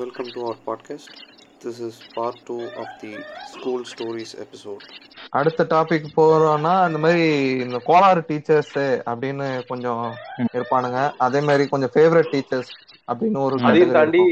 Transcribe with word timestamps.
welcome 0.00 0.26
to 0.26 0.40
our 0.46 0.56
podcast. 0.66 1.08
This 1.62 1.78
is 1.80 1.94
part 2.14 2.36
two 2.46 2.60
of 2.82 2.88
the 3.02 3.12
school 3.52 3.80
stories 3.92 4.30
episode. 4.44 4.82
அடுத்த 5.38 5.64
topic 5.72 6.06
போறோம்னா 6.16 6.72
இந்த 6.88 6.98
மாதிரி 6.98 7.24
இந்த 7.64 7.78
கோளாறு 7.88 8.22
டீச்சர்ஸ் 8.28 8.72
அப்படின்னு 9.10 9.46
கொஞ்சம் 9.70 10.02
இருப்பானுங்க 10.56 11.00
அதே 11.26 11.40
மாதிரி 11.48 11.64
கொஞ்சம் 11.72 11.92
ஃபேவரட் 11.94 12.30
டீச்சர்ஸ் 12.34 12.70
அப்படின்னு 13.10 13.38
ஒரு 13.46 13.56
அதையும் 13.68 13.96
தாண்டி. 13.98 14.22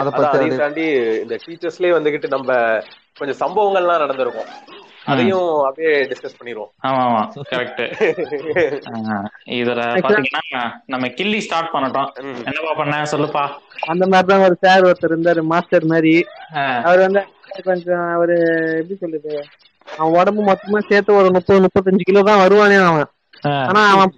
அத 0.00 0.08
பத்தி 0.18 0.50
தாண்டி 0.64 0.86
இந்த 1.24 1.38
டீச்சர்ஸ்லயே 1.46 1.94
வந்துகிட்டு 1.98 2.30
நம்ம 2.36 2.50
கொஞ்சம் 3.20 3.40
சம்பவங்கள்லாம் 3.44 4.04
நடந்திருக்கும் 4.04 4.50
அதையும் 5.10 5.48
அப்படியே 5.66 5.92
டிஸ்கஸ் 6.10 6.38
பண்ணிடுவோம். 6.38 6.70
ஆமா 6.82 7.00
ஆமா. 7.06 7.20
கரெக்ட் 7.52 7.82
இதுல 9.58 9.82
பாத்தீங்கன்னா 10.04 10.62
நம்ம 10.86 11.08
கில்லி 11.18 11.38
ஸ்டார்ட் 11.38 11.72
பண்ணட்டும். 11.72 12.10
என்னப்பா 12.48 12.72
பண்ண? 12.76 12.96
சொல்லுப்பா. 13.12 13.44
அந்த 13.92 14.04
மாதிரிதான் 14.06 14.44
ஒரு 14.46 14.56
சார் 14.60 14.86
ஒருத்தர் 14.88 15.14
இருந்தாரு 15.14 15.42
மாஸ்டர் 15.52 15.86
மாதிரி. 15.86 16.14
அவர் 16.82 17.04
வந்து 17.06 17.22
கொஞ்சம் 17.62 18.06
அவரு 18.14 18.36
எப்படி 18.80 18.96
சொல்லுது 19.00 19.34
அவன் 19.88 20.16
உடம்பு 20.18 20.42
மொத்தமா 20.44 20.80
சேர்த்து 20.88 21.12
ஒரு 21.14 21.30
முப்பது 21.36 21.64
முப்பத்தஞ்சு 21.64 22.02
கிலோ 22.02 22.22
தான் 22.22 22.42
வருவானே 22.42 22.76
அவன். 22.84 23.08
ஆனா 23.68 23.82
அவன் 23.92 24.12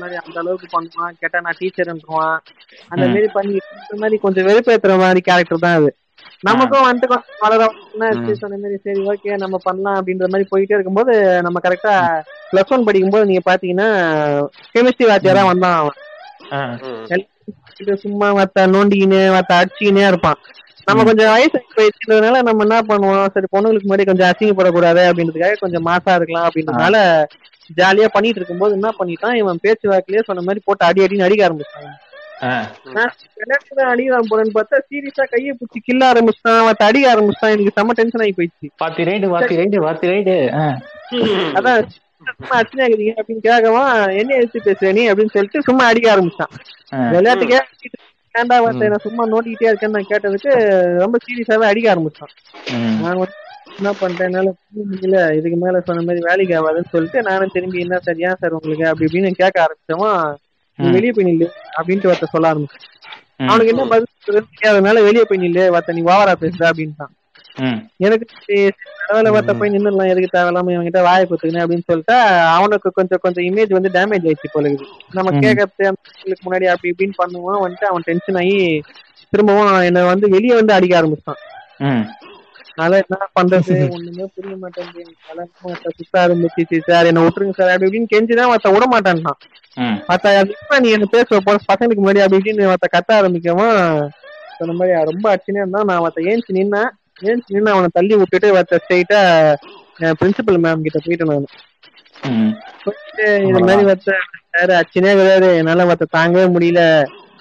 மாதிரி 0.00 0.16
அந்த 0.20 0.36
அளவுக்கு 0.42 0.68
பண்ணுவான். 0.72 1.16
கேட்டா 1.20 1.38
நான் 1.40 1.60
டீச்சர்ன்றான் 1.60 2.36
அந்த. 2.90 3.04
மாதிரி 3.06 3.28
பண்ணி 3.32 3.54
இந்த 3.76 3.96
மாதிரி 4.02 4.18
கொஞ்சம் 4.18 4.46
வெறுப்பேத்துற 4.48 4.94
மாதிரி 4.98 5.20
கேரக்டர் 5.20 5.64
தான் 5.64 5.78
அது. 5.80 5.90
நமக்கும் 6.42 6.86
வந்துட்டு 6.86 7.08
கொஞ்சம் 7.08 7.40
வளர 7.40 7.62
என்ன 7.92 8.08
ஆச்சு, 8.08 8.32
சொன்ன 8.36 8.56
மாதிரி? 8.56 8.76
சரி 8.84 9.00
ஓகே 9.12 9.36
நம்ம 9.36 9.56
பண்ணலாம் 9.64 9.98
அப்படின்ற 9.98 10.26
மாதிரி 10.26 10.48
போயிட்டே 10.50 10.76
இருக்கும்போது 10.76 11.12
நம்ம 11.46 11.60
கரெக்டா 11.66 11.94
பிளஸ் 12.50 12.72
ஒன் 12.74 12.86
படிக்கும்போது 12.88 13.28
நீங்க 13.30 13.42
பாத்தீங்கன்னா 13.46 13.88
கெமிஸ்ட்ரி 14.74 15.06
வாத்தியாரா 15.10 15.44
வந்தான் 15.50 15.78
அவன். 15.80 15.98
சும்மா 18.04 18.28
மத்த 18.36 18.66
நோண்டிக்கின்னு 18.74 19.20
மத்த 19.34 19.58
அடிச்சுக்கினே 19.60 20.04
இருப்பான். 20.08 20.38
நம்ம 20.86 21.04
கொஞ்சம் 21.04 21.32
வயசு 21.32 21.58
போயிடுச்சுன்றதுனால 21.76 22.40
நம்ம 22.48 22.64
என்ன 22.66 22.76
பண்ணுவோம்? 22.90 23.30
சரி 23.34 23.48
பொண்ணுங்களுக்கு 23.52 23.88
முன்னாடி 23.88 24.04
கொஞ்சம் 24.04 24.30
அசிங்கப்படக்கூடாது 24.30 25.02
அப்படின்றதுக்காக 25.08 25.60
கொஞ்சம் 25.64 25.86
மாசா 25.88 26.14
இருக்கலாம் 26.18 26.46
அப்படின்றதுனால 26.48 26.96
ஜாலியா 27.70 28.08
பண்ணிட்டு 28.08 28.40
இருக்கும்போது 28.40 28.76
என்ன 28.78 28.90
பண்ணிட்டான்? 28.98 29.38
இவன் 29.40 29.62
பேச்சு 29.64 29.86
வாக்குலயே 29.92 30.26
சொன்ன 30.28 30.44
மாதிரி 30.48 30.60
போட்டு 30.64 30.86
அடி 30.88 31.04
அடின்னு 31.06 31.26
அடிக்க 31.26 31.48
ஆரம்பிச்சான் 31.48 31.88
ஆ, 32.42 32.48
நான் 32.92 33.12
விளையாட்டுல 33.36 33.82
அடிக்க 33.86 34.18
போறேன்னு 34.22 34.56
பார்த்தா 34.56 34.78
சீரியஸா 34.88 35.24
கையை 35.30 35.52
பிடிச்சி 35.52 35.78
கில்ல 35.86 36.02
ஆரம்பிச்சிட்டான் 36.10 36.66
மத்த 36.66 36.82
அடிக்க 36.84 37.12
ஆரம்பிச்சிட்டான். 37.12 37.54
எனக்கு 37.54 37.76
செம்ம 37.76 37.92
டென்ஷன் 37.92 38.20
ஆகி 38.20 38.34
போயிடுச்சு. 38.36 38.68
வாத்தி 38.78 39.04
ரைடு 39.04 39.26
வாத்தி 39.34 39.56
ரைடு 39.60 39.78
வாத்தி 39.84 40.08
ரைடு 40.10 40.34
அதான் 41.54 41.80
அப்படின்னு 43.16 43.42
கேட்கவும் 43.42 43.88
என்ன 44.16 44.34
எடுத்து 44.34 44.60
பேசுற 44.60 44.92
நீ? 44.92 45.10
அப்படின்னு 45.10 45.34
சொல்லிட்டு 45.34 45.62
சும்மா 45.62 45.84
அடிக்க 45.86 46.14
ஆரம்பிச்சான். 46.14 46.52
விளையாட்டுக்கே 47.12 47.60
ஏன்டா 48.34 48.56
வார்த்தை 48.60 48.88
நான் 48.88 49.04
சும்மா 49.04 49.26
நோட்டிக்கிட்டே 49.26 49.68
இருக்கேன்னு 49.68 49.96
நான் 49.96 50.10
கேட்டதுக்கு 50.10 50.50
ரொம்ப 50.98 51.18
சீரியஸாவே 51.26 51.66
அடிக்க 51.66 51.94
ஆரம்பிச்சான். 51.94 52.32
நான் 53.02 53.20
என்ன 53.78 53.90
பண்ணிட்டேன் 54.00 54.28
என்னால 54.30 54.50
முடியல. 54.80 55.36
இதுக்கு 55.36 55.56
மேல 55.56 55.80
சொன்ன 55.80 56.02
மாதிரி 56.02 56.24
வேலைக்கு 56.24 56.54
ஆகாதுன்னு 56.58 56.90
சொல்லிட்டு 56.90 57.22
நானும் 57.22 57.52
திரும்பி 57.52 57.80
என்ன 57.80 57.98
சார்? 57.98 58.18
ஏன் 58.20 58.38
சார் 58.40 58.52
உங்களுக்கு? 58.52 58.88
அப்படி 58.88 59.06
இப்படின்னு 59.08 59.32
கேட்க 59.34 59.66
ஆரம்பிச்சவன் 59.66 60.18
நீ 60.18 60.34
ம். 60.34 60.45
வெளியே 60.78 61.10
போய் 61.10 61.24
நில்லு 61.24 61.46
அப்படின்ட்டு 61.78 62.10
ஒருத்த 62.10 62.26
சொல்ல 62.30 62.52
ஆரம்பிச்சான். 62.52 62.84
ம், 63.36 63.48
அவனுக்கு 63.48 63.72
என்ன 63.72 63.84
பதில் 63.86 64.10
தெரியாதனால 64.50 65.02
வெளியே 65.02 65.24
போய் 65.24 65.38
நில்லு 65.38 65.70
வார்த்தை 65.70 65.94
நீ 65.94 66.02
ஓவரா 66.06 66.34
பேசுற 66.40 66.64
அப்படின்ட்டான். 66.70 67.12
எனக்கு 67.98 68.24
சரி, 68.36 68.56
பரவாயில்ல 68.98 69.30
வார்த்தை 69.30 69.54
போய் 69.54 69.70
நின்னுடலாம் 69.70 70.10
எதுக்கு 70.12 70.28
தேவையில்லாம 70.32 70.72
இவன்கிட்ட 70.72 71.02
வாயை 71.02 71.24
குத்துக்கணும் 71.26 71.64
அப்படின்னு 71.64 71.86
சொல்லிட்டு 71.86 72.16
அவனுக்கு 72.54 72.92
கொஞ்சம் 72.92 73.22
கொஞ்சம் 73.22 73.44
இமேஜ் 73.44 73.72
வந்து 73.72 73.90
டேமேஜ் 73.90 74.26
ஆயிடுச்சு 74.26 74.50
போல 74.52 74.72
நம்ம. 75.10 75.30
கேட்கறது 75.44 75.90
முன்னாடி 76.44 76.66
அப்படி 76.66 76.92
இப்படின்னு 76.92 77.18
பண்ணுவோம் 77.18 77.62
வந்துட்டு 77.64 77.84
அவன் 77.84 78.06
டென்ஷன் 78.06 78.34
ஆகி 78.34 78.56
திரும்பவும் 79.32 79.82
என்னை 79.82 80.02
வந்து 80.02 80.28
வெளியே 80.28 80.54
வந்து 80.54 80.72
அடிக்க 80.72 81.00
ஆரம்பிச்சான். 81.00 81.40
அதனால 82.78 82.96
என்ன 83.02 83.16
பண்றது? 83.36 83.74
ஒண்ணுமே 83.96 84.24
புரிய 84.34 84.54
மாட்டேங்குது. 84.56 85.12
ஆரம்பிச்சிச்சு 86.14 86.80
சார் 86.86 87.06
என்ன 87.06 87.22
விட்டுருங்க 87.24 87.54
சார் 87.54 87.72
அப்படி 87.74 87.88
இப்படின்னு 87.88 88.12
கெஞ்சிதான் 88.14 88.52
மத்த 88.52 88.72
விட 88.74 88.84
மாட்டான்ட்டான். 88.92 89.38
ம், 89.76 89.96
மத்த 90.08 90.34
அதுக்கு 90.40 90.80
நீ 90.80 90.90
என்ன 90.90 91.08
பேச 91.10 91.40
போற 91.40 91.56
பசங்களுக்கு 91.70 92.04
முன்னாடி 92.04 92.22
அப்படி 92.24 92.40
இப்படின்னு 92.40 92.70
மத்த 92.72 92.86
கத்த 92.92 93.18
ஆரம்பிக்கவும் 93.18 93.80
சொன்ன 94.58 94.74
மாதிரி 94.74 95.10
ரொம்ப 95.10 95.26
அடிச்சுனே 95.32 95.62
இருந்தான். 95.62 95.84
நான் 95.84 96.04
மத்த 96.04 96.28
ஏஞ்சி 96.30 96.56
நின்னேன். 96.58 96.90
ஏஞ்சி 97.22 97.54
நின்று 97.54 97.70
அவனை 97.70 97.88
தள்ளி 97.92 98.14
விட்டுட்டு 98.14 98.48
மத்த 98.56 98.78
ஸ்ட்ரைட்டா 98.82 99.20
பிரின்சிபல் 100.20 100.62
மேம் 100.64 100.84
கிட்ட 100.86 100.98
போயிட்டேன் 100.98 101.30
நான். 101.32 101.46
போயிட்டு 102.84 103.26
இது 103.48 103.60
மாதிரி 103.60 103.86
மத்த 103.86 104.16
சார் 104.52 104.72
அச்சினே 104.80 105.12
கிடையாது. 105.12 105.56
என்னால 105.56 105.84
மத்த 105.84 106.14
தாங்கவே 106.16 106.46
முடியல. 106.54 106.82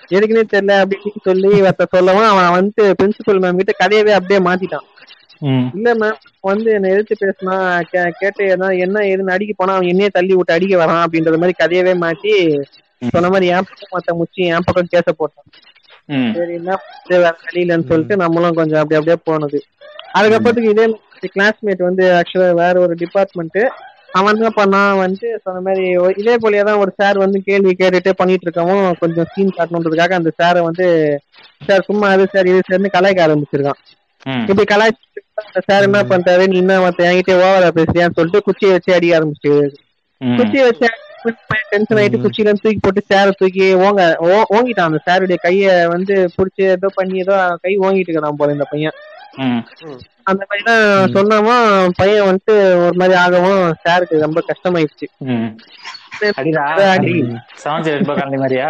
எதுக்குன்னே 0.10 0.44
தெரியல. 0.46 0.74
அப்படின்னு 0.84 1.22
சொல்லி 1.24 1.52
மத்த 1.62 1.86
சொல்லவும் 1.94 2.30
அவன் 2.32 2.56
வந்து 2.58 2.84
பிரின்சிபல் 3.00 3.42
மேம் 3.44 3.60
கிட்ட 3.62 3.74
கதையவே 3.80 4.14
அப்படியே 4.18 4.40
மாத்திட்டான். 4.48 4.86
இல்ல 5.78 5.90
மேம் 5.96 6.20
வந்து 6.44 6.70
என்ன 6.74 6.90
எதிர்த்து 6.94 7.16
பேசினா 7.22 7.56
கேட்டு 8.20 8.44
என்ன 8.86 9.04
ஏதுன்னு 9.10 9.36
அடிக்க 9.36 9.54
போனா 9.54 9.76
அவன் 9.76 9.92
என்னையே 9.92 10.10
தள்ளி 10.14 10.34
விட்டு 10.36 10.56
அடிக்க 10.56 10.76
வரான் 10.82 11.04
அப்படின்றது 11.06 11.40
மாதிரி 11.42 11.56
கதையவே 11.58 11.94
மாத்தி 12.04 12.34
சொன்ன 13.12 13.30
மாதிரி 13.30 13.48
என் 13.54 13.68
பக்கம் 13.70 13.94
மத்த 13.96 14.14
முச்சி 14.20 14.42
என் 14.50 14.66
பக்கம் 14.68 14.92
கேச 14.94 15.08
போட்டான். 15.14 15.48
சரி 16.36 16.54
என்ன 16.60 16.72
வேற 17.14 17.34
வழி 17.42 17.62
இல்லைன்னு 17.64 17.90
சொல்லிட்டு 17.90 18.16
நம்மளும் 18.24 18.58
கொஞ்சம் 18.60 18.82
அப்படி 18.82 18.98
அப்படியே 19.00 19.18
போனது. 19.28 19.60
அதுக்கப்புறத்துக்கு 20.18 20.74
இதே 20.74 20.86
கிளாஸ்மேட் 21.34 21.88
வந்து 21.88 22.04
ஆக்சுவலா 22.18 22.50
வேற 22.62 22.76
ஒரு 22.86 22.94
டிபார்ட்மெண்ட் 23.02 23.60
அவன் 24.18 24.36
என்ன 24.36 24.50
பண்ணான் 24.58 25.00
வந்து 25.02 25.28
சொன்ன 25.46 25.62
மாதிரி 25.66 25.86
இதே 26.22 26.36
போலயே 26.44 26.64
தான் 26.68 26.82
ஒரு 26.84 26.92
சார் 27.00 27.18
வந்து 27.24 27.38
கேள்வி 27.48 27.72
கேட்டுட்டே 27.74 28.12
பண்ணிட்டு 28.20 28.46
இருக்கவும் 28.48 28.86
கொஞ்சம் 29.02 29.30
சீன் 29.34 29.56
காட்டணுன்றதுக்காக 29.58 30.16
அந்த 30.20 30.32
சாரை 30.40 30.62
வந்து 30.68 30.86
சார் 31.62 31.88
சும்மா 31.90 32.08
அது 32.14 32.26
சார் 32.34 32.50
இது 32.52 32.62
சார்னு 32.70 32.96
கலாய்க்க 32.96 33.26
ஆரம்பிச்சிருக்கான். 33.26 33.82
இப்படி 34.44 34.66
கலாய்ச்சி 34.68 35.04
சார் 35.66 35.86
என்ன 35.86 36.00
பண்ணிட்டாரு 36.10 36.44
நீ 36.48 36.58
என்ன 36.58 36.76
மத்த 36.82 37.08
என்கிட்ட 37.08 37.34
ஓவரா 37.42 37.70
பேசுறியான்னு 37.76 38.18
சொல்லிட்டு 38.18 38.46
குச்சியை 38.46 38.72
வச்சு 38.74 38.96
அடிக்க 38.96 39.18
ஆரம்பிச்சு 39.18 39.54
குச்சியை 40.22 40.64
வச்சு 40.66 40.88
டென்ஷன் 41.70 42.00
ஆயிட்டு 42.00 42.18
குச்சியில 42.24 42.48
இருந்து 42.48 42.64
தூக்கி 42.64 42.80
போட்டு 42.80 43.02
சேரை 43.08 43.32
தூக்கி 43.36 43.66
ஓங்க 43.82 44.02
ஓ- 44.26 44.50
ஓங்கிட்டான் 44.52 44.90
அந்த 44.90 45.00
சாருடைய 45.06 45.38
கைய 45.42 45.64
வந்து 45.90 46.16
புடிச்சு 46.36 46.64
ஏதோ 46.70 46.90
பண்ணி 46.96 47.18
ஏதோ 47.20 47.36
கை 47.62 47.74
ஓங்கிட்டு 47.80 48.08
இருக்கிறான் 48.08 48.38
போல 48.38 48.52
இந்த 48.52 48.68
பையன். 48.70 48.98
அந்த 50.24 50.42
மாதிரிலாம் 50.44 50.84
சொன்னவும் 51.16 51.66
பையன் 51.96 52.28
வந்துட்டு 52.28 52.54
ஒரு 52.84 52.96
மாதிரி 52.96 53.16
ஆகவும் 53.20 53.58
சாருக்கு 53.84 54.22
ரொம்ப 54.22 54.42
கஷ்டமாயிடுச்சு. 54.48 55.08
மாதிரியா? 58.38 58.70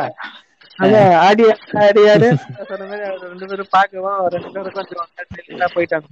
ரெண்டு 3.24 3.46
பேரும் 3.50 3.72
பார்க்கவும் 3.72 4.16
அவர் 4.16 4.34
ரெண்டு 4.38 4.53
பேரும் 4.56 4.78
கொஞ்சம் 4.78 5.75
போயிட்டாங்க. 5.75 6.08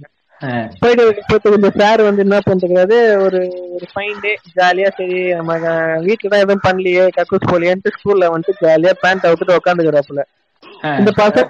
போயிட்டு 0.80 1.50
இந்த 1.56 1.70
சார் 1.76 2.00
வந்து 2.02 2.24
என்ன 2.24 2.38
பண்றாரு 2.46 2.96
ஒரு 3.24 3.40
ஒரு 3.74 3.86
ஃபைன் 3.92 4.18
டே 4.20 4.30
ஜாலியா 4.56 4.88
சரி 4.96 5.18
நம்ம 5.38 5.52
வீட்டுல 6.06 6.30
தான் 6.32 6.42
எதுவும் 6.42 6.64
பண்ணலையே 6.64 7.04
கக்கூஸ் 7.16 7.50
போலியேன்ட்டு 7.52 7.94
ஸ்கூல்ல 7.96 8.30
வந்துட்டு 8.32 8.64
ஜாலியா 8.64 8.94
பேண்ட் 9.02 9.26
அவுத்துட்டு 9.28 9.58
உட்காந்துக்கிறாப்புல 9.58 10.22
இந்த 10.98 11.10
பசங்க 11.18 11.46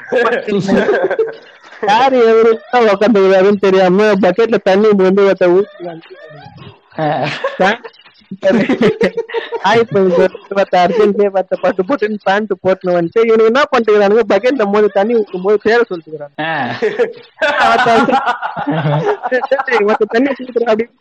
யாரு 1.88 2.18
எவரு 2.24 2.50
உட்காந்துக்கிறாருன்னு 2.88 3.64
தெரியாம 3.64 4.10
பக்கெட்ல 4.22 4.60
தண்ணி 4.68 4.90
வந்து 5.00 5.24
ஒருத்த 5.24 5.48
ஊற்றி 5.54 5.86
அர்ஜென்ட்லயே 10.76 11.28
பார்த்த 11.28 11.56
பட்டு 11.56 11.82
போட்டுன்னு 11.82 12.18
பேண்ட் 12.24 12.52
போட்டுன்னு 12.62 12.96
வந்துட்டு 12.96 13.24
இவனுக்கு 13.24 13.44
என்ன 13.44 13.62
பண்ணிட்டுக்கிறானுங்க? 13.64 14.24
பக்கெட்ல 14.28 14.66
போது 14.72 14.88
தண்ணி 14.90 15.14
ஊற்றும் 15.14 15.42
போது 15.42 15.58
பேர 15.64 15.80
சொல்லிட்டுக்கிறாங்க 15.88 16.36
தண்ணி 20.10 20.30
ஊத்துறா 20.38 20.70
அப்படின்னு 20.70 20.92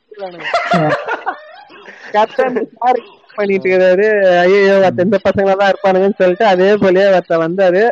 பண்ணிட்டு 3.35 3.69
இருக்காரு 3.69 4.07
ஐயோ 4.39 4.59
இந்த 5.01 5.17
பசங்க 5.23 5.53
தான் 5.55 5.71
இருப்பானுங்கன்னு 5.71 6.19
சொல்லிட்டு 6.19 6.45
அதே 6.45 6.71
போலயே 6.75 7.07
ஒருத்த 7.09 7.37
வந்தாரு 7.39 7.83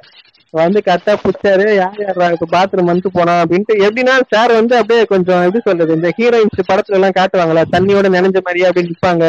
வந்து 0.54 0.80
கரெக்டா 0.82 1.14
புடிச்சாரு. 1.20 1.66
யார் 1.76 2.00
யார் 2.02 2.34
இப்ப 2.34 2.48
பாத்ரூம் 2.54 2.90
வந்து 2.90 3.10
போனா 3.14 3.34
அப்படின்ட்டு 3.42 3.76
எப்படின்னா 3.86 4.16
சார் 4.32 4.52
வந்து 4.56 4.74
அப்படியே 4.80 5.04
கொஞ்சம் 5.12 5.44
எப்படி 5.46 5.62
சொல்றது 5.68 5.98
இந்த 5.98 6.10
ஹீரோயின்ஸ் 6.18 6.70
படத்துல 6.70 6.98
எல்லாம் 6.98 7.18
காட்டுவாங்களா 7.18 7.64
தண்ணியோட 7.74 8.10
நினைஞ்ச 8.16 8.38
மாதிரியே 8.42 8.68
அப்படின்னு 8.70 8.92
நிப்பாங்க. 8.92 9.26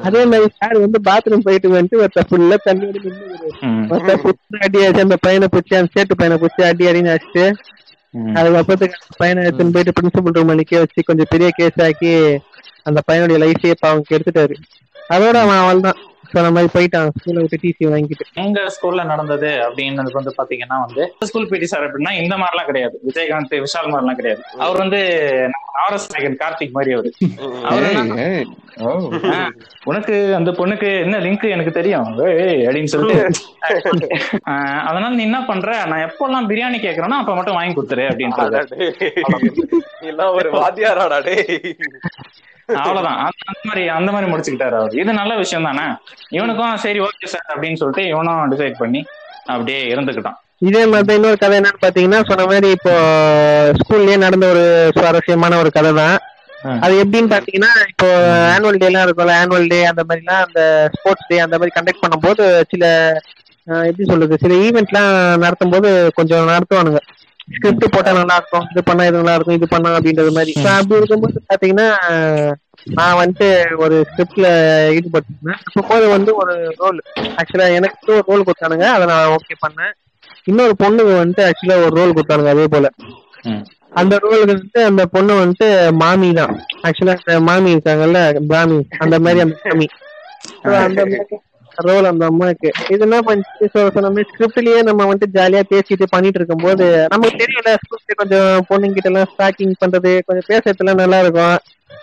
அதே 0.00 0.20
மாதிரி 0.26 0.48
சார் 0.58 0.76
வந்து 0.82 0.98
பாத்ரூம் 1.06 1.44
போயிட்டு 1.46 1.68
வந்துட்டு 1.70 2.00
ஒருத்த 2.02 2.22
ஃபுல்லா 2.28 2.56
தண்ணியோட 2.64 2.98
ஒருத்த 3.90 4.14
புடிச்சு 4.22 4.60
அடி 4.66 4.80
அந்த 5.00 5.16
பையனை 5.24 5.48
பிடிச்சி 5.50 5.74
அந்த 5.78 5.90
சேட்டு 5.94 6.18
பையனை 6.20 6.36
பிடிச்சி 6.42 6.62
அடி 6.68 6.88
அடின்னு 6.90 7.14
அடிச்சுட்டு 7.14 7.44
ம். 8.14 8.34
அதுக்கப்புறத்துக்கு 8.36 9.18
பையனை 9.18 9.40
எடுத்துன்னு 9.44 9.74
போயிட்டு 9.74 9.96
பிரின்சிபல் 9.96 10.36
ரூம் 10.36 10.54
நிக்க 10.58 10.78
வச்சு 10.80 11.08
கொஞ்சம் 11.08 11.30
பெரிய 11.32 11.48
கேஸ் 11.58 11.82
ஆக்கி 11.84 12.12
அந்த 12.86 13.00
பையனுடைய 13.08 13.38
லைஃபே 13.42 13.72
இப்ப 13.74 13.88
அவங்க 13.90 14.16
எடுத்துட்டாரு 14.16 14.54
அதோட 15.10 15.36
அவன் 15.44 15.60
அவள் 15.60 15.84
தான் 15.84 15.98
சொன்ன 16.28 16.50
மாதிரி 16.50 16.68
போயிட்டான். 16.74 17.08
ஸ்கூல்ல 17.20 17.34
விட்டு 17.34 17.58
டிசி 17.62 17.86
வாங்கிட்டு. 17.86 18.26
எங்க 18.34 18.66
ஸ்கூல்ல 18.76 19.04
நடந்தது 19.04 19.46
அப்படின்னு 19.46 20.10
வந்து 20.12 20.34
பாத்தீங்கன்னா 20.42 20.86
வந்து 20.86 21.14
ஸ்கூல் 21.24 21.48
பிடி 21.48 21.66
சார் 21.66 21.86
அப்படின்னா 21.86 22.12
இந்த 22.12 22.36
மாதிரிலாம் 22.36 22.64
கிடையாது. 22.64 23.00
விஜயகாந்த் 23.08 23.62
விஷால் 23.64 23.90
மாதிரிலாம் 23.90 24.14
கிடையாது. 24.14 24.42
அவர் 24.58 24.76
வந்து 24.76 25.00
ஆர்எஸ் 25.80 26.08
நாயகன் 26.12 26.36
கார்த்திக் 26.36 26.70
மாதிரி 26.70 26.92
அவரு. 26.92 27.12
உனக்கு 29.84 30.34
அந்த 30.34 30.50
பொண்ணுக்கு 30.50 31.00
என்ன 31.00 31.18
லிங்க் 31.18 31.50
எனக்கு 31.50 31.70
தெரியும்? 31.70 32.28
ஏய் 32.28 32.66
அப்படின்னு 32.66 32.84
சொல்லிட்டு. 32.84 33.32
அதனால 34.86 35.08
நீ 35.08 35.22
என்ன 35.22 35.44
பண்ற? 35.44 35.84
நான் 35.84 36.10
எப்பெல்லாம் 36.10 36.48
பிரியாணி 36.48 36.78
கேக்குறேனோ 36.82 37.16
அப்ப 37.22 37.34
மட்டும் 37.34 37.54
வாங்கி 37.54 37.80
கொடுத்துரு 37.80 38.06
எல்லாம் 40.00 40.34
ஒரு 40.34 40.52
வாத்தியாராடா 40.52 41.24
டேய். 41.24 41.76
அவ்வளவுதான். 42.82 43.18
அந்த 43.28 43.60
மாதிரி 43.68 43.82
அந்த 43.98 44.10
மாதிரி 44.14 44.30
முடிச்சுக்கிட்டாரு 44.32 44.76
அவர். 44.80 44.94
இது 45.02 45.12
நல்ல 45.20 45.32
விஷயம் 45.42 45.68
தானே? 45.68 45.86
இவனுக்கும் 46.36 46.82
சரி 46.84 47.00
ஓகே 47.06 47.30
சார் 47.34 47.50
அப்படின்னு 47.54 47.80
சொல்லிட்டு 47.82 48.04
இவனும் 48.12 48.50
டிசைட் 48.52 48.80
பண்ணி 48.82 49.02
அப்படியே 49.54 49.80
இருந்துக்கிட்டான். 49.92 50.38
இதே 50.68 50.82
மாதிரி 50.92 51.18
இன்னொரு 51.18 51.38
கதை 51.42 51.54
என்னன்னு 51.58 51.84
பாத்தீங்கன்னா 51.84 52.20
சொன்ன 52.30 52.46
மாதிரி 52.50 52.70
இப்போ 52.76 52.94
ஸ்கூல்லயே 53.80 54.16
நடந்த 54.24 54.46
ஒரு 54.54 54.64
சுவாரஸ்யமான 54.96 55.58
ஒரு 55.62 55.70
கதை 55.76 55.92
தான். 56.00 56.16
அது 56.84 56.94
எப்படின்னு 57.02 57.32
பாத்தீங்கன்னா 57.34 57.70
இப்போ 57.92 58.08
ஆனுவல் 58.54 58.80
டே 58.80 58.88
எல்லாம் 58.88 59.06
இருக்கும்ல 59.06 59.36
ஆனுவல் 59.42 59.70
டே 59.72 59.78
அந்த 59.90 60.02
மாதிரிலாம் 60.08 60.42
அந்த 60.46 60.62
ஸ்போர்ட்ஸ் 60.96 61.28
டே 61.30 61.38
அந்த 61.44 61.58
மாதிரி 61.58 61.74
கண்டக்ட் 61.76 62.02
பண்ணும்போது 62.02 62.46
சில 62.72 62.84
எப்படி 63.88 64.04
சொல்றது 64.10 64.42
சில 64.42 64.54
ஈவெண்ட்லாம் 64.66 65.14
நடத்தும் 65.44 65.72
போது 65.74 65.90
கொஞ்சம் 66.18 66.52
நடத்துவானுங்க. 66.52 67.00
ஸ்கிரிப்ட் 67.54 67.92
போட்டா 67.94 68.10
நல்லா 68.18 68.36
இருக்கும் 68.40 68.66
இது 68.72 68.82
பண்ணா 68.88 69.06
இது 69.08 69.16
நல்லா 69.20 69.34
இருக்கும் 69.36 69.58
இது 69.58 69.66
பண்ணா 69.72 69.90
அப்படின்றது 69.98 70.32
மாதிரி. 70.36 70.52
அப்படி 70.74 70.98
இருக்கும்போது 71.00 71.42
பாத்தீங்கன்னா 71.50 71.88
நான் 72.98 73.18
வந்துட்டு 73.20 73.48
ஒரு 73.84 73.96
ஸ்கிரிப்ட்ல 74.10 74.48
ஈடுபட்டிருந்தேன். 74.96 75.60
அப்போது 75.80 76.06
வந்து 76.14 76.30
ஒரு 76.42 76.54
ரோல் 76.82 77.00
ஆக்சுவலா 77.40 77.68
எனக்கு 77.78 78.14
ஒரு 78.18 78.24
ரோல் 78.30 78.46
கொடுத்தானுங்க 78.48 78.86
அதை 78.96 79.06
நான் 79.12 79.32
ஓகே 79.36 79.56
பண்ணேன். 79.64 79.92
இன்னொரு 80.50 80.74
பொண்ணுக்கு 80.82 81.14
வந்துட்டு 81.20 81.46
ஆக்சுவலா 81.48 81.78
ஒரு 81.86 81.94
ரோல் 82.00 82.16
கொடுத்தானுங்க 82.18 82.54
அதே 82.54 82.66
போல. 82.76 82.88
அந்த 84.00 84.14
ரோலுக்கு 84.22 84.52
வந்துட்டு 84.54 84.82
அந்த 84.90 85.02
பொண்ணு 85.14 85.40
வந்துட்டு 85.42 85.68
மாமி 86.02 86.30
தான். 86.40 86.54
ஆக்சுவலா 86.88 87.38
மாமி 87.50 87.74
இருக்காங்கல்ல 87.76 88.20
பிராமி 88.50 88.78
அந்த 89.04 89.18
மாதிரி 89.26 89.42
அந்த 89.46 89.56
மாமி. 89.66 89.88
So, 90.62 90.70
அந்த 90.86 91.02
ரோல் 91.78 92.04
அந்த 92.04 92.24
அம்மாக்கு. 92.30 92.68
இது 92.88 92.98
என்ன 92.98 93.18
பண்ணிச்சு 93.20 93.66
சொன்ன 93.94 94.24
ஸ்கிரிப்ட்லயே 94.30 94.82
நம்ம 94.82 95.06
வந்துட்டு 95.06 95.36
ஜாலியா 95.38 95.62
பேசிட்டு 95.72 96.06
பண்ணிட்டு 96.10 96.38
இருக்கும்போது 96.38 96.84
நமக்கு 97.08 97.40
தெரியல 97.42 97.72
ஸ்கிரிப்ட் 97.82 98.20
கொஞ்சம் 98.20 98.66
பொண்ணுங்க 98.68 98.92
கிட்ட 98.92 99.10
எல்லாம் 99.10 99.30
ஸ்டாக்கிங் 99.32 99.74
பண்றது 99.84 100.12
கொஞ்சம் 100.26 100.48
பேசுறதுலாம் 100.50 101.02
நல்லா 101.02 101.20
இருக்கும் 101.20 101.56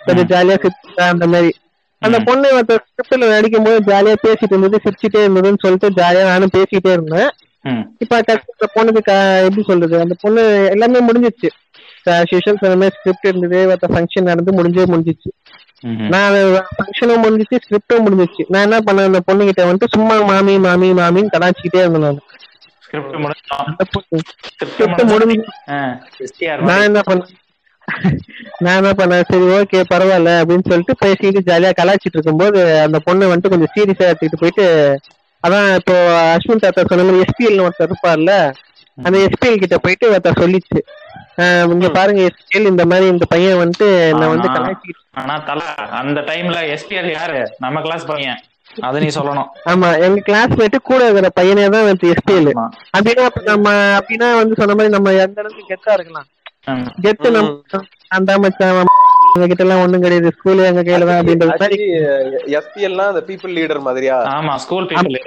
கொஞ்சம் 0.05 0.29
ஜாலியா 0.33 0.57
சிரிச்சா 0.63 1.05
அந்த 1.13 1.27
மாதிரி. 1.27 1.51
அந்த 2.01 2.17
பொண்ணு 2.19 2.47
மத்த 2.57 2.73
ஸ்கிரிப்ட்ல 2.81 3.29
நடிக்கும் 3.29 3.63
போது 3.63 3.77
ஜாலியா 3.91 4.15
பேசிட்டு 4.25 4.53
இருந்தது 4.53 4.81
சிரிச்சிட்டே 4.85 5.21
இருந்ததுன்னு 5.25 5.63
சொல்லிட்டு 5.63 5.89
ஜாலியா 5.99 6.23
நானும் 6.23 6.55
பேசிட்டே 6.57 6.91
இருந்தேன். 6.91 7.29
இப்ப 7.99 8.15
அந்த 8.17 8.33
பொண்ணுக்கு 8.75 9.01
எப்படி 9.47 9.63
சொல்றது 9.63 9.95
அந்த 9.99 10.15
பொண்ணு 10.21 10.43
எல்லாமே 10.73 10.99
முடிஞ்சிச்சு. 11.07 11.49
சொன்ன 12.61 12.75
மாதிரி 12.75 12.95
ஸ்கிரிப்ட் 12.97 13.29
இருந்தது 13.31 13.59
மத்த 13.71 13.87
ஃபங்க்ஷன் 13.93 14.29
நடந்து 14.31 14.51
முடிஞ்சே 14.57 14.85
முடிஞ்சிச்சு. 14.93 15.29
நான் 16.13 16.35
ஃபங்க்ஷனும் 16.71 17.23
முடிஞ்சிச்சு 17.23 17.57
ஸ்கிரிப்டும் 17.63 18.05
முடிஞ்சிச்சு. 18.05 18.43
நான் 18.49 18.65
என்ன 18.67 18.77
பண்ணேன் 18.85 19.09
அந்த 19.09 19.21
பொண்ணு 19.27 19.47
கிட்ட 19.47 19.63
வந்துட்டு 19.65 19.93
சும்மா 19.95 20.15
மாமி 20.29 20.55
மாமி 20.65 20.89
மாமின்னு 20.99 21.33
கலாச்சிக்கிட்டே 21.35 21.83
இருந்தேன் 21.83 22.05
நான். 22.07 22.21
என்ன 26.85 27.01
பண்ணேன் 27.07 27.33
நான் 28.63 28.77
என்ன 28.79 28.91
பண்ணேன் 28.93 29.27
சரி 29.27 29.45
ஓகே 29.55 29.79
பரவாயில்ல 29.91 30.31
அப்படின்னு 30.39 30.69
சொல்லிட்டு 30.69 30.93
பேசிட்டு 31.01 31.41
ஜாலியா 31.47 31.71
கலாச்சிட்டு 31.77 32.17
இருக்கும்போது 32.17 32.57
அந்த 32.85 32.97
பொண்ணு 33.05 33.31
வந்துட்டு 33.31 33.53
கொஞ்சம் 33.53 33.73
சீரியஸா 33.75 34.07
எடுத்துக்கிட்டு 34.07 34.41
போயிட்டு 34.41 34.65
அதான் 35.43 35.67
இப்போ 35.79 35.95
அஸ்வின் 36.29 36.63
தாத்தா 36.63 36.83
சொன்ன 36.85 37.03
மாதிரி 37.03 37.23
எஸ்பிஎல் 37.25 37.63
ஒருத்தர் 37.65 37.89
இருப்பார்ல 37.89 38.33
அந்த 38.97 39.17
எஸ்பிஎல் 39.25 39.61
கிட்ட 39.61 39.77
போயிட்டு 39.77 40.05
ஒருத்தர் 40.09 40.41
சொல்லிச்சு. 40.41 40.79
இங்க 41.73 41.87
பாருங்க 41.95 42.21
எஸ்பிஎல் 42.29 42.69
இந்த 42.71 42.83
மாதிரி 42.91 43.07
இந்த 43.13 43.25
பையன் 43.33 43.59
வந்துட்டு 43.61 43.87
என்ன 44.11 44.27
வந்து 44.33 44.49
ஆனா 45.21 45.35
தல 45.49 45.61
அந்த 45.99 46.19
டைம்ல 46.29 46.57
எஸ்பிஆர் 46.75 47.09
யாரு? 47.13 47.39
நம்ம 47.63 47.81
கிளாஸ் 47.85 48.07
பையன். 48.09 48.39
அது 48.87 48.97
நீ 49.03 49.07
சொல்லணும். 49.15 49.47
ஆமா 49.71 49.87
எங்க 50.05 50.19
கிளாஸ்மேட்டு 50.27 50.79
கூட 50.89 50.99
இருக்கிற 51.05 51.29
பையனே 51.39 51.67
தான் 51.75 51.87
வந்து 51.89 52.11
எஸ்பிஎல். 52.13 52.49
ஆமா. 52.53 52.65
அப்படின்னா 52.95 53.23
அப்ப 53.29 53.41
நம்ம 53.51 53.67
அப்படின்னா 53.99 54.27
வந்து 54.41 54.59
சொன்ன 54.59 54.75
மாதிரி 54.79 54.93
நம்ம 54.95 55.13
எந்த 55.25 55.41
அளவுக்கு 55.43 55.71
கெத்தா 55.71 55.93
இருக்கலாம். 55.97 56.27
கெத்து 57.05 57.29
நம்ம 57.37 57.81
அந்த 58.17 58.31
மச்சான் 58.43 58.93
எங்க 59.35 59.47
கிட்ட 59.49 59.63
எல்லாம் 59.65 59.81
ஒண்ணும் 59.83 60.03
கிடையாது. 60.05 60.29
ஸ்கூல் 60.37 60.67
எங்க 60.69 60.81
கையில 60.85 61.07
தான் 61.09 61.19
அப்படின்றது 61.19 61.57
மாதிரி. 61.63 61.77
எஸ்பிஎல்லாம் 62.59 63.11
அந்த 63.13 63.23
பீப்புள் 63.29 63.55
லீடர் 63.57 63.85
மாதிரியா? 63.87 64.15
ஆமா 64.35 64.53
school 64.65 64.87
people 64.91 65.17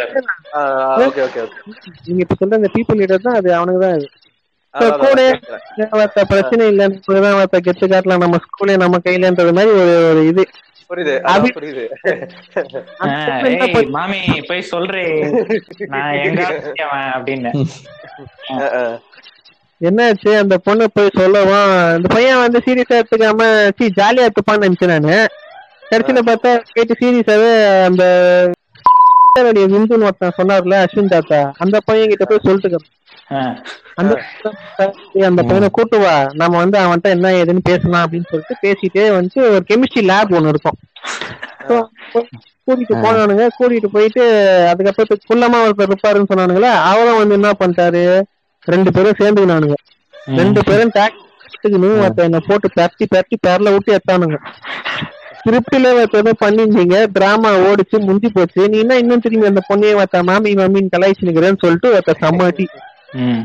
okay 1.06 1.22
okay 1.26 1.42
okay 1.46 1.60
நீங்க 2.06 2.20
இப்ப 2.24 2.36
சொல்ற 2.40 2.60
அந்த 2.60 2.70
பீப்புள் 2.76 3.00
லீடர் 3.02 3.26
தான் 3.28 3.38
அது 3.40 3.50
அவனுக்கு 3.58 3.82
தான் 3.84 4.00
கூட 4.74 5.20
பிரச்சனை 6.30 6.64
இல்ல 6.68 6.82
கெத்து 7.66 7.86
காட்டலாம் 7.86 8.24
நம்ம 8.24 8.40
ஸ்கூலே 8.44 8.76
நம்ம 8.76 8.98
கையிலன்றது 9.04 9.54
மாதிரி 9.56 9.72
ஒரு 9.80 9.94
ஒரு 10.10 10.22
இது. 10.30 10.44
புரியுது 10.90 11.14
புரியுது. 11.56 11.84
மாமி 13.90 14.18
போய் 14.48 14.62
அப்படின்னு. 17.16 17.50
என்னாச்சு? 19.80 20.30
அந்த 20.40 20.54
பொண்ணு 20.58 20.86
போய் 20.90 21.14
சொல்லவும் 21.14 21.68
அந்த 21.90 22.08
பையன் 22.08 22.42
வந்து 22.42 22.58
சீரியஸா 22.64 22.96
எடுத்துக்காம 22.98 23.44
சி 23.78 23.86
ஜாலியா 23.98 24.26
எடுத்துப்பான்னு 24.26 24.66
நினைச்சேன் 24.66 24.92
நானு. 24.94 25.14
கடைசியில 25.90 26.22
பார்த்தா 26.26 26.50
கேட்டு 26.72 26.94
சீரியஸாவே 27.00 27.52
அந்த 27.86 28.02
விந்துன்னு 29.72 30.06
ஒருத்தன் 30.08 30.36
சொன்னார்ல 30.38 30.76
அஸ்வின் 30.84 31.12
தாத்தா. 31.12 31.40
அந்த 31.58 31.76
பையன் 31.84 32.10
கிட்ட 32.10 32.24
போய் 32.24 32.44
சொல்லிட்டு. 32.44 32.80
அந்த 35.28 35.42
பையனை 35.48 35.68
கூட்டு 35.76 35.96
வா. 36.04 36.14
நம்ம 36.40 36.58
வந்து 36.62 36.76
அவன்கிட்ட 36.78 37.08
என்ன 37.16 37.32
ஏதுன்னு 37.40 37.68
பேசலாம் 37.70 38.04
அப்படின்னு 38.04 38.30
சொல்லிட்டு 38.30 38.56
பேசிட்டே 38.64 39.04
வந்து 39.16 39.38
ஒரு 39.54 39.64
கெமிஸ்ட்ரி 39.70 40.02
லேப் 40.10 40.34
ஒண்ணு 40.38 40.52
இருக்கும். 40.54 40.78
கூட்டிட்டு 42.66 42.96
போனானுங்க. 43.04 43.44
கூட்டிட்டு 43.58 43.88
போயிட்டு 43.94 44.22
அதுக்கப்புறம் 44.72 45.24
குள்ளமா 45.30 45.58
ஒருத்தர் 45.64 45.90
இருப்பாருன்னு 45.90 46.30
சொன்னானுங்களே 46.32 46.72
அவரும் 46.90 47.20
வந்து 47.22 47.38
என்ன 47.38 47.52
பண்ணிட்டாரு? 47.60 48.04
ரெண்டு 48.72 48.90
பேரும் 48.96 49.20
சேர்ந்துக்கினானுங்க. 49.20 49.76
ரெண்டு 50.40 50.60
பேரும் 50.68 50.94
டாக்ஸுக்கு 50.98 51.78
ஒருத்தர் 52.04 52.28
என்ன 52.30 52.40
போட்டு 52.48 52.68
பரட்டி 52.78 53.06
பரட்டி 53.14 53.36
பேர்ல 53.46 53.72
விட்டு 53.74 53.98
எத்தானுங்க 53.98 54.38
ஸ்கிரிப்ட்ல 55.38 55.90
ஒருத்தர் 55.98 56.42
பண்ணிருந்தீங்க 56.44 56.96
டிராமா 57.16 57.50
ஓடிச்சு 57.68 57.96
முடிஞ்சு 58.06 58.30
போச்சு. 58.34 58.62
நீ 58.72 58.76
என்ன 58.84 58.96
இன்னும் 59.02 59.22
திரும்பி 59.24 59.50
அந்த 59.50 59.62
பொண்ணையே 59.68 59.92
ஒருத்த 60.00 60.22
மாமி 60.30 60.50
மாமின்னு 60.60 60.94
கலாய்ச்சினுக்கிறேன்னு 60.96 61.62
சொல்லிட்டு 61.64 61.92
ஒருத்தர் 61.94 62.24
சம்மாட்டி 62.26 62.66
ம். 63.18 63.42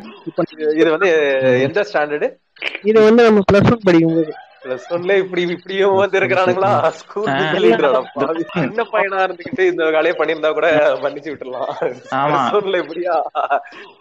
இது- 0.52 0.76
இது 0.76 0.90
வந்து 0.92 1.10
எந்த 1.62 1.84
ஸ்டாண்டர்டு 1.84 2.28
இது 2.84 3.02
வந்து 3.02 3.24
நம்ம 3.24 3.42
பிளஸ் 3.52 3.72
ஒன் 3.72 3.86
படிக்கும்போது. 3.86 4.34
பிளஸ் 4.64 4.86
ஒன்ல 4.90 5.18
இப்படி 5.18 5.42
இப்படியும் 5.48 5.96
வந்து 5.96 6.20
இருக்கிறானுங்களா 6.20 6.70
ஸ்கூல். 6.92 7.26
சின்ன 8.54 8.84
பையனா 8.94 9.18
இருந்துகிட்டு 9.26 9.60
இந்த 9.66 9.84
வேலையை 9.86 10.18
பண்ணியிருந்தா 10.18 10.52
கூட 10.52 10.68
மன்னிச்சு 11.04 11.30
விட்டுறலாம் 11.30 11.70
ஆமா. 12.16 12.40
Plus 12.40 12.56
one 12.56 12.72
ல 12.72 12.78
இப்படியா? 12.78 13.16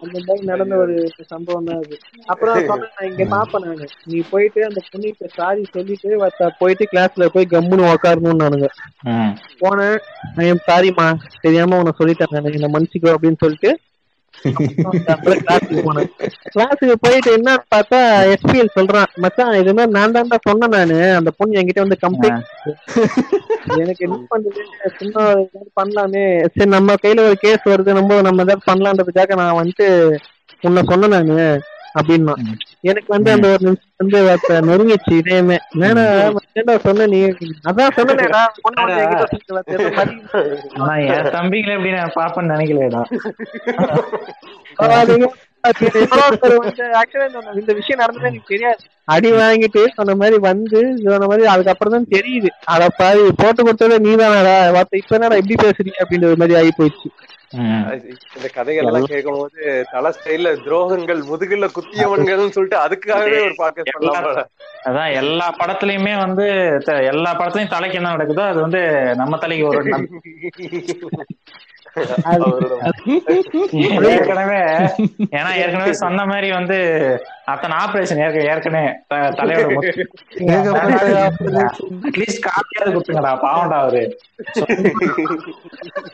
அந்த 0.01 0.19
மாதிரி 0.21 0.47
நடந்த 0.47 0.77
ஒரு 0.77 0.95
சம்பவம் 1.27 1.65
தான் 1.65 1.77
அது. 1.77 1.99
அப்புறம் 2.27 2.67
சொன்னேன் 2.67 2.93
நான் 2.95 3.11
இங்க 3.11 3.25
பாப்பேன் 3.25 3.67
நானு. 3.67 3.89
நீ 4.05 4.25
போயிட்டு 4.31 4.65
அந்த 4.65 4.83
பொண்ணுகிட்ட 4.89 5.27
சாரி 5.35 5.65
சொல்லிட்டு 5.73 6.31
போயிட்டு 6.59 6.89
கிளாஸ்ல 6.93 7.27
போய் 7.27 7.47
கம்முன்னு 7.51 7.93
உக்காரணும்னு 7.93 8.43
நானுங்க. 8.43 8.71
ம். 9.03 9.33
போனேன் 9.61 9.99
நான் 10.37 10.65
சாரிம்மா 10.67 11.09
தெரியாம 11.41 11.79
உன 11.79 11.95
சொல்லிட்டேன் 11.99 12.33
நான். 12.33 12.53
என்ன 12.53 12.71
மன்னிச்சுக்கோ 12.75 13.15
அப்படின்னு 13.17 13.37
சொல்லிட்டு 13.39 13.73
கிளாஸுக்கு 16.55 16.95
போயிட்டு 17.05 17.31
என்ன 17.33 17.51
பார்த்தா 17.75 17.99
எஸ்பிஎல் 18.35 18.75
சொல்றான் 18.77 19.11
மச்சான் 19.15 19.59
இது 19.63 19.75
மாதிரி 19.75 19.95
நான் 19.99 20.15
தான்டா 20.17 20.39
சொன்னேன் 20.49 20.75
நானு. 20.77 20.99
அந்த 21.19 21.31
பொண்ணு 21.39 21.59
என்கிட்ட 21.61 21.85
வந்து 21.85 21.99
கம்ப்ளைண்ட் 22.05 22.45
எனக்கு 23.83 24.05
என்ன 24.07 24.19
பண்றது? 24.33 24.63
சும்மா 24.99 25.23
ஏதாவது 25.45 25.71
பண்ணலாமே. 25.81 26.25
சரி 26.55 26.71
நம்ம 26.77 26.97
கையில 27.03 27.27
ஒரு 27.29 27.39
கேஸ் 27.45 27.71
வருது 27.73 27.99
நம்ம 28.01 28.21
நம்ம 28.21 28.45
ஏதாவது 28.47 28.69
பண்ணலான்றதுக்காக 28.71 29.37
நான் 29.43 29.59
வந்துட்டு 29.61 29.87
உன்னை 30.63 30.83
சொன்னேன் 30.91 31.15
நானு. 31.17 31.39
அப்படின்னா. 31.95 32.35
எனக்கு 32.85 33.11
வந்து 33.15 33.31
அந்த 33.33 33.47
ஒரு 33.53 33.63
நிமிஷம் 33.67 34.01
வந்து 34.01 34.19
ஒருத்த 34.27 34.57
நெருங்கிச்சு 34.67 35.17
என்னடா 35.27 36.05
என்னடா 36.53 36.75
சொன்ன 36.85 37.07
நீ? 37.07 37.21
அதான் 37.65 37.95
சொன்னேடா 37.99 38.43
என் 41.09 41.31
தம்பிகளை 41.35 41.75
எப்படி 41.77 41.93
நான் 41.95 42.17
பாப்பேன்னு 42.17 42.55
நினைக்கலடா 42.55 43.03
அது 45.65 45.85
இந்த- 47.55 47.77
விஷயம் 47.79 48.01
நடந்தது 48.01 48.29
எனக்கு 48.29 48.51
தெரியாது. 48.51 48.81
அடி 49.09 49.31
வாங்கிட்டு 49.35 49.81
சொன்ன 49.97 50.15
மாதிரி 50.21 50.37
வந்து 50.45 50.79
சொன்ன 51.07 51.27
மாதிரி 51.31 51.45
அதுக்கப்புறம் 51.53 51.95
தான் 51.95 52.11
தெரியுது. 52.15 52.51
அட 52.73 52.83
பாவி 52.99 53.25
போட்டு 53.41 53.61
கொடுத்ததே 53.63 53.99
நீ 54.05 54.13
தானடா 54.21 54.55
இப்ப 54.95 55.17
என்னடா 55.19 55.39
இப்படி 55.43 55.57
பேசுறீங்க 55.63 56.01
அப்படின்ற 56.05 56.35
மாதிரி 56.43 56.59
ஆகி 56.61 56.73
போயிடுச்சு. 56.79 57.09
இந்த 58.35 58.47
கதைகள்லாம் 58.55 59.11
கேட்கும் 59.11 59.37
போது 59.37 59.59
தல 59.93 60.11
ஸ்டைல்ல 60.15 60.53
துரோகங்கள் 60.63 61.21
முதுகுல 61.29 61.67
குத்தியவன்கள்னு 61.77 62.55
சொல்லிட்டு 62.57 62.79
அதுக்காகவே 62.85 63.37
ஒரு 63.43 63.55
போல. 63.59 64.43
அதான் 64.87 65.11
எல்லா 65.21 65.47
படத்துலயுமே 65.61 66.15
வந்து 66.23 66.47
எல்லா 67.13 67.31
படத்துலயும் 67.35 67.75
தலைக்கு 67.75 67.99
என்ன 68.01 68.15
நடக்குதோ 68.15 68.45
அது 68.49 68.61
வந்து 68.67 68.83
நம்ம 69.23 69.39
தலைக்கு 69.39 69.69
ஒரு 69.71 69.83
ஏற்கனவே 74.09 74.59
ஏன்னா 75.31 75.55
ஏற்கனவே 75.55 75.93
சொன்ன 75.95 76.25
மாதிரி 76.25 76.53
வந்து 76.53 76.79
அத்தனை 77.45 77.77
ஆபரேஷன் 77.77 78.21
ஏற்கனவே 78.47 78.95
த- 79.07 79.33
தலையோட 79.37 79.67
முத்து. 79.75 80.05
அட்லீஸ்ட் 82.05 82.47
காப்பியாவது 82.47 82.95
கொடுத்துங்கடா 82.95 83.33
பாவம்டா 83.43 83.79
அவரு 83.79 84.03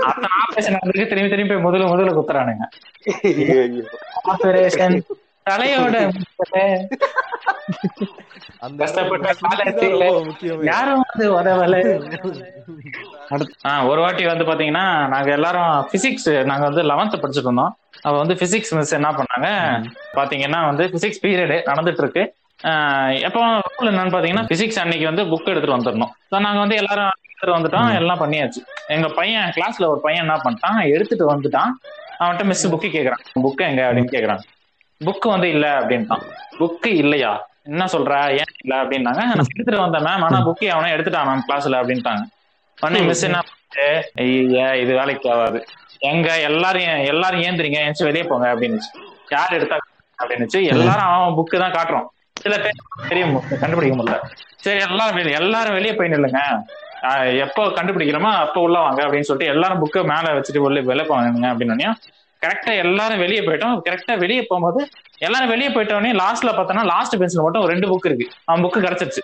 அத்தனை 0.00 0.28
ஆபரேஷன் 0.40 0.76
நடந்துருக்கு 0.76 1.08
திரும்பி 1.08 1.28
திரும்பி 1.28 1.54
முதல்ல 1.60 1.90
முதல்ல 1.90 2.14
குத்துறானுங்க. 2.14 2.66
ஆபரேஷன் 4.25 4.96
தலையோட 5.50 6.11
ஒரு 13.87 14.00
வாட்டி 14.00 14.26
வந்து 14.26 14.45
பாத்தீங்கன்னா 14.45 15.09
நாங்க 15.09 15.30
எல்லாரும் 15.33 15.88
பிசிக்ஸ் 15.92 16.45
நாங்க 16.45 16.69
வந்து 16.69 16.83
லெவன்த் 16.83 17.21
படிச்சுட்டு 17.21 17.38
இருந்தோம். 17.38 17.78
அப்ப 18.02 18.19
வந்து 18.19 18.35
பிசிக்ஸ் 18.35 18.71
மிஸ் 18.71 18.92
என்ன 18.92 19.11
பண்ணாங்க? 19.11 19.49
பாத்தீங்கன்னா 20.14 20.64
வந்து 20.64 20.85
பிசிக்ஸ் 20.87 21.25
பீரியட் 21.25 21.62
நடந்துட்டு 21.66 21.99
இருக்கு. 21.99 22.35
ஆஹ் 22.64 23.21
எப்போ 23.21 23.47
ரூல் 23.47 23.83
என்னன்னு 23.83 24.14
பாத்தீங்கன்னா 24.14 24.42
பிசிக்ஸ் 24.42 24.78
அன்னைக்கு 24.78 25.07
வந்து 25.07 25.25
புக் 25.25 25.45
எடுத்துட்டு 25.45 25.76
வந்துடணும். 25.76 26.11
நாங்க 26.28 26.59
வந்து 26.59 26.76
எல்லாரும் 26.76 27.11
எடுத்துட்டு 27.33 27.59
வந்துட்டோம். 27.59 27.95
எல்லாம் 27.95 28.21
பண்ணியாச்சு. 28.21 28.66
எங்க 28.87 29.09
பையன் 29.09 29.52
கிளாஸ்ல 29.57 29.87
ஒரு 29.87 30.00
பையன் 30.00 30.28
என்ன 30.28 30.40
பண்ணிட்டான்? 30.45 30.92
எடுத்துட்டு 30.92 31.35
வந்துட்டான். 31.35 31.69
அவன்கிட்ட 32.19 32.45
மிஸ் 32.45 32.69
புக்கு 32.69 32.88
கேக்குறான். 32.88 33.25
புக்கு 33.42 33.57
எங்க? 33.57 33.92
அப்படின்னு 33.92 34.07
கேக்குறான். 34.07 34.38
புக்கு 35.00 35.28
வந்து 35.35 35.49
இல்ல 35.54 35.66
அப்படின்ட்டான். 35.80 36.25
புக்கு 36.59 36.90
இல்லையா? 37.02 37.33
என்ன 37.71 37.85
சொல்ற? 37.95 38.14
ஏன் 38.40 38.52
இல்ல 38.62 38.75
அப்படின்னாங்க. 38.83 39.23
நான் 39.28 39.42
எடுத்துட்டு 39.45 39.85
வந்தேன் 39.85 40.04
மேம் 40.09 40.25
ஆனா 40.26 40.38
புக்கு 40.49 40.66
அவனே 40.75 40.90
எடுத்துட்டான் 40.95 41.28
மேம் 41.28 41.45
கிளாஸ்ல 41.47 41.80
அப்படின்ட்டாங்க. 41.83 42.23
உடனே 42.78 43.00
மிஸ் 43.09 43.25
என்ன 43.28 43.40
ஐயா 44.25 44.69
இது 44.83 44.92
வேலைக்கு 45.00 45.26
ஆகாது. 45.33 45.59
எங்க 46.11 46.28
எல்லாரும் 46.49 47.07
எல்லாரும் 47.12 47.42
ஏந்திரிங்க 47.47 47.80
எந்திரிச்சு 47.83 48.09
வெளியே 48.09 48.25
போங்க 48.30 48.47
அப்படின்னுச்சு. 48.54 48.90
யார் 49.35 49.57
எடுத்தா 49.59 49.76
அப்படின்னுச்சு. 50.19 50.61
எல்லாரும் 50.75 51.09
அவன் 51.09 51.37
புக்கு 51.38 51.57
தான் 51.64 51.76
காட்டுறோம் 51.76 52.07
சில 52.45 52.54
பேர் 52.62 52.78
தெரிய 53.11 53.25
கண்டுபிடிக்க 53.62 53.97
முடியல. 53.99 54.19
சரி 54.64 54.80
எல்லாரும் 54.88 55.35
எல்லாரும் 55.40 55.76
வெளியே 55.78 55.95
போய் 55.99 56.12
நில்லுங்க. 56.14 56.40
எப்போ 57.45 57.62
கண்டுபிடிக்கிறோமோ 57.76 58.30
அப்போ 58.45 58.61
உள்ள 58.66 58.78
வாங்க 58.87 59.00
அப்படின்னு 59.04 59.28
சொல்லிட்டு 59.28 59.52
எல்லாரும் 59.54 59.83
புக்கை 59.83 60.00
மேல 60.12 60.33
வச்சுட்டு 60.38 60.64
உள்ள 60.69 60.80
வெளியே 60.92 61.07
போவாங்க 61.11 61.47
அப்படின்னு 61.52 61.95
கரெக்டா 62.42 62.76
எல்லாரும் 62.76 63.18
வெளியே 63.18 63.40
போயிட்டோம். 63.40 63.75
கரெக்டா 63.87 64.18
வெளியே 64.18 64.42
போகும்போது 64.42 64.80
எல்லாரும் 65.18 65.49
வெளியே 65.49 65.68
போயிட்டோடனே 65.68 66.12
லாஸ்ட்ல 66.20 66.50
பார்த்தோம்னா 66.50 66.85
லாஸ்ட் 66.85 67.16
பெஞ்ச்ல 67.16 67.42
மட்டும் 67.42 67.62
ஒரு 67.62 67.73
ரெண்டு 67.73 67.88
புக் 67.88 68.06
இருக்கு. 68.06 68.26
அவன் 68.44 68.64
புக்கு 68.64 68.80
கிடைச்சிருச்சு. 68.80 69.23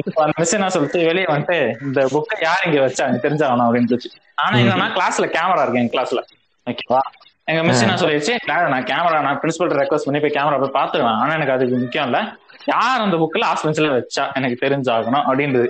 இப்ப 0.00 0.22
அந்த 0.22 0.34
மிஸ் 0.38 0.54
என்ன 0.54 0.68
சொல்லிட்டு 0.68 1.06
வெளியே 1.06 1.24
வந்துட்டு 1.24 1.56
இந்த 1.80 2.00
புக்கை 2.06 2.36
யார் 2.40 2.62
இங்க 2.64 2.80
வச்சாங்க 2.80 3.16
தெரிஞ்சாகணும் 3.22 3.66
அப்படின்னு 3.66 4.10
ஆனா 4.38 4.56
என்னன்னா 4.58 4.86
கிளாஸ்ல 4.96 5.26
கேமரா 5.32 5.62
இருக்கு 5.62 5.80
எங்க 5.80 5.94
கிளாஸ்ல 5.94 6.20
ஓகேவா 6.66 7.00
எங்க 7.48 7.62
மிஸ் 7.62 7.82
என்ன 7.82 7.96
சொல்லிடுச்சு 7.96 8.32
"Class, 8.44 8.68
நான் 8.68 8.84
கேமரா 8.84 9.20
நான் 9.20 9.40
பிரின்சிபல் 9.42 9.72
ரெக்வஸ்ட் 9.80 10.04
பண்ணி 10.04 10.20
போய் 10.20 10.30
கேமரா 10.30 10.58
போய் 10.58 10.76
பாத்துருவேன் 10.78 11.16
ஆனா 11.16 11.34
எனக்கு 11.34 11.52
அதுக்கு 11.52 11.76
முக்கியம் 11.76 12.06
இல்ல. 12.06 12.18
யார் 12.66 13.00
அந்த 13.00 13.16
புக்ல 13.16 13.38
லாஸ்ட் 13.38 13.66
பெஞ்ச்ல 13.66 13.90
வச்சா 13.92 14.34
எனக்கு 14.34 14.66
தெரிஞ்சாகணும் 14.66 15.24
அப்படின்றது. 15.28 15.68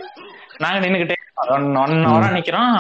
நாங்க 0.59 0.87
நின்னுகிட்டே 0.87 1.16
ஒன் 1.49 1.76
ஒன் 1.76 1.97
ஹவரா 2.07 2.28
நிக்கிறோம். 2.37 2.76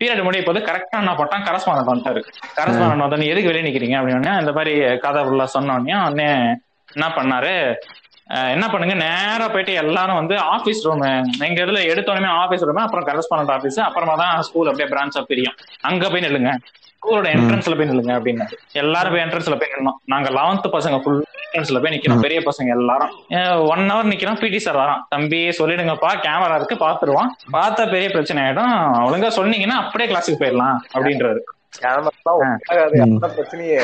பீரியட் 0.00 0.26
முடிய 0.26 0.42
போது 0.48 0.60
கரெக்டா 0.68 0.98
என்ன 1.02 1.14
போட்டான்? 1.20 1.46
கரஸ்பாண்ட் 1.48 1.90
வந்துட்டாரு. 1.90 2.20
கரஸ்பாண்ட் 2.58 3.04
வந்து 3.14 3.30
எதுக்கு 3.32 3.50
வெளியே 3.50 3.66
நிக்கிறீங்க? 3.68 3.96
அப்படின்னு 4.00 4.40
இந்த 4.42 4.52
மாதிரி 4.58 4.74
கதை 5.06 5.22
ஃபுல்லா 5.24 5.46
சொன்ன 5.56 5.74
உடனே 5.78 5.96
உடனே 6.04 6.28
என்ன 6.96 7.08
பண்ணாரு? 7.16 7.54
என்ன 8.54 8.66
பண்ணுங்க? 8.72 8.94
நேரா 9.04 9.46
போயிட்டு 9.52 9.72
எல்லாரும் 9.82 10.18
வந்து 10.20 10.34
ஆபீஸ் 10.54 10.82
ரூம் 10.86 11.00
எங்க 11.46 11.58
இதுல 11.64 11.80
எடுத்தோடனே 11.92 12.28
ஆபீஸ் 12.42 12.64
ரூம் 12.68 12.84
அப்புறம் 12.86 13.06
கரஸ்பாண்ட் 13.08 13.52
ஆபீஸ் 13.56 13.78
அப்புறமா 13.86 14.14
தான் 14.20 14.42
ஸ்கூல் 14.48 14.70
அப்படியே 14.72 14.90
பிரான்ச்சா 14.92 15.22
பிரியும். 15.30 15.56
அங்க 15.88 16.10
போய் 16.12 16.24
நில்லுங்க. 16.26 16.52
ஸ்கூலோட 16.90 17.28
என்ட்ரன்ஸ்ல 17.34 17.76
போய் 17.78 17.88
நில்லுங்க 17.90 18.12
அப்படின்னு 18.18 18.46
எல்லாரும் 18.80 19.12
போய் 19.14 19.24
என்ட்ரன்ஸ்ல 19.24 19.56
போய் 19.60 19.72
நின்னோம். 19.74 19.98
நாங்க 20.12 20.28
லெவன்த் 20.38 20.68
பசங்க 20.76 20.96
ஃபுல் 21.04 21.20
என்ட்ரன்ஸ்ல 21.52 21.82
போய் 21.82 21.92
நிக்கிறோம் 21.96 22.20
பெரிய 22.20 22.40
பசங்க 22.40 22.68
எல்லாரும். 22.78 23.12
ஒன் 23.68 23.90
ஹவர் 23.90 24.10
நிக்கிறோம் 24.12 24.40
பிடி 24.40 24.58
சார் 24.58 24.76
வரான். 24.76 25.00
தம்பி 25.08 25.48
சொல்லிடுங்கப்பா. 25.48 26.10
கேமரா 26.26 26.54
இருக்கு. 26.54 26.76
பாத்துருவான். 26.84 27.30
பார்த்தா 27.52 27.90
பெரிய 27.90 28.08
பிரச்சனை 28.08 28.42
ஆயிடும். 28.42 28.74
ஒழுங்கா 29.06 29.28
சொன்னீங்கன்னா 29.38 29.78
அப்படியே 29.84 30.10
கிளாஸுக்கு 30.12 30.42
போயிடலாம் 30.42 30.76
அப்படின்றாரு. 30.94 31.40
பிரச்சனையே. 33.38 33.80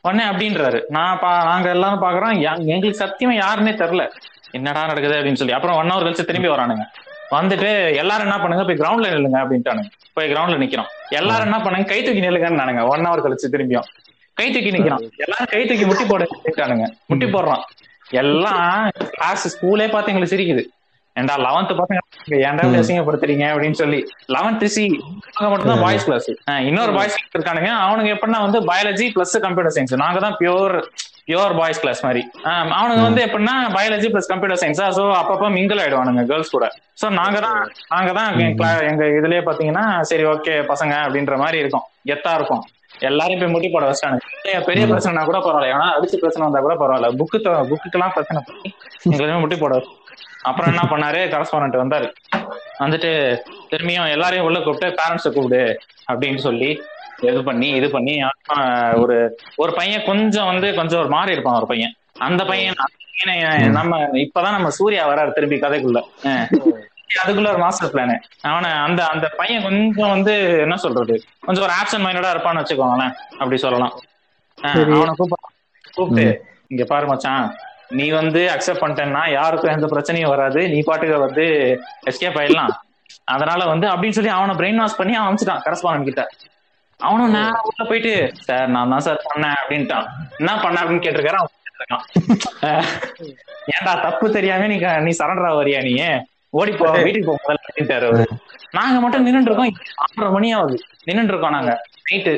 உடனே 0.00 0.24
அப்படின்றாரு. 0.24 0.82
நான் 0.88 1.18
பா 1.20 1.44
நாங்க 1.44 1.68
எல்லாரும் 1.68 2.02
பாக்குறோம். 2.02 2.64
எங்களுக்கு 2.66 3.04
சத்தியமா 3.04 3.34
யாருன்னே 3.34 3.72
தெரியல. 3.82 4.04
என்னடா 4.50 4.86
நடக்குது? 4.86 5.16
அப்படின்னு 5.18 5.40
சொல்லி. 5.42 5.52
அப்புறம் 5.52 5.76
ஒன் 5.76 5.90
ஹவர் 5.90 6.06
கழிச்சு 6.06 6.24
திரும்பி 6.30 6.48
வரானுங்க. 6.48 6.84
வந்துட்டு 7.30 7.68
எல்லாரும் 7.96 8.26
என்ன 8.26 8.38
பண்ணுங்க? 8.40 8.64
போய் 8.64 8.80
கிரவுண்ட்ல 8.80 9.10
நில்லுங்க. 9.12 9.38
அப்படின்ட்டானுங்க. 9.42 9.90
போய் 10.12 10.32
கிரவுண்ட்ல 10.32 10.60
நிக்கிறோம். 10.64 10.90
எல்லாரும் 11.08 11.42
என்ன 11.42 11.60
பண்ணுங்க? 11.60 11.88
கை 11.92 12.02
தூக்கி 12.02 12.20
நில்லுங்கன்னு 12.20 12.60
நானுங்க 12.62 12.88
ஒன் 12.88 13.06
ஹவர் 13.06 13.24
கழிச்சு 13.26 13.48
திரும்பியும். 13.52 13.88
கை 14.42 14.50
தூக்கி 14.54 14.76
நிக்கிறோம் 14.76 15.08
எல்லாரும் 15.24 15.50
கை 15.54 15.62
தூக்கி 15.70 15.88
முட்டி 15.88 16.06
போடுட்டானுங்க 16.12 16.86
முட்டி 17.10 17.26
போடுறோம் 17.34 17.64
எல்லாம் 18.20 18.86
கிளாஸ் 19.16 19.44
ஸ்கூலே 19.52 19.84
பார்த்து 19.92 20.10
எங்களுக்கு 20.12 20.32
சிரிக்குது. 20.32 20.62
ஏன்டா 21.16 21.34
லெவன்த் 21.44 21.72
பசங்க 21.78 22.00
ஏன்டா 22.48 22.64
அசிங்கப்படுத்துறீங்க 22.80 23.44
அப்படின்னு 23.52 23.78
சொல்லி. 23.80 24.00
லெவன்த் 24.34 24.64
சி 24.74 24.84
மட்டும் 25.52 25.70
தான் 25.70 25.82
பாய்ஸ் 25.84 26.04
கிளாஸ் 26.08 26.28
இன்னொரு 26.68 26.92
பாய்ஸ் 26.98 27.16
கிளாஸ் 27.16 27.36
இருக்கானுங்க. 27.36 27.70
அவனுங்க 27.86 28.10
எப்படின்னா 28.14 28.40
வந்து 28.46 28.60
பயாலஜி 28.70 29.06
பிளஸ் 29.16 29.34
கம்ப்யூட்டர் 29.44 29.74
சயின்ஸ் 29.76 29.94
நாங்க 30.04 30.20
தான் 30.26 30.36
பியூர் 30.40 30.74
பியூர் 31.28 31.54
பாய்ஸ் 31.60 31.80
கிளாஸ் 31.82 32.00
மாதிரி. 32.06 32.22
அவனுங்க 32.78 33.02
வந்து 33.08 33.22
எப்படின்னா 33.26 33.56
பயாலஜி 33.76 34.10
பிளஸ் 34.14 34.30
கம்ப்யூட்டர் 34.32 34.62
சயின்ஸா 34.62 34.86
சோ 34.98 35.04
அப்பப்ப 35.20 35.50
மிங்கிள் 35.58 35.82
ஆயிடுவானுங்க 35.82 36.24
கேர்ள்ஸ் 36.30 36.54
கூட. 36.56 36.68
சோ 37.02 37.08
நாங்க 37.20 37.38
தான் 37.46 37.58
நாங்க 37.94 38.12
தான் 38.18 38.30
எங்க 38.90 39.04
இதுலயே 39.18 39.42
பாத்தீங்கன்னா 39.48 39.86
சரி 40.12 40.26
ஓகே 40.34 40.56
பசங்க 40.72 40.94
அப்படின்ற 41.06 41.36
மாதிரி 41.44 41.60
இருக்கும். 41.64 41.86
கெத்தா 42.10 42.32
இருக்கும். 42.40 42.64
எல்லாரும் 43.02 43.38
போய் 43.38 43.48
முட்டி 43.48 43.68
போட 43.68 43.90
வச்சிட்டானுங்க. 43.90 44.64
பெரிய- 44.64 44.86
பிரச்சனைனா 44.86 45.24
கூட 45.24 45.38
பரவாயில்ல. 45.38 45.68
ஏன்னா 45.68 45.90
அடிச்சு 46.00 46.16
பிரச்சனை 46.16 46.48
வந்தா 46.48 46.60
கூட 46.60 46.74
பரவாயில்ல. 46.74 47.14
புக்கு 47.18 47.42
புக்குக்கெல்லாம் 47.42 48.12
பிரச்சனை 48.12 48.42
பண்ணி 48.46 48.74
எங்களுமே 49.02 49.38
முட்டி 49.38 49.56
போட 49.56 49.84
அப்புறம் 50.42 50.74
என்ன 50.74 50.96
பண்ணாரு? 50.96 51.14
கரஸ்பாண்ட் 51.14 51.82
வந்தாரு. 51.82 52.12
வந்துட்டு 52.78 53.38
திரும்பியும் 53.70 54.10
எல்லாரையும் 54.10 54.46
உள்ள 54.46 54.60
கூப்பிட்டு 54.60 55.02
பேரண்ட்ஸை 55.02 55.32
கூப்பிடு 55.32 55.78
அப்படின்னு 56.12 56.38
சொல்லி 56.38 56.82
இது 57.20 57.44
பண்ணி 57.44 57.68
இது 57.68 57.90
பண்ணி 57.90 58.18
ஒரு 58.94 59.38
ஒரு 59.56 59.74
பையன் 59.74 60.04
கொஞ்சம் 60.04 60.46
வந்து 60.46 60.74
கொஞ்சம் 60.74 61.00
ஒரு 61.00 61.08
மாறி 61.08 61.32
இருப்பான் 61.32 61.56
ஒரு 61.56 61.66
பையன். 61.66 61.94
அந்த 62.18 62.44
பையன் 62.44 62.74
அந்த 62.76 62.92
பையனை 63.24 63.68
நம்ம 63.68 63.98
இப்பதான் 63.98 64.52
நம்ம 64.52 64.70
சூர்யா 64.70 65.08
வராரு 65.08 65.32
திரும்பி 65.32 65.56
கதைக்குள்ள. 65.56 66.02
அதுக்குள்ள 67.20 67.48
ஒரு 67.48 67.58
மாஸ்டர் 67.58 67.92
பிளானு 67.92 68.14
அவனை 68.42 68.70
அந்த 68.86 69.00
அந்த 69.06 69.26
பையன் 69.38 69.64
கொஞ்சம் 69.64 70.12
வந்து 70.14 70.34
என்ன 70.64 70.76
சொல்றது? 70.76 71.14
கொஞ்சம் 71.40 71.64
ஒரு 71.66 71.74
ஆப்சன் 71.80 72.04
மைண்டடா 72.04 72.32
இருப்பான்னு 72.34 72.62
வச்சுக்கோங்களேன். 72.62 73.12
அப்படி 73.40 73.58
சொல்லலாம். 73.58 73.94
அவனை 74.58 75.12
கூப்பிட்டு 75.12 75.50
கூப்பிட்டு 75.90 76.26
இங்க 76.70 76.84
பாரு 76.84 77.06
மச்சான். 77.06 77.46
நீ 77.90 78.06
வந்து 78.12 78.40
அக்செப்ட் 78.54 78.82
பண்ணிட்டேன்னா 78.82 79.22
யாருக்கும் 79.30 79.74
எந்த 79.74 79.86
பிரச்சனையும் 79.86 80.32
வராது. 80.34 80.60
நீ 80.72 80.78
பாட்டுக்கு 80.82 81.18
வந்து 81.26 81.44
எஸ்கேப் 82.10 82.38
ஆயிடலாம். 82.40 82.72
அதனால 83.32 83.60
வந்து 83.72 83.86
அப்படின்னு 83.92 84.16
சொல்லி 84.18 84.32
அவனை 84.36 84.54
பிரெயின் 84.60 84.80
வாஷ் 84.82 85.00
பண்ணி 85.00 85.14
அவன் 85.16 85.38
கரஸ்பாண்ட் 85.66 86.08
கிட்ட. 86.08 86.22
அவனும் 87.00 87.34
நேரம் 87.36 87.66
உள்ள 87.68 87.82
போயிட்டு 87.88 88.12
சார் 88.46 88.68
நான் 88.68 88.92
தான் 88.92 89.04
சார் 89.06 89.24
பண்ணேன் 89.26 89.56
அப்படின்ட்டான். 89.60 90.06
என்ன 90.40 90.52
பண்ண? 90.64 90.76
அப்படின்னு 90.82 91.04
கேட்டிருக்காரு 91.04 91.40
அவன் 91.42 91.58
ஏன்டா 93.72 93.92
தப்பு 94.04 94.26
தெரியாம 94.36 94.66
நீ 94.66 94.76
நீ 95.06 95.12
சரண்டரா 95.20 95.50
வரியா 95.58 95.80
நீ? 95.86 95.92
ஓடி 96.58 96.72
போ 96.78 96.86
வீட்டுக்கு 97.04 97.28
போ 97.28 97.34
முதல்ல 97.42 97.94
அவரு. 98.08 98.24
நாங்க 98.78 98.96
மட்டும் 99.02 99.24
நின்னுட்டு 99.26 99.50
இருக்கோம் 99.50 99.76
ஆறரை 100.04 100.30
மணி 100.34 100.48
ஆகுது. 100.56 100.76
நின்னுட்டு 101.08 101.32
இருக்கோம் 101.32 101.54
நாங்க 101.56 101.72
நைட்டு 102.08 102.32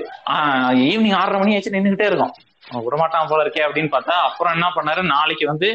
ஈவினிங் 0.89 1.17
ஆறரை 1.21 1.39
மணி 1.41 1.55
ஆச்சு 1.57 1.73
நின்னுகிட்டே 1.77 2.07
இருக்கோம். 2.11 2.35
விடமாட்டான் 2.85 3.29
போல 3.31 3.41
இருக்கே 3.45 3.63
அப்படின்னு 3.67 3.91
பார்த்தா 3.95 4.15
அப்புறம் 4.29 4.55
என்ன 4.57 4.67
பண்ணாரு? 4.77 5.03
நாளைக்கு 5.15 5.47
வந்து 5.53 5.69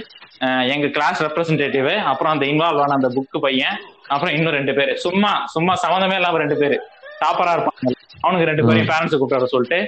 எங்க 0.73 0.87
கிளாஸ் 0.95 1.23
ரெப்ரசன்டேட்டிவ் 1.25 1.89
அப்புறம் 2.11 2.33
அந்த 2.33 2.45
இன்வால்வ் 2.51 2.81
ஆன 2.83 2.97
அந்த 2.99 3.09
புக்கு 3.15 3.39
பையன் 3.45 3.77
அப்புறம் 4.13 4.33
இன்னும் 4.37 4.55
ரெண்டு 4.59 4.73
பேரு. 4.77 4.93
சும்மா 5.05 5.31
சும்மா 5.55 5.75
சம்மந்தமே 5.83 6.17
இல்லாம 6.19 6.39
ரெண்டு 6.43 6.57
பேரு. 6.61 6.77
டாப்பரா 7.23 7.53
இருப்பாங்க. 7.57 7.93
அவனுக்கு 8.23 8.49
ரெண்டு 8.51 8.65
பேரையும் 8.67 8.91
பேரண்ட்ஸ் 8.91 9.19
கூப்பிட்டு 9.21 9.53
சொல்லிட்டு 9.55 9.79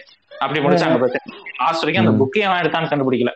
அப்படி 0.44 0.60
முடிச்சாங்க 0.66 1.10
லாஸ்ட் 1.62 1.84
வரைக்கும் 1.84 2.06
அந்த 2.06 2.14
புக்கே 2.22 2.44
அவன் 2.50 2.62
எடுத்தான்னு 2.64 2.92
கண்டுபிடிக்கல. 2.92 3.34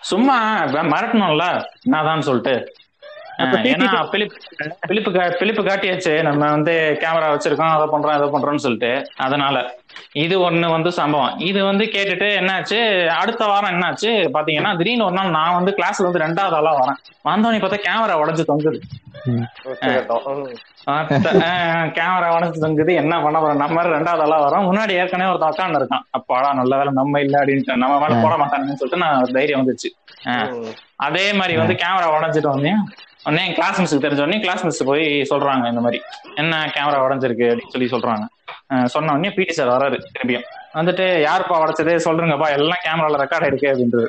சும்மா 0.00 0.62
மிரட்டணும்ல 0.64 1.64
என்னதான் 1.82 2.20
சொல்லிட்டு. 2.20 2.72
ஏன்னா 3.38 4.10
பிலிப் 4.10 4.32
பிலிப்பு 4.88 5.10
பிலிப்பு 5.12 5.62
காட்டியாச்சு. 5.62 6.22
நம்ம 6.22 6.50
வந்து 6.50 6.96
கேமரா 7.00 7.38
வச்சிருக்கோம் 7.38 7.68
அதை 7.68 7.86
பண்றோம் 7.86 8.16
இதை 8.16 8.28
பண்றோம்னு 8.28 8.56
சொல்லிட்டு. 8.56 9.10
அதனால. 9.16 9.79
இது 10.22 10.36
ஒண்ணு 10.46 10.66
வந்து 10.74 10.90
சம்பவம். 10.98 11.34
இது 11.48 11.60
வந்து 11.68 11.84
கேட்டுட்டு 11.94 12.28
என்னாச்சு? 12.40 12.78
அடுத்த 13.20 13.42
வாரம் 13.50 13.72
என்னாச்சு? 13.74 14.10
பாத்தீங்கன்னா 14.36 14.70
திடீர்னு 14.78 15.06
ஒரு 15.08 15.16
நாள் 15.18 15.34
நான் 15.38 15.56
வந்து 15.58 15.72
கிளாஸ்ல 15.78 16.06
வந்து 16.08 16.22
ரெண்டாவது 16.24 16.56
ஆளா 16.60 16.72
வரேன். 16.80 16.98
வந்தோடனே 17.28 17.60
பார்த்தா 17.64 17.80
கேமரா 17.88 18.16
உடஞ்சு 18.22 18.44
தொங்குது. 18.50 18.78
கேமரா 21.98 22.28
உடஞ்சு 22.36 22.58
தொங்குது. 22.64 22.92
என்ன 23.02 23.20
பண்ண 23.24 23.36
போறோம்? 23.42 23.60
நம்ம 23.64 23.84
ரெண்டாவது 23.96 24.24
ஆளா 24.26 24.38
வரோம். 24.46 24.66
முன்னாடி 24.70 24.94
ஏற்கனவே 25.02 25.32
ஒரு 25.34 25.42
உட்காந்து 25.50 25.80
இருக்கான். 25.80 26.04
அப்பாடா 26.18 26.50
நல்ல 26.60 26.72
வேலை 26.80 26.92
நம்ம 27.00 27.20
இல்ல 27.26 27.36
அப்படின்ட்டு. 27.42 27.80
நம்ம 27.84 28.00
மேல 28.02 28.16
போட 28.24 28.34
மாட்டானுன்னு 28.42 28.80
சொல்லிட்டு 28.80 29.04
நான் 29.04 29.30
தைரியம் 29.38 29.62
வந்துச்சு. 29.62 29.90
அதே 31.08 31.26
மாதிரி 31.40 31.56
வந்து 31.62 31.76
கேமரா 31.84 32.08
உடஞ்சிட்டு 32.16 32.52
வந்தேன். 32.54 32.82
உடனே 33.26 33.46
கிளாஸ் 33.56 33.78
மிஸ்க்கு 33.80 34.04
தெரிஞ்ச 34.04 34.22
உடனே 34.26 34.40
கிளாஸ் 34.44 34.62
மிஸ் 34.66 34.82
போய் 34.90 35.06
சொல்றாங்க 35.30 35.64
இந்த 35.72 35.80
மாதிரி. 35.86 35.98
என்ன 36.42 36.60
கேமரா 36.76 37.00
உடஞ்சிருக்கு 37.06 37.48
அப்படின்னு 37.50 37.74
சொல்லி 37.74 37.88
சொல்றாங்க. 37.94 38.26
சொன்ன 38.86 39.12
உடனே 39.12 39.30
பிடி 39.30 39.52
சார் 39.52 39.68
வராரு 39.68 39.96
திரும்பியும். 40.06 40.46
வந்துட்டு 40.74 41.04
யாருப்பா 41.24 41.60
உடைச்சது? 41.62 41.94
சொல்றேங்கப்பா 42.04 42.48
எல்லாம் 42.50 42.82
கேமரால 42.84 43.20
ரெக்கார்ட் 43.22 43.46
ஆயிருக்கு 43.46 43.70
அப்படின்றது 43.70 44.08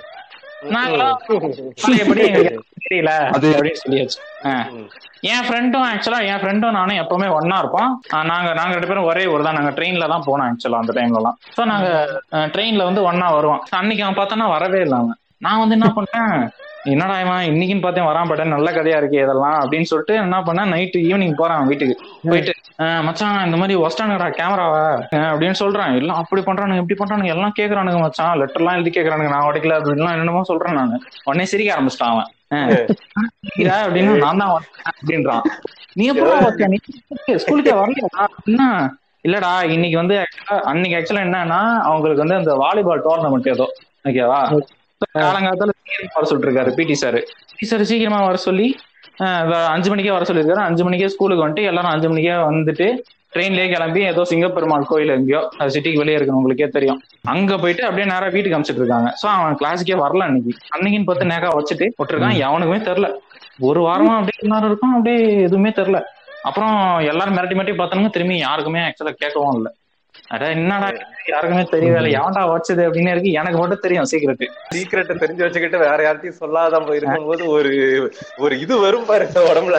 எப்படி 1.99 2.23
தெரியல 2.83 3.11
அது- 3.29 3.51
அப்படின்னு 3.51 3.79
சொல்லியாச்சு. 3.81 4.19
என் 5.29 5.43
ஃப்ரெண்டும் 5.45 5.85
ஆக்சுவலா 5.87 6.19
என் 6.25 6.39
ஃப்ரெண்டும் 6.39 6.71
நானும் 6.71 6.99
எப்பவுமே 6.99 7.27
ஒன்னா 7.33 7.57
இருப்போம். 7.57 7.89
நாங்க 8.29 8.49
நாங்க 8.53 8.73
ரெண்டு 8.73 8.87
பேரும் 8.87 9.03
ஒரே 9.03 9.23
ஊர் 9.27 9.43
தான் 9.43 9.53
நாங்க 9.53 9.71
ட்ரெயின்ல 9.71 10.07
தான் 10.07 10.25
போனோம் 10.25 10.47
ஆக்சுவலா 10.47 10.79
அந்த 10.79 10.93
டைம்ல 10.93 11.19
எல்லாம் 11.19 11.37
சோ 11.57 11.65
நாங்க 11.65 11.89
ட்ரெயின்ல 12.53 12.83
வந்து 12.83 13.01
ஒன்னா 13.11 13.27
வருவோம். 13.33 13.61
அன்னைக்கு 13.71 14.03
அவன் 14.03 14.19
பார்த்தோன்னா 14.19 14.47
வரவே 14.49 14.81
இல்லை 14.81 14.99
நான் 15.39 15.59
வந்து 15.59 15.75
என்ன 15.75 15.89
பண்ணேன் 15.95 16.33
என்னடா 16.83 17.19
இவன் 17.19 17.55
இன்னைக்குன்னு 17.55 17.81
பார்த்தேன் 17.81 18.05
வரான் 18.05 18.27
பட்டேன் 18.27 18.47
நல்ல 18.47 18.71
கதையா 18.71 18.97
இருக்கு 18.97 19.17
இதெல்லாம் 19.17 19.59
அப்படின்னு 19.61 19.81
சொல்லிட்டு 19.81 20.13
என்ன 20.13 20.39
பண்ணேன் 20.39 20.71
நைட்டு 20.71 20.99
ஈவினிங் 21.09 21.33
போறான் 21.35 21.67
வீட்டுக்கு. 21.67 22.05
போயிட்டு 22.23 22.51
"அஹ் 22.77 23.03
மச்சான் 23.03 23.45
இந்த 23.45 23.57
மாதிரி 23.57 23.79
ஒஸ்டானுடா 23.79 24.29
கேமராவா 24.31 24.81
அப்படின்னு 25.15 25.53
சொல்றான். 25.59 25.95
எல்லாம் 25.95 26.17
அப்படி 26.17 26.41
பண்றானுங்க 26.41 26.77
இப்படி 26.77 26.99
பண்றானுங்க 26.99 27.25
எல்லாம் 27.25 27.53
கேக்குறானுங்க 27.59 27.99
மச்சான். 27.99 28.39
லெட்டர்லாம் 28.39 28.73
எழுதி 28.73 28.89
கேக்குறானுங்க 28.89 29.29
நான் 29.29 29.51
உடைக்கல 29.51 29.73
அப்படின்லாம் 29.79 30.11
என்னமோ 30.11 30.43
சொல்றேன் 30.43 30.73
நான். 30.73 31.01
உடனே 31.23 31.45
சிரிக்க 31.45 31.75
ஆரம்பிச்சிட்டான் 31.75 32.13
அவன்? 32.13 32.25
அப்படின்னு 33.85 34.17
நான் 34.17 34.37
தான் 34.37 34.49
உடைச்சேன் 34.49 35.09
அப்படின்றான். 35.09 35.41
நீ? 35.93 36.11
நீ 37.25 37.33
ஸ்கூலுக்கே 37.33 37.75
வரலையா? 37.75 38.25
அப்படின்னா 38.25 38.89
இல்லடா 39.27 39.69
இன்னைக்கு 39.69 39.97
வந்து 39.97 40.15
actually- 40.15 40.59
அன்னைக்கு 40.59 40.99
ஆக்சுவலா 40.99 41.17
என்னன்னா 41.17 41.79
அவங்களுக்கு 41.79 42.27
வந்து 42.27 42.35
அந்த 42.35 42.55
வாலிபால் 42.55 43.01
டோர்னமெண்ட் 43.03 43.49
ஏதோ 43.49 43.65
ஓகேவா 44.03 44.61
காலங்காலத்துல 45.23 45.73
சீக்கிரமா 45.77 46.15
வர 46.17 46.27
சொல்லிருக்காரு 46.31 46.71
பிடி 46.79 46.95
சார் 47.03 47.19
பிடி 47.51 47.67
சார் 47.71 47.89
சீக்கிரமா 47.91 48.19
வர 48.27 48.39
சொல்லி 48.47 48.67
அஞ்சு 49.73 49.89
மணிக்கே 49.91 50.13
வர 50.15 50.25
சொல்லியிருக்காரு. 50.27 50.61
அஞ்சு 50.67 50.83
மணிக்கே 50.85 51.09
ஸ்கூலுக்கு 51.13 51.43
வந்துட்டு 51.43 51.67
எல்லாரும் 51.71 51.93
அஞ்சு 51.93 52.07
மணிக்கே 52.11 52.35
வந்துட்டு 52.49 52.87
ட்ரெயின்லயே 53.33 53.65
கிளம்பி 53.73 54.01
ஏதோ 54.11 54.21
சிங்கப்பெருமாள் 54.29 54.87
கோயில் 54.91 55.13
எங்கேயோ 55.15 55.41
அது 55.59 55.73
சிட்டிக்கு 55.75 56.01
வெளியே 56.01 56.15
இருக்கு 56.17 56.37
உங்களுக்கே 56.37 56.67
தெரியும். 56.75 56.99
அங்க 57.33 57.57
போயிட்டு 57.63 57.83
அப்படியே 57.87 58.07
நேரா 58.11 58.27
வீட்டுக்கு 58.35 58.57
அமிச்சிட்டு 58.57 58.81
இருக்காங்க. 58.83 59.09
சோ 59.21 59.25
அவன் 59.35 59.57
கிளாஸுக்கே 59.59 59.97
வரல 60.03 60.25
அன்னைக்கு 60.27 60.53
அன்னைக்குன்னு 60.75 61.09
பார்த்து 61.09 61.29
நேக்கா 61.31 61.51
வச்சுட்டு 61.57 61.87
விட்டுருக்கான். 61.99 62.39
எவனுக்குமே 62.45 62.79
தெரியல. 62.89 63.09
ஒரு 63.69 63.81
வாரமா 63.87 64.15
அப்படியே 64.19 64.41
எல்லாரும் 64.45 64.69
இருக்கும் 64.71 64.95
அப்படியே 64.97 65.19
எதுவுமே 65.47 65.71
தெரியல. 65.79 66.01
அப்புறம் 66.49 66.75
எல்லாரும் 67.11 67.37
மிரட்டி 67.37 67.57
மிரட்டி 67.57 67.75
பார்த்தானுங்க 67.81 68.11
திரும்பி 68.17 68.37
யாருக்குமே 68.47 68.81
ஆக்சுவலா 68.87 69.15
கேட்கவும் 69.23 69.57
இல்லை. 69.59 69.71
அட 70.27 70.49
என்னடா 70.49 70.91
யாருக்குமே 71.27 71.63
தெரியவே 71.63 71.99
எவன்டா 72.17 72.43
வச்சது 72.51 72.81
அப்படின்னு 72.83 73.11
இருக்கு. 73.11 73.31
எனக்கு 73.31 73.57
மட்டும் 73.57 73.79
தெரியும் 73.81 74.05
சீக்கிரட் 74.11 74.43
சீக்கிரட்டை 74.75 75.15
தெரிஞ்சு 75.15 75.41
வச்சுக்கிட்டு 75.45 75.77
வேற 75.77 76.13
யார்ட்டையும் 76.13 76.39
சொல்லாத 76.41 76.81
இருக்கும்போது 76.95 77.45
ஒரு 77.45 77.71
ஒரு 78.37 78.59
இது 78.59 78.79
வரும் 78.79 79.05
பாருங்க 79.05 79.39
உடம்புல. 79.53 79.77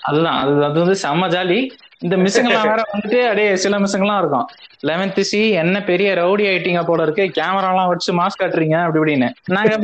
அதுதான். 0.00 0.38
அது 0.44 0.64
அது 0.64 0.78
வந்து 0.84 1.00
செம்ம 1.02 1.30
ஜாலி. 1.36 1.58
இந்த 1.98 2.16
மிஸ்ஸுங்கெல்லாம் 2.16 2.68
வேற 2.68 2.82
வந்துட்டு 2.92 3.22
அப்படியே 3.22 3.56
சில 3.56 3.78
மிஸ்ஸுங்கெல்லாம் 3.78 4.18
இருக்கும். 4.18 4.46
லெவன்த் 4.86 5.20
சி 5.20 5.50
என்ன 5.50 5.82
பெரிய 5.84 6.14
ரவுடி 6.14 6.44
ஆயிட்டீங்க 6.52 6.84
போல 6.84 7.02
இருக்கு. 7.02 7.22
கேமரா 7.22 7.68
எல்லாம் 7.68 7.88
வச்சு 7.88 8.12
மாஸ்க் 8.18 8.40
காட்டுறீங்க 8.40 8.84
அப்படி 8.84 9.02
இப்படின்னு. 9.02 9.30
நாங்க 9.44 9.78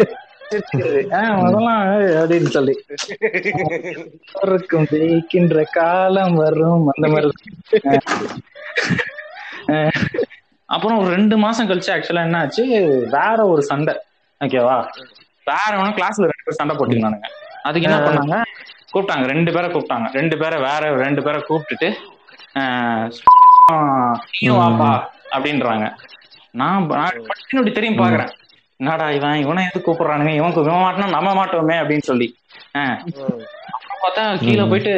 அப்படின்னு 2.22 2.50
சொல்லி. 2.56 2.74
இருக்கும் 4.42 4.86
ஜெயிக்கின்ற 4.92 5.64
காலம் 5.72 6.34
வரும். 6.34 6.86
அந்த 6.86 7.08
மாதிரி. 7.08 7.30
அப்புறம் 10.68 10.98
ஒரு 10.98 11.08
ரெண்டு 11.14 11.36
மாசம் 11.36 11.68
கழிச்சு 11.68 11.92
ஆக்சுவலா 11.94 12.26
என்ன 12.26 12.40
ஆச்சு 12.40 12.64
வேற 13.14 13.38
ஒரு 13.46 13.62
சண்டை. 13.62 13.94
ஓகேவா 14.40 14.76
வேற 15.46 15.70
ஒன்னும் 15.78 15.96
கிளாஸ்ல 15.98 16.28
ரெண்டு 16.30 16.44
பேரும் 16.44 16.60
சண்டை 16.60 16.74
போட்டுக்கலானுங்க 16.76 17.28
அதுக்கு 17.64 17.88
என்ன 17.88 17.98
பண்ணாங்க? 18.06 18.36
கூப்பிட்டாங்க. 18.92 19.24
ரெண்டு 19.32 19.50
பேரை 19.54 19.68
கூப்பிட்டாங்க. 19.70 20.08
ரெண்டு 20.18 20.36
பேரை 20.38 20.58
வேற 20.68 20.82
ரெண்டு 21.04 21.22
பேரை 21.22 21.40
கூப்பிட்டுட்டு 21.48 21.88
நீயும் 24.32 24.60
வாப்பா 24.60 24.90
அப்படின்றாங்க. 25.34 25.86
நான் 26.54 26.86
நான் 26.92 27.74
தெரியும் 27.78 28.00
பாக்குறேன். 28.02 28.30
என்னடா 28.80 29.06
இவன் 29.10 29.42
இவனை 29.44 29.62
எது 29.68 29.80
கூப்பிடுறானுங்க? 29.86 30.32
இவன் 30.38 30.54
இவன் 30.60 30.84
மாட்டினா 30.84 31.08
நம்ம 31.16 31.30
மாட்டோமே 31.40 31.76
அப்படின்னு 31.82 32.06
சொல்லி. 32.10 32.28
அப்புறம் 33.74 34.00
பார்த்தா 34.04 34.24
கீழே 34.44 34.64
போயிட்டு 34.72 34.94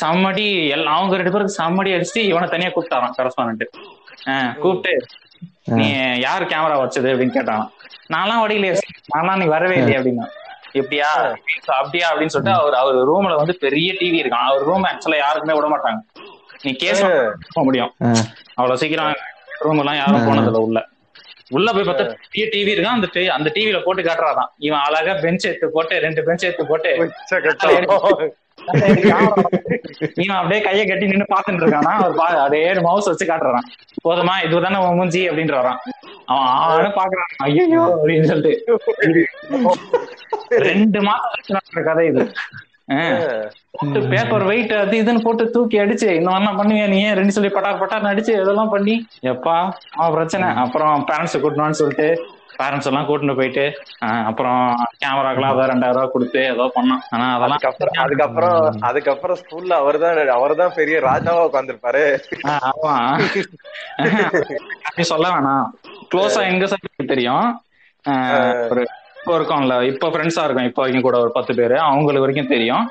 செம்மடி 0.00 0.46
எல்லாம் 0.76 0.96
அவங்க 0.98 1.18
ரெண்டு 1.20 1.32
பேருக்கு 1.34 1.58
செம்மடி 1.60 1.90
அடிச்சுட்டு 1.94 2.22
இவனை 2.30 2.46
தனியா 2.48 2.70
கூப்பிட்டாரான் 2.70 3.16
கரஸ்பாண்ட் 3.18 3.64
கூப்பிட்டு 4.58 5.06
நீ 5.64 6.16
யார் 6.18 6.46
கேமரா 6.46 6.78
வச்சது? 6.80 7.08
அப்படின்னு 7.12 7.30
கேட்டான் 7.30 7.70
நான்லாம் 8.12 8.42
வடியிலையே 8.44 8.78
நான்லாம் 9.16 9.36
நீ 9.36 9.44
வரவே 9.44 9.76
இல்லையே? 9.76 9.98
அப்படின்னா. 9.98 10.26
எப்படியா? 10.72 11.34
அப்படியா? 11.66 12.14
அப்படின்னு 12.14 12.26
சொல்லிட்டு 12.26 12.60
அவர் 12.60 12.74
அவர் 12.74 13.08
ரூம்ல 13.08 13.36
வந்து 13.36 13.56
பெரிய 13.56 13.92
டிவி 13.92 14.22
இருக்கான். 14.22 14.48
அவர் 14.50 14.62
ரூம் 14.62 14.84
ஆக்சுவலா 14.84 15.16
யாருக்குமே 15.16 15.60
விட 15.60 15.66
மாட்டாங்க. 15.66 16.20
நீ 16.62 16.72
கேஸ் 16.72 17.00
போக 17.00 17.36
முடியும். 17.52 17.94
அவ்வளவு 18.54 18.78
சீக்கிரம் 18.78 19.14
ரூம் 19.58 19.78
எல்லாம் 19.78 19.96
யாரும் 19.96 20.26
போனதில்ல 20.26 20.56
உள்ள. 20.56 20.88
உள்ள 21.48 21.72
போய் 21.72 21.82
பார்த்தா 21.82 22.14
பெரிய 22.30 22.44
டிவி 22.44 22.78
இருக்கான். 22.78 22.96
அந்த 22.96 23.32
அந்த 23.32 23.50
டிவில 23.54 23.82
போட்டு 23.82 24.02
காட்டுறாதான். 24.02 24.46
இவன் 24.58 24.78
அழகா 24.78 25.20
பெஞ்ச் 25.20 25.46
எடுத்து 25.46 25.70
போட்டு 25.70 25.98
ரெண்டு 25.98 26.22
பெஞ்ச் 26.22 26.44
எடுத்து 26.44 26.66
போட்டு 26.66 27.14
இவன் 30.22 30.38
அப்படியே 30.38 30.60
கையை 30.66 30.84
கட்டி 30.86 31.10
நின்னு 31.10 31.32
பாத்துட்டு 31.32 31.62
இருக்கானா? 31.62 31.92
அவர் 32.00 32.18
பா 32.20 32.26
அதே 32.46 32.60
மவுஸ் 32.88 33.08
வச்சு 33.10 33.30
காட்டுறான். 33.30 33.68
போதுமா 34.06 34.34
இதுதானே 34.46 34.78
உன் 34.84 34.98
மூஞ்சி 35.00 35.22
அப்படின்றான் 35.30 35.78
அவன் 36.32 36.48
ஆனு 36.64 36.90
பாக்குறான் 37.00 37.32
ஐயோ 37.46 37.82
அப்படின்னு 37.94 38.28
சொல்லிட்டு. 38.32 38.52
ரெண்டு 40.68 41.00
மாசம் 41.08 41.88
கதை 41.88 42.06
இது. 42.12 42.24
பேப்பர் 44.12 44.44
வெயிட் 44.50 44.72
அது 44.82 44.94
இதுன்னு 45.00 45.24
போட்டு 45.24 45.44
தூக்கி 45.54 45.76
அடிச்சு 45.82 46.08
இந்த 46.18 46.28
மாதிரிலாம் 46.30 46.58
பண்ணுவியா 46.60 46.86
நீ? 46.92 46.98
ஏன் 47.08 47.16
ரெண்டு 47.18 47.34
சொல்லி 47.36 47.50
பட்டார் 47.56 47.80
பட்டார் 47.82 48.10
அடிச்சு 48.12 48.32
இதெல்லாம் 48.42 48.72
பண்ணி? 48.74 48.94
எப்பா 49.32 49.56
அவன் 49.98 50.14
பிரச்சனை. 50.16 50.48
அப்புறம் 50.64 51.04
பேரண்ட்ஸ் 51.10 51.42
கூட்டணும்னு 51.44 51.80
சொல்லிட்டு 51.82 52.08
பேரண்ட்ஸ் 52.60 52.88
எல்லாம் 52.90 53.06
கூட்டிட்டு 53.08 53.36
போயிட்டு 53.40 53.64
அப்புறம் 54.30 54.62
கேமராக்கெல்லாம் 55.02 55.54
ஏதோ 55.56 55.66
ரெண்டாயிரம் 55.72 55.98
ரூபாய் 55.98 56.14
கொடுத்து 56.14 56.40
ஏதோ 56.52 56.66
பண்ணோம். 56.76 57.02
ஆனா 57.14 57.26
அதெல்லாம் 57.36 57.60
அதுக்கப்புறம் 57.60 58.00
அதுக்கப்புறம் 58.04 58.58
அதுக்கப்புறம் 58.88 59.38
ஸ்கூல்ல 59.42 59.74
அவர்தான் 59.82 60.32
அவர்தான் 60.38 60.76
பெரிய 60.80 60.98
ராஜாவா 61.08 61.42
உட்காந்துருப்பாரு 61.48 62.04
ஆமா. 62.70 62.94
சொல்ல 65.12 65.26
வேணாம். 65.34 65.66
க்ளோஸா 66.12 66.42
எங்க 66.52 66.66
சார் 66.72 67.12
தெரியும். 67.14 67.46
ஒரு 68.72 68.82
இப்போ 69.20 69.32
இருக்கோம்ல 69.38 69.74
இப்போ 69.92 70.06
ஃப்ரெண்ட்ஸா 70.12 70.44
இருக்கும் 70.46 70.68
இப்போ 70.68 70.82
வரைக்கும் 70.82 71.06
கூட 71.06 71.16
ஒரு 71.24 71.32
பத்து 71.38 71.52
பேரு 71.58 71.76
அவங்களுக்கு 71.86 72.24
வரைக்கும் 72.24 72.52
தெரியும். 72.54 72.84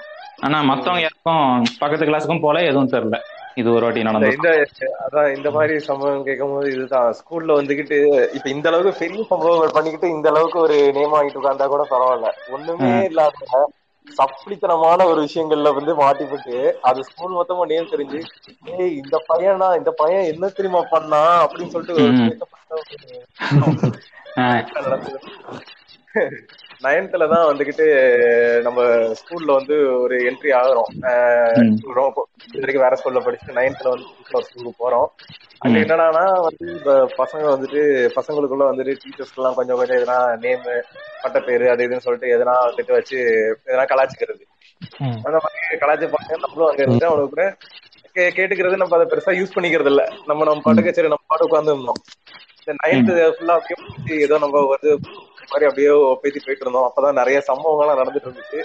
ஆனா 0.46 0.58
மத்தவங்க 0.70 1.02
யாருக்கும் 1.04 1.46
பக்கத்து 1.82 2.10
கிளாஸுக்கும் 2.10 2.44
போல 2.46 2.62
எதுவும் 2.70 2.92
தெரியல. 2.94 3.18
இது 3.60 3.70
ஒரு 3.72 3.86
வாட்டி 3.86 4.02
நடந்தது. 4.04 4.38
இந்த 4.38 4.50
அதான் 5.06 5.30
இந்த 5.38 5.50
மாதிரி 5.56 5.74
சம்பவம் 5.88 6.26
கேட்கும் 6.28 6.54
போது 6.54 6.68
இதுதான். 6.74 7.10
ஸ்கூல்ல 7.20 7.58
வந்துகிட்டு 7.60 7.98
இப்ப 8.38 8.48
இந்த 8.54 8.68
அளவுக்கு 8.72 8.94
பெரிய 9.02 9.22
சம்பவங்கள் 9.32 9.76
பண்ணிக்கிட்டு 9.76 10.10
இந்த 10.16 10.30
அளவுக்கு 10.32 10.60
ஒரு 10.60 10.78
நேம் 10.98 11.16
ஆகிட்டு 11.18 11.42
உட்கார்ந்தா 11.42 11.68
கூட 11.70 11.86
பரவாயில்ல. 11.90 12.30
ஒண்ணுமே 12.56 12.94
இல்லாத 13.08 13.66
சப்ளித்தனமான 14.08 15.00
ஒரு 15.10 15.20
விஷயங்கள்ல 15.26 15.72
வந்து 15.76 15.94
மாட்டிப்பட்டு 16.00 16.56
அது 16.88 17.00
ஸ்கூல் 17.10 17.36
மொத்தமா 17.38 17.64
நேம் 17.70 17.92
தெரிஞ்சு 17.92 18.20
ஏய் 18.76 18.96
இந்த 19.02 19.18
பையனா 19.30 19.68
இந்த 19.80 19.92
பையன் 20.00 20.30
என்ன 20.32 20.50
தெரியுமா 20.52 20.82
பண்ணா? 20.92 21.24
அப்படின்னு 21.46 21.74
சொல்லிட்டு 21.74 21.98
நைன்த்ல 26.82 27.26
தான் 27.32 27.48
வந்துகிட்டு 27.50 27.86
நம்ம 28.66 28.80
ஸ்கூல்ல 29.20 29.58
வந்து 29.58 29.76
ஒரு 29.98 30.16
என்ட்ரி 30.30 30.52
ஆகுறோம். 30.60 30.92
வரைக்கும் 32.56 32.84
வேற 32.84 32.96
ஸ்கூல்ல 33.00 33.22
படிச்சுட்டு 33.22 33.58
நைன்த்ல 33.58 33.92
வந்து 33.92 34.08
ஒரு 34.32 34.46
ஸ்கூலுக்கு 34.48 34.82
போறோம். 34.82 35.08
அங்க 35.62 35.78
என்னடானா 35.84 36.24
வந்து 36.46 36.66
இப்ப 36.76 36.92
பசங்க 37.20 37.46
வந்துட்டு 37.50 37.82
பசங்களுக்குள்ள 38.18 38.66
வந்துட்டு 38.68 38.94
டீச்சர்ஸ்க்கு 39.02 39.42
எல்லாம் 39.42 39.58
கொஞ்சம் 39.58 39.80
கொஞ்சம் 39.80 40.00
எதனா 40.00 40.16
நேம் 40.44 40.64
பட்ட 41.24 41.38
பேரு 41.42 41.66
அது 41.72 41.86
இதுன்னு 41.86 42.06
சொல்லிட்டு 42.06 42.34
எதனா 42.36 42.56
வந்துட்டு 42.66 42.94
வச்சு 42.98 43.18
எதனா 43.64 43.86
கலாச்சிக்கிறது. 43.92 44.44
அந்த 45.26 45.38
மாதிரி 45.40 45.80
கலாச்சி 45.82 46.08
பாக்க 46.10 46.38
நம்மளும் 46.44 46.70
அங்க 46.70 46.82
இருந்து 46.86 47.10
அவனுக்கு 47.10 47.34
கூட 47.34 47.46
கேட்டுக்கிறது 48.36 48.82
நம்ம 48.82 48.96
அதை 48.98 49.08
பெருசா 49.10 49.32
யூஸ் 49.38 49.56
பண்ணிக்கிறது 49.56 49.92
இல்ல. 49.92 50.02
நம்ம 50.30 50.46
நம்ம 50.46 50.64
பாட்டுக்கு 50.66 50.94
சரி 50.94 51.12
நம்ம 51.12 51.26
பாட்டு 51.26 51.48
உட்கார்ந்து 51.48 51.74
இருந்தோம் 51.74 52.02
இந்த 52.62 52.74
நைன்த் 52.82 53.12
ஃபுல்லா 53.36 53.56
அப்படியே 53.60 53.78
ஏதோ 54.26 54.38
நம்ம 54.44 54.64
வந்து 54.68 54.92
மாதிரி 55.52 55.68
அப்படியே 55.68 55.92
பேசி 56.24 56.40
போயிட்டு 56.40 56.66
இருந்தோம் 56.66 56.88
அப்பதான் 56.88 57.20
நிறைய 57.22 57.40
சம்பவங்கள்லாம் 57.48 58.02
நடந்துட்டு 58.02 58.30
இருந்துச்சு 58.30 58.60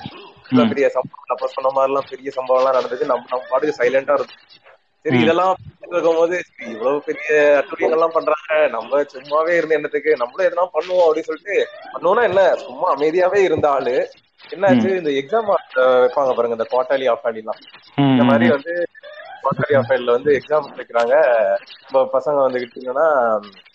பெரிய 0.72 0.88
சம்பவம் 0.88 1.34
அப்ப 1.34 1.48
சொன்ன 1.48 1.72
மாதிரி 1.76 1.90
எல்லாம் 1.90 2.10
பெரிய 2.10 2.30
சம்பவம் 2.30 2.60
எல்லாம் 2.60 2.78
நடந்தது 2.78 3.06
நம்ம 3.06 3.30
நம்ம 3.30 3.48
பாட்டுக்கு 3.50 3.78
சைலண்டா 3.80 4.16
இருக்கும் 4.18 4.42
சரி. 5.04 5.18
இதெல்லாம் 5.22 5.54
இருக்கும்போது 5.86 6.36
சரி, 6.48 6.70
இவ்வளவு 6.72 7.00
பெரிய 7.06 7.24
அட்டுழியங்கள் 7.58 7.96
எல்லாம் 7.98 8.14
பண்றாங்க. 8.14 8.52
நம்ம 8.68 9.00
சும்மாவே 9.14 9.52
இருந்த 9.56 9.74
என்னத்துக்கு? 9.74 10.12
நம்மளும் 10.20 10.46
எதனா 10.46 10.64
பண்ணுவோம் 10.76 11.06
அப்படின்னு 11.06 11.28
சொல்லிட்டு 11.30 11.56
பண்ணோம்னா 11.94 12.22
என்ன? 12.28 12.42
சும்மா 12.62 12.86
அமைதியாவே 12.94 13.40
இருந்த 13.48 13.66
ஆளு. 13.70 13.94
என்னாச்சு? 14.50 14.88
இந்த 15.00 15.10
எக்ஸாம் 15.20 15.50
வைப்பாங்க 15.50 16.32
பாருங்க 16.36 16.58
இந்த 16.58 16.66
குவார்டர்லி 16.72 17.06
ஆஃப் 17.12 17.28
எல்லாம் 17.32 17.60
இந்த 18.08 18.24
மாதிரி 18.30 18.48
வந்து 18.48 18.74
குவார்டர்லி 19.44 19.76
ஆஃப் 19.76 19.92
வந்து 20.08 20.30
எக்ஸாம் 20.38 20.68
வைக்கிறாங்க 20.76 21.14
இப்போ 21.82 22.00
பசங்க 22.14 22.38
வந்துகிட்டு 22.44 22.74
இருந்தீங்கன்னா 22.74 23.08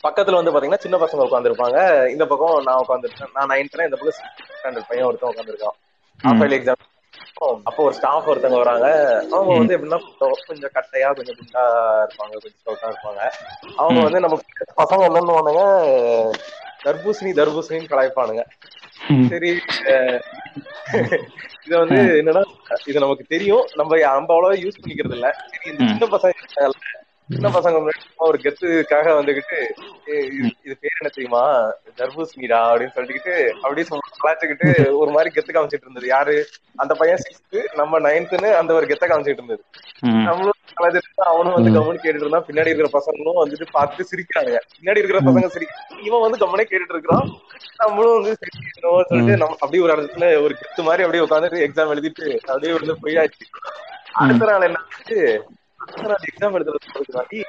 பக்கத்துல 0.05 0.39
வந்து 0.39 0.53
பாத்தீங்கன்னா 0.53 0.83
சின்ன 0.85 0.97
பசங்க 0.97 1.27
உட்காந்துருப்பாங்க 1.27 1.77
இந்த 2.09 2.25
பக்கம் 2.25 2.63
நான் 2.63 2.83
உட்காந்துருக்கேன் 2.83 3.33
நான் 3.33 3.51
நைன்த்னா 3.51 3.87
இந்த 3.89 3.97
பக்கம் 3.97 4.17
ஸ்டாண்டர்ட் 4.51 4.89
பையன் 4.89 5.07
ஒருத்தன் 5.09 5.33
உட்காந்துருக்கான் 5.33 5.77
ஆஃப் 6.19 6.41
இயர்லி 6.41 6.57
எக்ஸாம் 6.59 6.85
அப்போ 7.63 7.83
ஒரு 7.83 7.93
ஸ்டாஃப் 7.93 8.29
ஒருத்தவங்க 8.29 8.57
வராங்க. 8.57 8.87
அவங்க 9.31 9.51
வந்து 9.53 9.75
எப்படின்னா 9.75 9.99
கொஞ்சம் 10.47 10.73
கட்டையா 10.77 11.09
கொஞ்சம் 11.13 11.37
குண்டா 11.37 11.63
இருப்பாங்க. 12.03 12.33
கொஞ்சம் 12.35 12.57
ஸ்டவுட்டா 12.57 12.89
இருப்பாங்க. 12.91 13.21
அவங்க. 13.77 13.99
வந்து 14.03 14.19
நம்ம 14.19 14.37
பசங்க 14.81 15.01
என்ன 15.01 15.19
பண்ணுவானுங்க 15.19 15.63
தர்பூசணி 16.83 17.31
தர்பூசணின்னு 17.39 17.91
கலாய்ப்பானுங்க. 17.91 18.43
சரி 19.29 19.49
இது 21.65 21.77
வந்து 21.77 21.95
என்னன்னா 21.95 22.43
இது 22.85 22.99
நமக்கு 22.99 23.23
தெரியும். 23.23 23.67
நம்ம 23.75 23.97
நம்ம 23.97 24.33
அவ்வளவா 24.33 24.57
யூஸ் 24.57 24.79
பண்ணிக்கிறது 24.81 25.11
இல்ல 25.11 25.31
சரி 25.31 25.77
இந்த. 25.77 25.97
சின்ன 25.97 26.17
பசங்க 26.17 26.69
சின்ன 27.29 27.49
பசங்க 27.49 27.89
ஒரு 28.17 28.37
கெத்துக்காக 28.37 29.07
வந்துகிட்டு 29.19 29.57
"ஏய், 30.05 30.29
இது- 30.65 30.77
பேர் 30.79 30.97
என்ன 30.99 31.11
தெரியுமா? 31.13 31.71
தர்பூசணிடா 31.97 32.59
அப்படின்னு 32.71 32.95
சொல்லிக்கிட்டு 32.95 33.49
அப்படியே 33.49 33.87
சும்மா 33.87 34.07
கலாய்ச்சிக்கிட்டு 34.23 34.95
ஒரு 34.95 35.11
மாதிரி 35.11 35.29
கெத்து 35.35 35.55
காமிச்சிட்டு 35.55 35.81
இருந்தது. 35.81 36.07
யாரு? 36.07 36.47
அந்த 36.75 36.93
பையன் 36.93 37.17
சிக்ஸ்த்து 37.17 37.63
நம்ம 37.75 37.99
நைன்த்துன்னு 37.99 38.53
அந்த 38.53 38.73
ஒரு 38.73 38.85
கெத்த 38.85 39.05
காமிச்சிட்டு 39.05 39.29
இருந்தது. 39.29 39.63
நம்மளும் 39.99 40.58
அவனும் 41.31 41.55
வந்து 41.55 41.71
கம்முன்னு 41.75 42.01
கேட்டுட்டு 42.03 42.25
இருந்தான். 42.25 42.45
பின்னாடி 42.47 42.71
இருக்கிற 42.71 42.89
பசங்களும் 42.97 43.39
வந்துட்டு 43.41 43.65
பார்த்து 43.77 44.07
சிரிக்கிறாங்க 44.11 44.53
பின்னாடி 44.77 45.01
இருக்கிற 45.01 45.19
பசங்க 45.27 45.49
சிரிக்க 45.55 46.05
இவன் 46.07 46.23
வந்து 46.25 46.39
கம்முனே 46.41 46.65
கேட்டுட்டு 46.71 46.95
இருக்கிறான். 46.95 47.27
நம்மளும் 47.83 48.17
வந்து 48.17 48.33
சொல்லிட்டு 49.11 49.39
நம்ம 49.43 49.57
அப்படியே 49.59 49.83
ஒரு 49.85 49.93
இடத்துல 49.95 50.27
ஒரு 50.45 50.53
கெத்து 50.61 50.87
மாதிரி 50.87 51.05
அப்படியே 51.05 51.25
உட்காந்துட்டு 51.27 51.63
எக்ஸாம் 51.67 51.93
எழுதிட்டு 51.95 52.27
அப்படியே 52.51 52.73
வந்து 52.79 52.95
போயாச்சு. 53.03 53.45
அடுத்த 54.21 54.49
நாள் 54.51 54.67
என்ன 54.69 54.81
ஆச்சு? 54.85 55.19
அடுத்த 55.83 56.07
நாள் 56.11 56.27
எக்ஸாம் 56.31 56.55
எழுதுறதுக்கு 56.57 57.43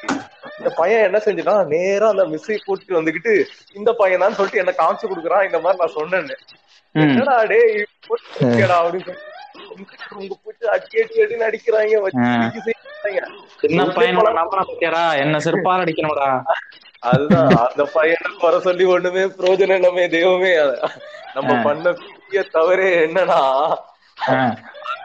இந்த 0.59 0.71
பையன் 0.79 1.07
என்ன 1.09 1.19
செஞ்சுட்டான்? 1.25 1.65
நேரா 1.75 2.07
அந்த 2.15 2.25
மிஸ்ஸை 2.33 2.59
கூட்டிட்டு 2.67 2.99
வந்துகிட்டு 2.99 3.33
இந்த 3.79 3.91
பையன் 4.01 4.25
தான் 4.25 4.37
சொல்லிட்டு 4.39 4.63
என்ன 4.63 4.75
காமிச்சு 4.81 5.11
கொடுக்குறான். 5.13 5.47
இந்த 5.49 5.61
மாதிரி 5.65 5.81
நான் 5.83 5.99
சொன்னேன்னு. 5.99 6.37
என்னடா 6.95 7.37
போட்டுடா 8.07 8.77
அப்படின்னு 8.85 9.17
சொல்லி 9.53 9.85
உங்க 10.19 10.35
போட்டு 10.39 10.65
அடி 10.75 11.03
அடி 11.03 11.23
அடின்னு 11.23 11.49
அடிக்கிறாங்க 11.49 12.01
வச்சு 12.05 12.23
ஆ. 12.25 12.33
இடிச்சு 12.39 12.73
செய்யறாங்க. 13.05 13.37
சின்ன 13.61 13.85
பையனோட 13.95 14.31
நம்பரை 14.39 14.63
பத்தியாரா 14.65 15.03
என்ன 15.23 15.37
செருப்பால் 15.45 15.85
அடிக்கணும்டா 15.85 16.29
அதுதான் 17.03 17.53
அந்த 17.63 17.83
பையனை 17.95 18.31
வர 18.41 18.55
சொல்லி 18.65 18.85
ஒண்ணுமே 18.93 19.23
பிரயோஜனம் 19.37 19.79
இல்லமே 19.79 20.05
தெய்வமே 20.15 20.51
நம்ம. 21.37 21.51
பண்ண 21.65 21.85
பெரிய 22.01 22.43
தவறே 22.55 22.89
என்னன்னா. 23.05 23.41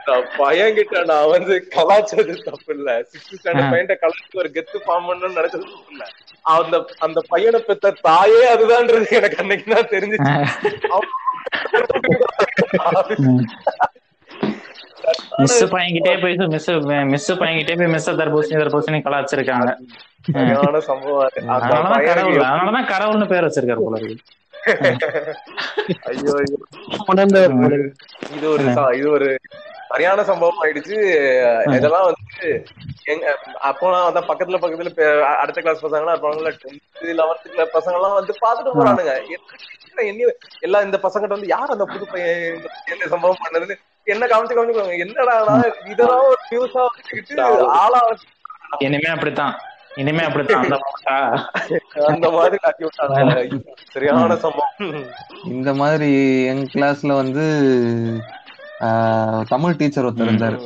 அந்த 0.07 0.09
பையன் 0.35 0.75
கிட்ட 0.77 1.03
நான் 1.09 1.31
வந்து 1.31 1.53
கலாச்சது 1.73 2.33
தப்பு 2.43 2.71
இல்ல 2.75 2.89
சிக்ஸ்த். 3.11 3.37
ஸ்டாண்டர்ட் 3.37 3.71
பையன் 3.71 4.01
கலாச்சி 4.03 4.39
ஒரு 4.41 4.51
கெத்து 4.55 4.79
ஃபார்ம் 4.83 5.07
பண்ணணும்னு 5.09 5.39
நினைச்சது 5.39 5.65
தப்பு 5.67 5.93
இல்ல 5.93 6.05
அந்த 6.53 6.75
அந்த 7.05 7.19
பையனை 7.29 7.59
பெத்த 7.63 7.93
தாயே 8.03 8.43
அதுதான்ன்றது 8.51 9.17
எனக்கு 9.19 9.39
அன்னைக்கு 9.43 9.69
தான் 9.71 9.91
தெரிஞ்சுச்சு 9.93 10.33
மிஸ் 15.39 15.63
பையன்கிட்டே 15.73 16.13
போய் 16.21 16.35
மிஸ் 16.47 16.69
மிஸ் 17.13 17.31
பையன்கிட்டே 17.33 17.75
போய் 17.77 17.87
மிஸ் 17.87 18.09
தர்பூசணி 18.11 18.55
தர்பூசணி 18.61 18.99
கலாச்சிருக்காங்க. 19.05 19.69
அதனாலதான் 21.55 22.05
கடவுள் 22.05 22.37
அதனாலதான் 22.43 22.89
கடவுள்னு 22.93 23.27
பேர் 23.27 23.47
வச்சிருக்காரு 23.47 23.83
போல. 23.83 23.97
இது 28.35 28.47
ஒரு 28.49 28.63
இது 28.95 29.09
ஒரு 29.09 29.27
சரியான 29.95 30.23
சம்பவம் 30.29 30.61
ஆயிடுச்சு. 30.63 30.95
இதெல்லாம் 31.75 32.07
வந்து 32.07 32.47
எங்க 33.13 33.25
அப்போ 33.69 33.91
நான் 33.91 34.07
அதான் 34.07 34.29
பக்கத்துல 34.29 34.57
பக்கத்துல 34.63 34.89
அடுத்த 35.41 35.59
கிளாஸ் 35.61 35.83
பசங்க 35.83 36.01
எல்லாம் 36.03 36.15
இருப்பாங்கல்ல 36.15 36.51
டென்த் 36.61 37.11
லெவன்த் 37.19 37.75
பசங்க 37.75 37.95
எல்லாம் 37.99 38.17
வந்து 38.19 38.33
பாத்துட்டு 38.45 38.73
போறானுங்க. 38.77 39.13
என்ன 39.35 40.07
என்ன 40.11 40.31
எல்லா 40.67 40.81
இந்த 40.87 40.97
பசங்கிட்ட 41.03 41.37
வந்து 41.37 41.53
யார் 41.55 41.73
அந்த 41.75 41.85
புது 41.91 42.05
பையன் 42.13 42.57
இந்த 42.95 43.05
சம்பவம் 43.13 43.43
பண்ணதுன்னு 43.43 43.77
என்ன 44.13 44.23
காமிச்சு 44.31 44.57
காமிச்சு 44.57 45.03
என்னடா 45.05 45.35
இதெல்லாம் 45.93 46.25
ஒரு 46.31 46.41
நியூஸா 46.51 46.83
வச்சுக்கிட்டு 46.87 47.69
ஆளா 47.83 48.01
இனிமே 48.85 49.09
அப்படித்தான். 49.13 49.55
இனிமே 50.01 50.23
அப்படித்தான். 50.27 50.65
அந்த 52.09 52.27
மாதிரி 52.35 52.57
காட்டி 52.63 52.83
விட்டாங்க 52.85 53.35
சரியான 53.93 54.35
சம்பவம். 54.45 55.05
இந்த 55.55 55.73
மாதிரி 55.81 56.09
எங்க 56.51 56.65
கிளாஸ்ல 56.73 57.15
வந்து 57.21 57.45
தமிழ் 59.47 59.77
டீச்சர் 59.79 60.05
ஒருத்தர் 60.05 60.29
இருந்தாரு. 60.29 60.57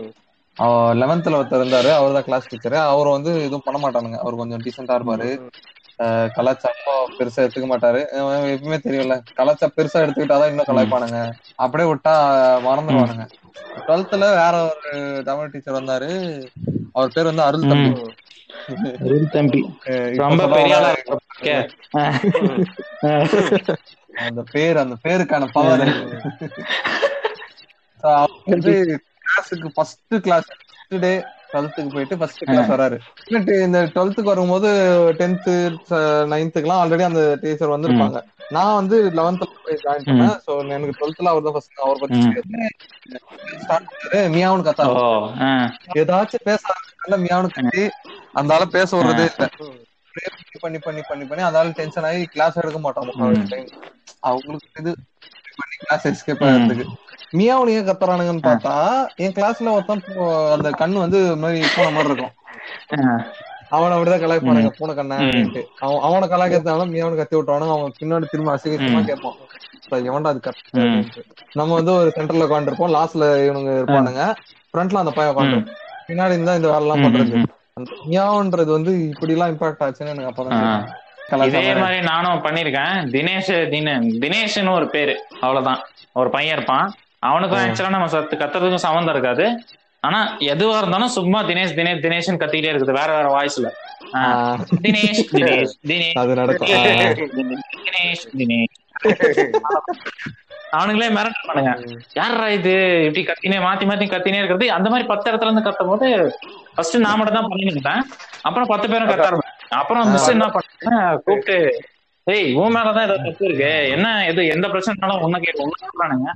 லெவன்த்ல 1.01 1.39
ஒருத்தர் 1.39 1.63
இருந்தாரு. 1.63 1.89
அவர் 1.97 2.15
தான் 2.15 2.25
கிளாஸ் 2.27 2.49
டீச்சர் 2.49 2.75
அவர் 2.85 3.15
வந்து 3.15 3.31
எதுவும் 3.47 3.65
பண்ண 3.65 3.79
மாட்டானுங்க. 3.83 4.17
அவர் 4.23 4.39
கொஞ்சம் 4.41 4.63
டீசெண்டா 4.65 4.97
இருப்பாரு. 4.99 5.29
ஆஹ், 6.03 6.27
கலாச்சாரம் 6.35 7.13
பெருசா 7.17 7.43
எடுத்துக்க 7.43 7.67
மாட்டாரு. 7.71 8.01
எப்பவுமே 8.53 8.77
தெரியும்ல. 8.85 9.15
கலாச்சாரம் 9.39 9.75
பெருசா 9.77 10.03
எடுத்துக்கிட்டாதான் 10.03 10.51
இன்னும் 10.51 10.69
கலாய்ப்பானுங்க. 10.69 11.19
அப்படியே 11.65 11.89
விட்டா 11.91 12.13
மறந்துடுவானுங்க 12.67 13.25
டுவெல்த்ல 13.87 14.25
வேற 14.41 14.55
ஒரு 14.69 14.91
தமிழ் 15.23 15.51
டீச்சர் 15.51 15.77
வந்தாரு. 15.79 16.09
அவர் 16.95 17.13
பேர் 17.15 17.29
வந்து 17.31 17.43
அருள் 17.47 17.69
தம்பி. 17.71 17.91
அருள் 19.05 19.33
தம்பி. 19.35 19.61
ரொம்ப 20.23 20.47
பெரிய 20.47 20.75
அந்த 24.27 24.41
பேர் 24.53 24.77
அந்த 24.77 24.95
பேருக்கான 25.03 25.47
பவர் 25.51 25.83
வந்து 28.45 28.73
கிளாஸுக்கு 29.23 29.69
ஃபர்ஸ்ட் 29.75 30.15
கிளாஸ் 30.21 30.47
ஃபர்ஸ்ட் 30.49 30.99
டே 30.99 31.11
டுவெல்த்துக்கு 31.53 31.93
போயிட்டு 31.93 32.17
ஃபர்ஸ்ட் 32.17 32.43
கிளாஸ் 32.43 32.69
வராரு. 32.69 32.97
இந்த 33.63 33.79
டுவெல்த்துக்கு 33.95 34.23
வரும்போது 34.23 34.69
டென்த்து 35.19 35.53
நைன்த்துக்குலாம் 36.33 36.81
ஆல்ரெடி 36.81 37.01
அந்த 37.01 37.37
டீச்சர் 37.41 37.69
வந்திருப்பாங்க. 37.69 38.19
நான் 38.49 38.75
வந்து 38.75 39.09
லெவன்த்ல 39.09 39.45
போய் 39.63 39.81
ஜாயின் 39.83 40.05
பண்ணேன். 40.05 40.37
சோ 40.45 40.51
எனக்கு 40.69 40.97
டுவெல்த்ல 40.99 41.27
அவர் 41.27 41.43
தான் 41.43 41.53
ஃபர்ஸ்ட் 41.53 41.83
அவர் 41.85 41.99
பத்தி 41.99 42.19
கத்தாரு. 44.63 44.93
ஆ. 45.41 45.49
ஏதாச்சும் 45.95 46.43
பேச 46.43 46.63
மியாவுன்னு 47.17 47.53
கத்தி 47.53 47.83
அந்த 48.33 48.53
ஆள 48.53 48.65
பேச 48.65 48.97
விடுறதே 48.97 49.25
இல்ல. 49.29 49.47
பண்ணி 50.61 50.79
பண்ணி 50.79 51.01
பண்ணி 51.09 51.25
பண்ணி 51.25 51.43
ஆளு 51.59 51.69
டென்ஷன் 51.71 52.03
ஆகி 52.03 52.25
கிளாஸ் 52.25 52.57
எடுக்க 52.57 52.79
மாட்டோம். 52.79 53.11
அவங்களுக்கு 54.21 54.81
இது 54.81 54.91
கிளாஸ் 55.89 56.07
எஸ்கேப் 56.07 56.43
ஆகிறதுக்கு 56.43 56.85
மியாவுன்னு 57.31 57.69
ஏன் 57.69 57.87
கத்துறானுங்கன்னு 57.87 58.41
பார்த்தா 58.41 58.73
என் 59.15 59.31
கிளாஸ்ல 59.31 59.71
ஒருத்தன் 59.71 60.03
அந்த 60.51 60.69
கண்ணு 60.69 60.93
வந்து 60.93 61.35
மாதிரி 61.37 61.65
பூனை 61.75 61.91
மாதிரி 61.91 62.13
இருக்கும். 62.13 62.33
அவனை 63.69 63.97
அப்படிதான் 63.97 64.23
கலாய்ப்பானுங்க 64.23 64.71
பூனை 64.77 64.95
கண்ணா 64.95 65.15
அவன் 65.79 66.01
அவனை 66.01 66.27
கலாய்க்கிறதுனால 66.29 66.85
மியாவுன்னு 66.89 67.15
கத்தி 67.15 67.37
விட்டுவானுங்க 67.37 67.79
அவன் 67.79 67.93
பின்னாடி 67.99 68.29
திரும்ப 68.29 68.55
அசிங்கமா 68.55 69.05
கேட்பான். 69.05 69.35
"சார், 69.89 70.03
எவன்டா 70.03 70.27
அது 70.27 70.39
அப்படின்ட்டு. 70.73 71.23
நம்ம 71.53 71.73
வந்து 71.73 71.93
ஒரு 71.93 72.11
சென்டர்ல 72.15 72.47
உட்காந்துருப்போம் 72.47 72.95
லாஸ்ட்ல 72.95 73.27
இவனுங்க 73.47 73.71
இருப்பானுங்க. 73.79 74.23
ஃப்ரண்ட்ல 74.71 74.95
அந்த 74.95 75.11
பையன் 75.11 75.35
உட்காந்து 75.35 75.71
பின்னாடி 76.07 76.27
இருந்தா 76.27 76.55
இந்த 76.55 76.71
வேலை 76.71 76.87
எல்லாம் 76.87 77.03
பண்றது. 77.03 77.45
மியாவுன்றது 78.09 78.65
வந்து 78.65 79.09
இப்படி 79.09 79.31
எல்லாம் 79.31 79.57
இம்பாக்ட் 79.57 79.83
ஆச்சுன்னு 79.83 80.07
எனக்கு 80.07 80.31
அப்பதான். 80.31 80.89
இதே 81.47 81.73
மாதிரி 81.81 81.99
நானும் 82.11 82.43
பண்ணிருக்கேன் 82.45 82.95
தினேஷ் 83.15 83.51
தின 83.73 83.93
தினேஷ்னு 84.23 84.71
ஒரு 84.77 84.87
பேரு. 84.95 85.13
அவ்வளவுதான். 85.41 85.81
ஒரு 86.13 86.29
பையன் 86.29 86.55
இருப்பான். 86.57 86.87
அவனுக்கும் 87.19 87.59
ஆக்சுவலா 87.59 87.89
நம்ம 87.89 88.07
சத்து 88.07 88.35
கத்துறதுக்கும் 88.37 88.85
சம்மந்தம் 88.85 89.13
இருக்காது. 89.15 89.45
ஆனா 90.03 90.19
எதுவா 90.51 90.75
இருந்தாலும் 90.77 91.15
சும்மா 91.17 91.39
தினேஷ் 91.43 91.77
தினேஷ் 91.79 92.03
தினேஷ்னு 92.05 92.41
கத்திக்கிட்டே 92.43 92.71
இருக்குது. 92.73 92.97
வேற 92.99 93.09
வேற 93.17 93.27
வாய்ஸ்ல 93.35 93.69
தினேஷ் 94.85 95.23
தினேஷ் 95.33 95.73
தினேஷ். 95.89 96.15
அது 96.21 96.35
நடக்கும். 96.35 96.69
தினேஷ் 97.87 98.25
தினேஷ். 98.39 98.77
அவனுங்களே 100.77 101.07
மிரட்ட 101.15 101.39
பண்ணுங்க. 101.45 101.71
யாரா 102.13 102.47
இது? 102.57 102.73
இப்படி 103.05 103.21
கத்தினே 103.29 103.57
மாத்தி 103.67 103.85
மாத்தி 103.89 104.05
கத்தினே 104.09 104.39
இருக்கிறது. 104.41 104.71
அந்த 104.77 104.87
மாதிரி 104.89 105.07
பத்து 105.07 105.27
இடத்துல 105.31 105.49
இருந்து 105.49 105.67
கத்தும் 105.67 105.91
போது 105.91 106.07
ஃபர்ஸ்ட் 106.75 106.97
நான் 107.05 107.17
மட்டும் 107.17 107.37
தான் 107.37 107.47
பண்ணிட்டு 107.47 107.73
இருந்தேன் 107.75 108.03
அப்புறம் 108.47 108.69
பத்து 108.73 108.87
பேரும் 108.89 109.09
கத்த 109.11 109.29
அப்புறம் 109.77 110.11
மிஸ் 110.11 110.33
என்ன 110.33 110.45
பண்ணாங்க 110.47 111.15
கூப்பிட்டு 111.23 111.57
ஏய் 112.27 112.49
உன் 112.53 112.75
மேலதான் 112.75 113.05
ஏதோ 113.07 113.15
தப்பு 113.17 113.45
இருக்கு. 113.45 113.69
என்ன 113.89 114.07
எது 114.25 114.41
எந்த 114.47 114.65
பிரச்சனைனாலும் 114.67 115.21
உன்ன 115.25 115.39
கேட்டு 115.39 115.63
உன்ன 115.65 115.77
சொல்றானுங்க. 115.83 116.31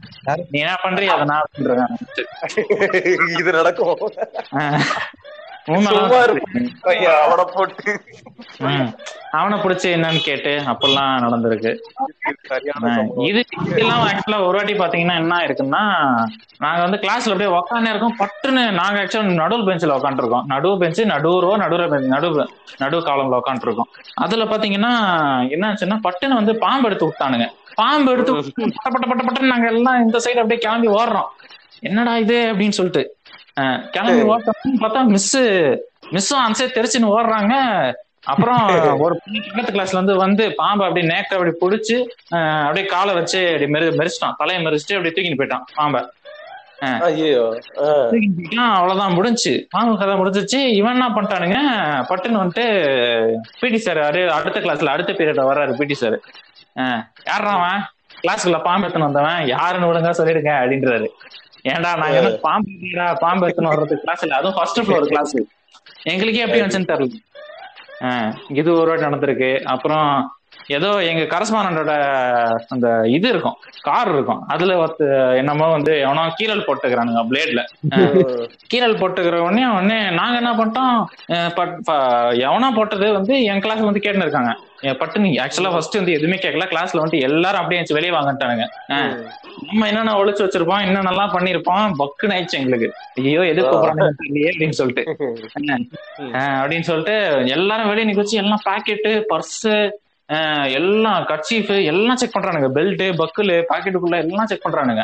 நீ 0.51 0.59
என்ன 0.59 0.75
பண்றீ 0.83 1.05
அதை 1.05 1.25
நான் 1.31 1.49
பண்றேன். 1.51 1.91
இது 3.39 3.51
நடக்கும். 3.51 3.97
அவனை 9.37 9.57
பிடிச்சி 9.63 9.87
என்னன்னு 9.95 10.19
கேட்டு 10.27 10.51
அப்பெல்லாம் 10.71 11.21
நடந்திருக்கு. 11.25 11.71
இது 13.29 13.39
இதெல்லாம் 13.69 14.01
ஆக்சுவலா 14.07 14.39
ஒரு 14.47 14.55
வாட்டி 14.57 14.73
பாத்தீங்கன்னா 14.81 15.15
என்ன 15.21 15.37
இருக்குன்னா 15.47 15.83
நாங்க 16.63 16.81
வந்து 16.85 16.99
கிளாஸ்ல 17.03 17.33
அப்படியே 17.33 17.51
உக்காந்தே 17.59 17.91
இருக்கோம். 17.93 18.17
பட்டுன்னு 18.21 18.63
நாங்க 18.79 18.99
ஆக்சுவலா 19.03 19.37
நடுவு 19.43 19.67
பெஞ்சில் 19.69 19.95
உட்காந்துருக்கோம் 19.97 20.45
நடுவு 20.53 20.75
பெஞ்சு 20.83 21.05
நடுவு 21.13 21.39
ரோ 21.45 21.51
நடுவு 21.63 21.87
bench, 21.93 22.07
நடுவு 22.15 22.45
நடுவு 22.83 23.01
காலம்ல 23.09 23.39
உட்காந்துருக்கோம் 23.43 23.89
அதுல 24.25 24.45
பாத்தீங்கன்னா 24.51 24.93
என்னாச்சுன்னா 25.55 25.99
பட்டுன்னு 26.07 26.39
வந்து 26.41 26.55
பாம்பு 26.65 26.87
எடுத்து 26.89 27.09
விட்டானுங்க. 27.09 27.47
பாம்பு 27.81 28.11
எடுத்து 28.13 28.33
பட்ட 28.35 28.87
பட்ட 28.93 29.05
பட்ட 29.09 29.21
பட்டன்னு 29.27 29.53
நாங்க 29.55 29.67
எல்லாம் 29.73 30.01
இந்த 30.05 30.17
சைடு 30.25 30.41
அப்படியே 30.43 30.61
கிளம்பி 30.65 30.89
ஓடுறோம். 30.99 31.29
என்னடா 31.89 32.11
இது 32.23 32.37
அப்படின்னு 32.51 32.77
சொல்லிட்டு. 32.79 33.03
கிளம்பி 33.95 34.23
ஓட்டோம்னு 34.33 34.81
பார்த்தா 34.83 35.01
மிஸ் 35.15 35.33
மிஸ்ஸும் 36.15 36.43
அந்த 36.45 36.57
சைடு 36.59 36.75
தெரிச்சுன்னு 36.77 37.13
ஓடுறாங்க. 37.17 37.53
அப்புறம் 38.31 38.61
ஒரு 39.05 39.15
பக்கத்து 39.23 39.73
கிளாஸ்ல 39.75 39.97
இருந்து 39.97 40.15
வந்து 40.25 40.43
பாம்பை 40.59 40.83
அப்படியே 40.87 41.07
நேக்க 41.11 41.37
அப்படி 41.37 41.53
பிடிச்சி 41.63 41.95
அப்படியே 42.65 42.85
காலை 42.93 43.13
வச்சு 43.17 43.39
அப்படி 43.49 43.67
மெரி 43.75 43.87
மெரிச்சிட்டான். 43.99 44.37
தலையை 44.41 44.59
மெரிச்சிட்டு 44.65 44.97
அப்படியே 44.97 45.15
தூக்கிட்டு 45.15 45.39
போயிட்டான் 45.41 45.65
பாம்பை. 45.79 46.01
அவ்வளவுதான் 48.77 49.15
முடிஞ்சுச்சு. 49.17 49.53
பாம்பு 49.73 49.93
கதை 49.99 50.15
முடிஞ்சிச்சு. 50.21 50.59
இவன் 50.79 50.95
என்ன 50.95 51.07
பண்ணிட்டானுங்க? 51.15 51.59
பட்டுன்னு 52.09 52.41
வந்துட்டு 52.41 52.65
பிடி 53.61 53.79
சார் 53.85 54.01
அடுத்த 54.37 54.57
கிளாஸ்ல 54.65 54.93
அடுத்த 54.95 55.13
பீரியட்ல 55.19 55.45
வர்றாரு 55.51 55.77
பிடி 55.81 55.97
சார் 56.03 56.17
யாரா 57.29 57.53
அவன்? 57.59 57.81
கிளாஸ்க்குள்ள 58.23 58.59
பாம்பு 58.67 58.85
எடுத்துன்னு 58.85 59.09
வந்தவன்? 59.09 59.39
யாருன்னு 59.55 59.89
விடுங்க 59.89 60.11
சொல்லிடுங்க 60.19 60.51
அப்படின்றாரு. 60.61 61.07
ஏன்டா 61.65 61.91
நாங்க 61.95 62.17
என்ன 62.17 62.31
பாம்பு 62.41 62.71
பாம்பு 63.19 63.47
எடுத்துன்னு 63.47 63.73
வர்றது 63.73 63.95
கிளாஸ்ல 64.03 64.29
அதுவும் 64.31 64.55
ஃபர்ஸ்ட் 64.55 64.81
ஃப்ளோர் 64.81 65.07
கிளாஸ் 65.07 65.35
எங்களுக்கே 66.03 66.39
எப்படி 66.39 66.61
வந்துச்சுன்னு 66.61 66.91
தெரியல. 66.91 67.19
ஆஹ் 68.01 68.31
இது 68.53 68.69
ஒரு 68.73 68.89
வாட்டி 68.89 69.05
நடந்திருக்கு. 69.05 69.49
அப்புறம் 69.65 70.07
ஏதோ 70.67 71.03
எங்க 71.03 71.23
கரஸ்பாண்டோட 71.33 71.93
அந்த 72.69 72.87
இது 73.07 73.27
இருக்கும் 73.29 73.57
கார் 73.81 74.11
இருக்கும். 74.15 74.41
அதுல 74.47 74.75
ஒருத்த 74.75 75.05
என்னமோ 75.37 75.67
வந்து 75.69 75.93
எவனோ 75.99 76.23
கீழல் 76.39 76.65
போட்டுக்கிறானுங்க 76.67 77.23
பிளேட்ல 77.29 77.63
கீழல் 78.67 78.99
போட்டுக்கிற 79.01 79.39
உடனே 79.47 79.65
உடனே 79.75 79.99
நாங்க 80.19 80.37
என்ன 80.41 80.53
பண்ணிட்டோம் 80.59 80.95
எவனா 82.47 82.69
போட்டது 82.75 83.09
வந்து 83.11 83.43
என் 83.43 83.63
கிளாஸ் 83.65 83.87
வந்து 83.89 84.03
கேட்டுன்னு 84.05 84.27
இருக்காங்க 84.27 84.53
என் 84.83 84.99
பட்டுன்னு 84.99 85.29
ஆக்சுவலா 85.43 85.73
ஃபர்ஸ்ட் 85.73 85.99
வந்து 85.99 86.15
எதுவுமே 86.17 86.37
கேட்கல 86.45 86.65
கிளாஸ்ல 86.71 87.01
வந்துட்டு 87.01 87.25
எல்லாரும் 87.27 87.61
அப்படியே 87.61 87.81
வெளியே 87.97 88.13
வாங்கிட்டானுங்க. 88.15 88.65
நம்ம 89.67 89.87
என்னென்ன 89.89 90.15
ஒளிச்சு 90.21 90.43
வச்சிருப்போம் 90.45 90.83
என்னென்னலாம் 90.85 91.33
பண்ணிருப்போம் 91.35 91.93
பக்குன்னு 91.99 92.35
ஆயிடுச்சு 92.35 92.59
எங்களுக்கு. 92.59 92.87
ஐயோ 93.19 93.43
எது 93.51 93.61
கூப்பிடுறாங்க 93.61 94.05
அப்படின்னு 94.51 94.77
சொல்லிட்டு. 94.79 95.03
அப்படின்னு 96.61 96.87
சொல்லிட்டு 96.89 97.15
எல்லாரும் 97.57 97.89
வெளியே 97.89 98.07
நிக்க 98.09 98.23
வச்சு 98.23 98.41
எல்லாம் 98.43 98.65
பாக்கெட்டு 98.69 99.11
பர்ஸு 99.31 99.73
எல்லாம் 100.77 101.25
கட்சீஃப் 101.29 101.71
எல்லாம் 101.83 102.15
செக் 102.15 102.35
பண்றானுங்க. 102.35 102.69
பெல்ட் 102.77 103.03
பக்குலு 103.21 103.55
பாக்கெட்டுக்குள்ள 103.71 104.17
எல்லாம் 104.17 104.45
செக் 104.45 104.65
பண்றானுங்க. 104.65 105.03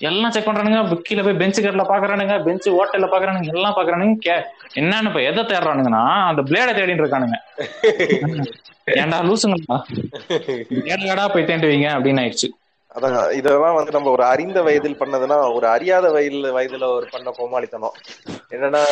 எல்லாம் 0.00 0.30
செக் 0.30 0.48
பண்றானுங்க. 0.48 0.78
கீழ 1.08 1.22
போய் 1.24 1.40
பெஞ்ச் 1.42 1.60
கட்டில 1.60 1.84
பாக்குறானுங்க. 1.90 2.42
பெஞ்ச் 2.44 2.68
ஹோட்டல்ல 2.68 3.08
பாக்குறானுங்க. 3.12 3.52
எல்லாம் 3.54 3.76
பாக்குறானுங்க. 3.76 4.16
கே 4.18 4.36
என்னன்னு 4.80 5.10
இப்ப 5.10 5.22
எதை 5.22 5.42
தேடுறானுங்கன்னா 5.44 6.02
அந்த 6.30 6.42
பிளேட 6.42 6.70
தேடிட்டு 6.78 7.04
இருக்கானுங்க. 7.04 7.38
ஏன்டா 9.00 9.18
லூசுங்களா? 9.26 9.76
ஏடா 11.06 11.28
போய் 11.28 11.48
தேண்டுவீங்க? 11.48 11.88
அப்படின்னு 11.96 12.22
ஆயிடுச்சு. 12.22 12.48
அதான் 12.94 13.32
இதெல்லாம் 13.32 13.74
வந்து 13.74 13.90
நம்ம 13.90 14.10
ஒரு 14.10 14.24
அறிந்த 14.24 14.62
வயதில் 14.62 14.98
பண்ணதுன்னா 14.98 15.54
ஒரு 15.54 15.66
அறியாத 15.66 16.10
வயதுல 16.10 16.50
வயதுல 16.56 16.84
ஒரு 16.84 17.06
பண்ண 17.10 17.30
கோமாளித்தனம். 17.30 17.96
என்னன்னா 18.50 18.82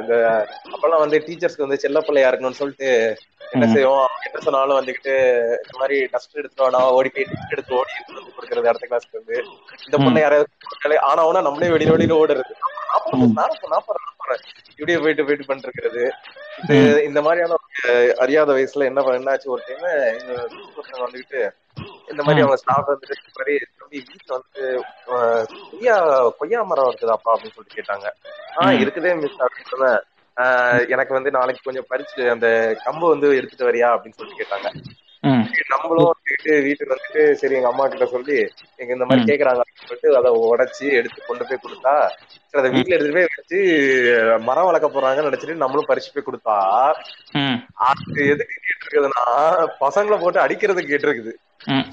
இந்த 0.00 0.46
அப்பெல்லாம் 0.64 0.98
வந்து 0.98 1.18
டீச்சர்ஸ்க்கு 1.18 1.64
வந்து 1.64 1.78
செல்ல 1.78 2.00
பிள்ளையா 2.00 2.30
இருக்கணும்னு 2.30 2.60
சொல்லிட்டு 2.60 3.16
என்ன. 3.52 3.66
செய்வோம்? 3.72 4.08
என்ன 4.24 4.40
சொன்னாலும் 4.40 4.76
வந்துகிட்டு 4.76 5.14
இந்த 5.42 5.78
மாதிரி 5.78 6.06
டஸ்ட் 6.06 6.36
எடுத்துட்டு 6.36 6.76
ஓடி 6.90 7.08
போய் 7.08 7.26
டஸ்ட் 7.32 7.52
எடுத்து 7.52 7.74
ஓடி 7.74 7.92
கொடுக்கறது 8.30 8.66
அடுத்த 8.66 8.86
கிளாஸ்க்கு 8.90 9.16
வந்து. 9.24 9.36
இந்த 9.84 9.96
பொண்ணை 9.96 10.20
யாராவது 10.20 10.46
ஆனா 11.00 11.22
அவனா 11.22 11.40
நம்மளே 11.40 11.66
வெளியில 11.66 11.92
வெளியில 11.94 12.14
ஓடுறது. 12.22 12.52
நாற்பது 13.34 13.68
நாற்பது 13.68 13.96
இப்படியே 14.70 14.98
போயிட்டு 14.98 15.24
போயிட்டு 15.24 15.46
பண்ணிட்டு 15.46 15.70
இருக்கிறது 15.72 17.04
இந்த 17.04 17.22
மாதிரியான 17.22 17.54
ஒரு 17.54 18.18
அறியாத 18.18 18.52
வயசுல 18.52 18.84
என்ன 18.84 19.02
பண்ண- 19.02 19.18
என்னாச்சு 19.18 19.46
ஒரு 19.46 19.62
டைம் 19.66 21.06
வந்துகிட்டு 21.06 21.40
இந்த 22.10 22.22
மாதிரி 22.22 22.40
அவங்க 22.40 22.56
ஸ்டாஃப் 22.56 22.90
வந்துட்டு 22.90 23.14
மாதிரி 23.36 23.66
தம்பி 23.78 24.04
வீட்டுல 24.06 24.38
வந்து 24.38 24.84
கொய்யா 25.70 26.28
கொய்யா 26.38 26.62
மரம் 26.62 26.90
இருக்குதாப்பா? 26.90 27.30
அப்படின்னு 27.32 27.52
சொல்லிட்டு 27.54 27.74
கேட்டாங்க. 27.76 28.06
ஆஹ். 28.56 28.80
இருக்குதே 28.80 29.20
மிஸ் 29.20 29.40
அப்படின்னு 29.40 29.76
சொன்னேன். 29.76 30.00
ஆஹ், 30.36 30.88
எனக்கு 30.88 31.14
வந்து 31.14 31.30
நாளைக்கு 31.30 31.62
கொஞ்சம் 31.64 31.86
பறிச்சு 31.90 32.30
அந்த 32.30 32.76
கம்பு 32.84 33.08
வந்து 33.08 33.36
எடுத்துட்டு 33.36 33.72
வரியா? 33.72 33.88
அப்படின்னு 33.90 34.12
சொல்லிட்டு 34.12 34.44
கேட்டாங்க. 34.44 34.68
நம்மளும் 35.72 36.08
வந்துட்டு 36.08 36.52
வீட்டுக்கு 36.64 36.92
வந்துட்டு 36.92 37.22
சரி 37.38 37.56
எங்க 37.56 37.70
அம்மா 37.70 37.84
கிட்ட 37.86 38.06
சொல்லி 38.12 38.36
எங்க 38.80 38.90
இந்த 38.90 39.06
மாதிரி. 39.06 39.22
கேக்குறாங்க 39.30 39.62
சொல்லிட்டு 39.80 40.10
அதை 40.18 40.30
உடைச்சு 40.44 40.86
எடுத்து 40.98 41.20
கொண்டு 41.22 41.44
போய் 41.44 41.62
கொடுத்தா 41.62 41.94
சரி 42.42 42.60
அதை 42.60 42.68
வீட்டுல 42.74 42.96
எடுத்துட்டு 42.96 43.18
போய் 43.18 43.32
வச்சு 43.34 43.60
மரம் 44.46 44.68
வளர்க்க 44.68 44.88
போறாங்கன்னு 44.90 45.28
நினைச்சிட்டு 45.28 45.62
நம்மளும் 45.62 45.88
பறிச்சு 45.88 46.10
போய் 46.10 46.28
கொடுத்தா 46.28 46.56
அது 47.88 48.20
எதுக்கு 48.32 48.56
கேட்டிருக்குதுன்னா 48.60 49.24
பசங்களை 49.82 50.18
போட்டு 50.18 50.44
அடிக்கிறதுக்கு 50.44 50.92
கேட்டிருக்குது. 50.92 51.34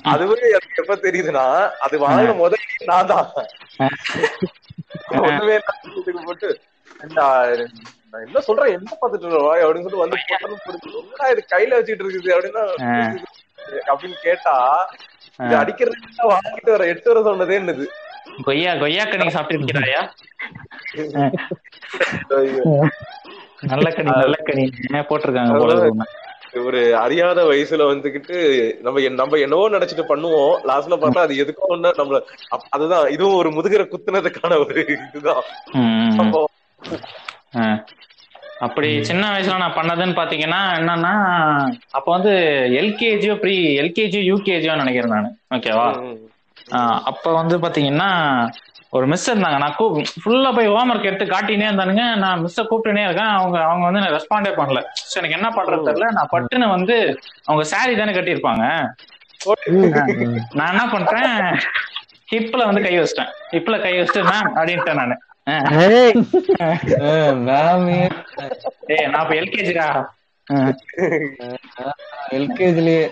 அதுவே 0.09 0.37
எனக்கு 0.51 0.81
எப்ப 0.81 0.95
தெரியுதுன்னா 1.03 1.45
அது 1.81 1.95
வாங்கின 2.01 2.35
முதல்ல 2.41 2.61
நான் 2.89 3.11
தான். 3.11 3.27
ஒண்ணுமே 5.21 5.55
போட்டு 6.21 6.47
"ஏண்டா, 6.47 6.47
நான் 6.47 6.73
என்ன 7.05 8.41
சொல்றேன்? 8.41 8.73
என்ன 8.75 8.89
பாத்துட்டு 8.99 9.29
அப்படின்னு 9.57 9.85
சொல்லிட்டு 9.85 10.03
வந்து 10.03 10.19
இது 11.33 11.41
கையில 11.53 11.77
வச்சுட்டு 11.77 12.03
இருக்குது 12.03 12.33
அப்படின்னா 12.35 12.63
அப்படின்னு 13.91 14.17
கேட்டா 14.23 14.55
இது 15.39 15.55
அடிக்கிறதுக்கு 15.61 16.29
வாங்கிட்டு 16.33 16.75
வர 16.75 16.85
எட்டு 16.93 17.09
வர 17.11 17.21
சொன்னதே 17.27 17.57
என்னது? 17.61 17.85
கொய்யா 18.45 18.71
கொய்யாக்க 18.75 19.19
நீங்க 19.19 19.33
சாப்பிட்டு 19.35 19.57
இருக்கிறாயா 19.59 20.01
நல்ல 23.71 23.87
கனி 23.91 24.09
நல்ல 24.13 24.37
கனி. 24.47 24.63
போட்டிருக்காங்க 25.09 25.53
போல 25.61 25.75
இருக்கு. 25.75 26.07
ஒரு 26.63 26.81
அறியாத 26.95 27.39
வயசுல 27.47 27.85
வந்துகிட்டு 27.89 28.35
நம்ம 28.83 29.03
நம்ம 29.15 29.39
என்னவோ 29.45 29.65
நினைச்சிட்டு 29.69 30.05
பண்ணுவோம். 30.11 30.53
லாஸ்ட்ல 30.69 30.97
பார்த்தா 31.01 31.25
அது 31.25 31.41
எதுக்கோ 31.43 31.71
ஒண்ணு 31.75 31.89
நம்மள 31.99 32.19
அதுதான் 32.75 33.07
இதுவும் 33.15 33.39
ஒரு 33.41 33.49
முதுகரை 33.51 33.85
குத்துனதுக்கான 33.87 34.59
ஒரு 34.63 34.75
இதுதான். 35.07 35.43
சம்பவம். 36.19 36.53
அப்படி 38.65 38.89
சின்ன 39.09 39.23
வயசுல 39.31 39.57
நான் 39.63 39.77
பண்ணதுன்னு 39.77 40.19
பாத்தீங்கன்னா 40.19 40.59
என்னன்னா 40.79 41.13
அப்ப 41.97 42.07
வந்து 42.15 42.33
எல்கேஜியோ 42.81 43.33
ப்ரீ 43.41 43.55
எல்கேஜியோ 43.81 44.21
யூகேஜியோ 44.31 44.75
நினைக்கிறேன் 44.81 45.15
நான். 45.15 45.33
ஓகேவா. 45.55 45.87
அப்ப 47.11 47.33
வந்து 47.39 47.55
பாத்தீங்கன்னா 47.63 48.09
ஒரு 48.97 49.05
மிஸ் 49.11 49.29
இருந்தாங்க. 49.29 49.57
நான் 49.63 49.75
கூ 49.77 49.85
ஃபுல்லா 50.21 50.49
போய் 50.57 50.69
ஹோம்ஒர்க் 50.75 51.07
எடுத்து 51.09 51.25
காட்டினே 51.33 51.67
இருந்தானுங்க. 51.69 52.03
நான் 52.23 52.41
மிஸ்ஸை 52.43 52.63
கூப்பிட்டுனே 52.69 53.03
இருக்கேன். 53.07 53.33
அவங்க 53.39 53.57
அவங்க 53.69 53.85
வந்து 53.87 54.03
நான் 54.03 54.15
ரெஸ்பாண்டே 54.17 54.51
பண்ணல. 54.59 54.81
சோ 55.09 55.15
எனக்கு 55.21 55.37
என்ன 55.39 55.49
பண்றது 55.57 55.87
தெரியல. 55.89 56.07
நான் 56.17 56.31
பட்டுன்னு 56.33 56.67
வந்து 56.75 56.95
அவங்க 57.47 57.63
saree 57.73 57.97
தானே 58.01 58.15
கட்டியிருப்பாங்க. 58.17 58.63
நான் 60.57 60.71
என்ன 60.73 60.85
பண்றேன்? 60.95 61.35
ஹிப்ல 62.31 62.61
வந்து 62.69 62.83
கை 62.85 62.93
வச்சிட்டேன். 62.99 63.31
ஹிப்ல 63.53 63.75
கை 63.85 63.93
வச்சுட்டு 63.99 64.23
மேம் 64.31 64.49
அப்படின்ட்டேன் 64.59 65.01
நானு. 65.01 65.15
எல்கேஜிடா? 69.39 69.87
எல்கேஜிலேயே 72.35 73.03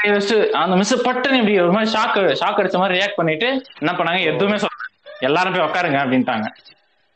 கை 0.00 0.08
வச்சுட்டு 0.12 0.48
அந்த 0.62 0.74
மிஸ் 0.80 0.94
பட்டுன்னு 1.06 1.40
இப்படி 1.40 1.54
ஒரு 1.60 1.72
மாதிரி 1.76 1.90
ஷாக் 1.96 2.18
ஷாக் 2.40 2.60
அடிச்ச 2.62 2.76
மாதிரி 2.82 2.98
ரியாக்ட் 2.98 3.20
பண்ணிட்டு 3.20 3.48
என்ன 3.80 3.92
பண்ணாங்க? 3.98 4.20
எதுவுமே 4.32 4.58
சொல்ல 4.64 4.86
எல்லாரும் 5.28 5.54
போய் 5.56 5.66
உட்காருங்க 5.68 5.98
அப்படின்ட்டாங்க. 6.04 6.46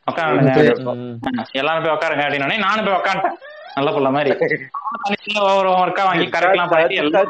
உட்காருங்க 0.07 0.52
எல்லாரும் 1.61 1.85
போய் 1.85 1.96
உட்காருங்க 1.96 2.24
அப்படின்னே 2.26 2.59
நானும் 2.66 2.87
போய் 2.87 3.00
உட்காந்துட்டேன் 3.00 3.38
நல்ல 3.76 3.90
புள்ள 3.90 4.09
மாதிரி. 4.16 4.31
தனித்தனியா 5.05 5.42
ஒவ்வொரு 5.50 5.68
ஒர்க்கா 5.83 6.02
வாங்கி 6.09 6.26
கரெக்ட்லாம் 6.35 6.72
பண்ணி 6.72 6.94
எல்லாம் 7.02 7.28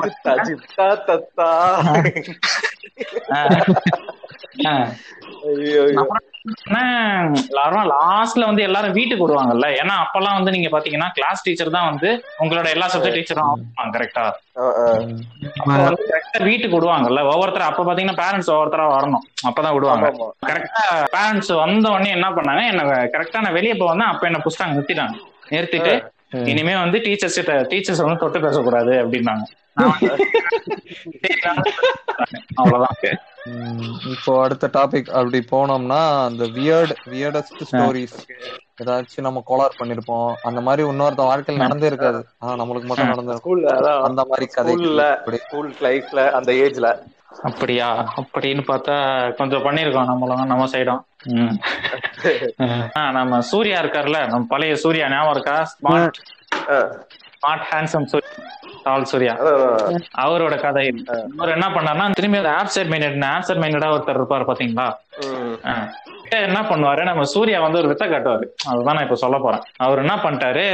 தத்தா, 6.45 6.61
ஜித்தா, 6.61 6.77
தத்தா. 6.77 6.83
ஆ. 6.85 6.85
ஐயோ, 6.85 6.85
ஐயோ. 7.25 7.41
எல்லாரும் 7.51 7.89
லாஸ்ட்ல 7.93 8.47
வந்து 8.49 8.63
எல்லாரும் 8.67 8.95
வீட்டுக்கு 8.97 9.25
விடுவாங்கல்ல 9.25 9.67
ஏன்னா 9.81 9.95
அப்பெல்லாம் 10.05 10.37
வந்து 10.39 10.53
நீங்க 10.55 10.69
பாத்தீங்கன்னா 10.73 11.09
கிளாஸ் 11.17 11.43
டீச்சர் 11.45 11.71
தான் 11.77 11.87
வந்து 11.91 12.09
உங்களோட 12.43 12.67
எல்லா 12.75 12.87
சப்ஜெக்ட் 12.95 13.17
டீச்சரும் 13.19 13.61
கரெக்டா 13.95 14.25
கரெக்டா 16.15 16.41
வீட்டுக்கு 16.47 16.77
விடுவாங்கல்ல 16.77 17.21
ஒவ்வொருத்தர் 17.31 17.67
அப்ப 17.69 17.83
பாத்தீங்கன்னா 17.89 18.19
பேரண்ட்ஸ் 18.21 18.51
ஒவ்வொருத்தரா 18.53 18.85
வரணும். 18.93 19.25
அப்பதான் 19.49 19.75
விடுவாங்க. 19.77 20.07
கரெக்டா 20.49 20.83
பேரண்ட்ஸ் 21.15 21.51
வந்த 21.63 21.85
உடனே 21.91 22.11
என்ன 22.17 22.29
பண்ணாங்க? 22.37 22.63
என்ன 22.73 22.83
கரெக்டா 23.15 23.43
நான் 23.45 23.57
வெளியே 23.59 23.75
போவேன் 23.77 24.09
அப்ப 24.09 24.23
என்ன 24.31 24.41
புஸ்தாங்க 24.47 24.75
நிறுத்திட்டாங்க. 24.77 25.15
நிறுத்திட்டு 25.53 25.93
இனிமே 26.51 26.75
வந்து 26.77 26.99
டீச்சர்ஸ் 27.07 27.39
கிட்ட 27.39 27.55
டீச்சர்ஸ் 27.71 28.03
வந்து 28.05 28.21
தொட்டு 28.23 28.39
பேசக்கூடாது 28.45 28.93
அப்படின்னாங்க. 29.03 29.45
அவ்வளவுதான். 32.61 32.97
இப்போ 34.13 34.33
அடுத்த 34.43 34.67
டாபிக் 34.75 35.09
அப்படி 35.13 35.39
போனோம்னா 35.51 36.01
அந்த 36.27 36.45
வியர்ட் 36.57 36.93
வியர்டஸ்ட் 37.13 37.63
ஸ்டோரிஸ் 37.71 38.19
ஏதாச்சும் 38.81 39.27
நம்ம 39.27 39.41
கோளார் 39.49 39.79
பண்ணிருப்போம். 39.81 40.31
அந்த 40.49 40.61
மாதிரி 40.61 40.83
இன்னொருத்த 40.89 41.25
வாழ்க்கையில் 41.27 41.65
நடந்தே 41.65 41.89
இருக்காது. 41.89 42.21
ஆனா 42.41 42.53
நம்மளுக்கு 42.61 42.89
மட்டும் 42.91 43.41
ஸ்கூல்ல 43.41 43.69
அதான். 43.75 44.05
அந்த 44.09 44.23
மாதிரி 44.31 44.47
கதை 44.53 44.75
ஸ்கூல் 45.43 45.71
லைஃப்ல 45.83 46.21
அந்த 46.39 46.51
ஏஜ்ல 46.63 46.89
அப்படியா? 47.43 47.89
அப்படின்னு 48.21 48.63
பார்த்தா 48.67 48.95
கொஞ்சம் 49.39 49.65
பண்ணிருக்கோம் 49.67 50.11
நம்மளும் 50.11 50.53
நம்ம 50.53 50.67
சைடும் 50.75 51.03
நம்ம 53.17 53.41
சூர்யா 53.51 53.77
இருக்கார்ல. 53.83 54.19
நம்ம 54.27 54.47
பழைய 54.51 54.75
சூர்யா 54.83 55.07
ஞாபகம் 55.13 55.35
இருக்கா? 55.35 55.57
Smart 55.73 56.19
smart 57.43 57.75
handsome 57.75 58.05
Suriya 58.05 58.29
tall 58.85 59.05
Suriya 59.05 59.37
அவரோட 60.19 60.61
கதை. 60.61 61.05
அவர் 61.39 61.53
என்ன 61.53 61.69
பண்ணாருன்னா 61.69 62.11
திரும்பி 62.11 62.37
அந்த 62.37 62.51
ஆப்செட் 62.51 62.87
மைண்டட் 62.87 63.25
ஆப்செட் 63.25 63.61
மைண்டடா 63.61 63.93
ஒருத்தர் 63.93 64.21
இருப்பாரு 64.21 64.45
பாத்தீங்களா. 64.51 64.93
என்ன 66.31 66.61
பண்ணுவாரு 66.61 67.03
நம்ம 67.03 67.25
சூர்யா 67.25 67.61
வந்து 67.61 67.79
ஒரு 67.79 67.89
வித்த 67.89 68.05
காட்டுவாரு. 68.05 68.45
அதுதான் 68.67 68.95
நான் 68.95 69.03
இப்ப 69.03 69.15
சொல்ல 69.15 69.39
போறேன். 69.39 69.61
அவர் 69.77 69.99
என்ன 69.99 70.15
பண்ணிட்டாரு 70.15 70.67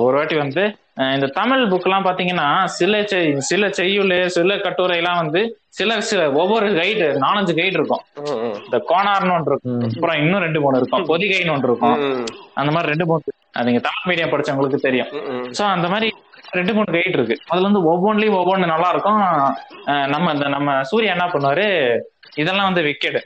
ஒரு 0.00 0.16
வாட்டி 0.16 0.36
வந்து 0.36 0.76
இந்த 0.96 1.26
தமிழ் 1.26 1.62
புக் 1.62 1.82
எல்லாம் 1.82 2.04
பாத்தீங்கன்னா 2.04 2.64
சில 2.64 3.00
செய்- 3.00 3.36
சில 3.36 3.68
செய்யுள் 3.70 4.28
சில 4.28 4.58
கட்டுரை 4.58 4.96
எல்லாம் 4.96 5.16
வந்து 5.16 5.58
சில 5.68 6.00
சில 6.00 6.32
ஒவ்வொரு 6.32 6.74
கைடு 6.74 7.18
நாலஞ்சு 7.20 7.54
கைடு 7.54 7.72
இருக்கும். 7.72 8.00
இந்த 8.64 8.84
கோனார்னு 8.88 9.32
ஒன்று 9.32 9.58
இருக்கும். 9.62 9.90
அப்புறம் 9.94 10.16
இன்னும் 10.16 10.40
ரெண்டு 10.40 10.60
மூணு 10.60 10.76
இருக்கும். 10.76 11.02
பொதிகைன்னு 11.02 11.52
ஒன்று 11.52 11.68
இருக்கும். 11.68 12.24
அந்த 12.54 12.70
மாதிரி 12.70 12.88
ரெண்டு 12.88 13.06
மூணு 13.06 13.22
அது 13.52 13.70
நீங்க 13.70 13.88
தமிழ் 13.88 14.14
மீடியம் 14.14 14.32
படிச்சவங்களுக்கு 14.32 14.80
தெரியும். 14.80 15.06
சோ 15.58 15.62
அந்த 15.70 15.88
மாதிரி 15.88 16.14
ரெண்டு 16.50 16.74
மூணு 16.74 16.92
கைட் 16.92 17.08
இருக்கு. 17.08 17.38
அதுல 17.46 17.68
வந்து 17.68 17.82
ஒவ்வொன்றிலயும் 17.90 18.38
ஒவ்வொன்று 18.40 18.66
நல்லா 18.66 18.88
இருக்கும். 18.88 19.20
அஹ் 19.86 20.06
நம்ம 20.06 20.32
இந்த 20.32 20.48
நம்ம 20.48 20.82
சூர்யா 20.82 21.10
என்ன 21.10 21.26
பண்ணுவாரு? 21.26 21.66
இதெல்லாம் 22.34 22.64
வந்து 22.64 22.82
விக்கெட் 22.82 23.22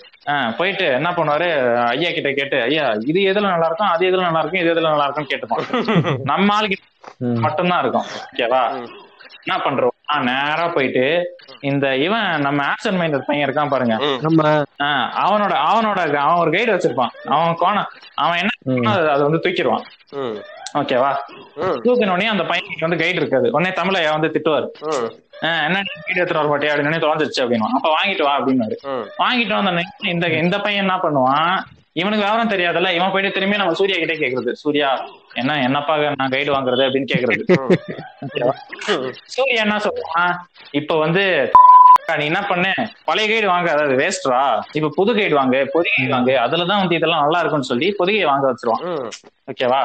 போயிட்டு 0.57 0.87
என்ன 0.87 1.11
பண்ணுவாரு? 1.11 1.49
ஐயா 1.85 2.11
கிட்ட 2.11 2.33
கேட்டு 2.33 2.63
ஐயா 2.63 2.95
இது 3.07 3.21
எதுல 3.21 3.41
நல்லா 3.41 3.67
இருக்கும்? 3.67 3.89
அது 3.89 4.11
எதுல 4.11 4.21
நல்லா 4.21 4.39
இருக்கும்? 4.39 4.61
இது 4.61 4.75
எதுல 4.75 4.89
நல்லா 4.89 5.05
இருக்கும்னு 5.05 5.33
கேட்டுப்பான். 5.33 6.19
நம்ம 6.25 6.55
ஆளுக்கு. 6.55 6.79
மட்டும்தான் 7.19 7.81
இருக்கும். 7.81 8.05
ஓகேவா? 8.33 8.63
என்ன 9.45 9.63
பண்றோம் 9.65 9.96
நேரா 10.23 10.69
போயிட்டு 10.69 11.05
இந்த 11.61 11.97
இவன் 11.97 12.41
நம்ம 12.41 12.65
ஆப்சன் 12.65 12.99
மைண்டட் 13.01 13.27
பையன் 13.27 13.49
இருக்கான் 13.49 13.69
பாருங்க. 13.69 13.95
அவனோட 15.23 15.55
அவனோட 15.71 16.15
அவன் 16.15 16.39
ஒரு 16.39 16.51
கைடு 16.51 16.75
வச்சிருப்பான். 16.75 17.13
அவன் 17.25 17.57
கோணம் 17.61 17.89
அவன் 18.15 18.39
என்ன 18.39 18.51
அதை 19.09 19.23
வந்து 19.23 19.43
தூக்கிடுவான். 19.45 19.85
ஓகேவா 20.75 21.11
தூக்கின 21.85 22.11
உடனே 22.11 22.27
அந்த 22.27 22.43
பையனுக்கு 22.43 22.81
வந்து 22.81 22.97
கைடு 22.97 23.15
இருக்காது. 23.15 23.51
உடனே 23.51 23.71
தமிழையா 23.71 24.21
வந்து 24.21 24.33
திட்டுவாரு. 24.37 24.69
ஆஹ் 25.43 25.65
என்ன 25.65 25.83
கைடு 26.05 26.21
எடுத்துட்டு 26.21 26.49
வர 26.49 26.49
மாட்டியா? 26.49 26.73
அப்படின்னு 26.73 27.05
தொலைஞ்சிருச்சு 27.05 27.43
அப்படின்னு 27.43 27.75
அப்ப 27.75 27.95
வாங்கிட்டு 27.95 28.23
வா 28.23 28.41
அப்படின்னாரு 28.41 28.77
வாங்கிட்டு 29.19 29.63
வந்த 29.63 29.83
இந்த 30.03 30.29
இந்த 30.29 30.61
பையன் 30.61 30.85
என்ன 30.89 30.97
பண்ணுவான்? 31.03 31.57
இவனுக்கு 32.01 32.25
விவரம் 32.25 32.53
தெரியாதுல்ல. 32.53 32.89
இவன் 32.97 33.13
போயிட்டு 33.13 33.35
திரும்பி 33.37 33.61
நம்ம 33.61 33.77
சூர்யா 33.81 33.99
கிட்டே 34.01 34.17
கேக்குறது. 34.23 34.53
சூர்யா 34.63 34.89
என்ன 35.41 35.59
என்னப்பா 35.67 35.95
நான் 36.21 36.35
கைடு 36.35 36.51
வாங்குறது 36.57 36.87
அப்படின்னு 36.87 37.13
கேக்குறது? 37.13 37.45
சூர்யா 39.35 39.61
என்ன 39.67 39.79
சொல்றான் 39.87 40.35
இப்ப 40.81 40.99
வந்து 41.05 41.25
நீ 42.19 42.25
என்ன 42.31 42.41
பண்ணு? 42.49 42.73
பழைய 43.07 43.27
கைடு 43.31 43.47
வாங்க. 43.53 43.69
அதாவது 43.75 43.95
வேஸ்ட்ரா 44.01 44.41
இப்ப 44.79 44.91
புது 44.99 45.11
கைடு 45.15 45.35
வாங்க. 45.39 45.57
பொதிகை 45.73 46.05
வாங்க. 46.13 46.33
அதுலதான் 46.45 46.83
வந்து 46.83 46.99
இதெல்லாம் 46.99 47.25
நல்லா 47.25 47.41
இருக்கும்னு 47.43 47.71
சொல்லி 47.71 47.89
பொதிகையை 48.01 48.27
வாங்க 48.33 48.47
வச்சிருவான். 48.51 48.85
ஓகேவா 49.53 49.81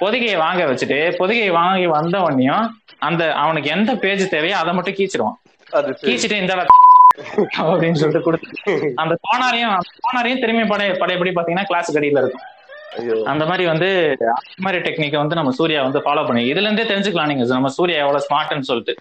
பொதிகையை 0.00 0.38
வாங்க 0.44 0.62
வச்சுட்டு 0.70 0.98
பொதிகையை 1.20 1.52
வாங்கி 1.60 1.86
வந்த 1.96 2.16
உடனேயும் 2.26 2.66
அந்த 3.08 3.22
அவனுக்கு 3.42 3.68
எந்த 3.76 3.90
பேஜ் 4.04 4.24
தேவையோ 4.34 4.56
அதை 4.62 4.72
மட்டும் 4.78 4.96
கீச்சிருவான். 4.98 5.38
கீச்சிட்டு 6.06 6.42
இந்த 6.42 6.54
அப்படின்னு 7.62 8.00
சொல்லிட்டு 8.00 8.24
கொடுத்து 8.28 8.72
அந்த 9.02 9.14
கோனாரையும் 9.26 9.76
கோனாரையும் 10.00 10.42
திரும்பி 10.44 10.66
பழைய 10.72 10.96
பழையபடி 11.02 11.32
பாத்தீங்கன்னா 11.36 11.70
கிளாஸ் 11.70 11.96
கடியில 11.96 12.22
இருக்கும். 12.24 12.48
அந்த 13.30 13.44
மாதிரி 13.48 13.64
வந்து 13.70 13.86
அந்த 14.30 14.62
மாதிரி 14.64 14.78
டெக்னிக்கை 14.86 15.18
வந்து 15.20 15.38
நம்ம 15.38 15.52
சூர்யா 15.58 15.82
வந்து 15.84 16.00
ஃபாலோ 16.06 16.22
பண்ணி 16.26 16.42
இதுல 16.48 16.66
இருந்தே 16.66 16.84
தெரிஞ்சுக்கலாம் 16.90 17.30
நீங்க. 17.30 17.44
நம்ம 17.52 17.70
சூர்யா 17.76 17.98
எவ்வளவு 18.02 18.24
ஸ்மார்ட்னு 18.26 18.68
சொல்லிட்டு. 18.70 18.94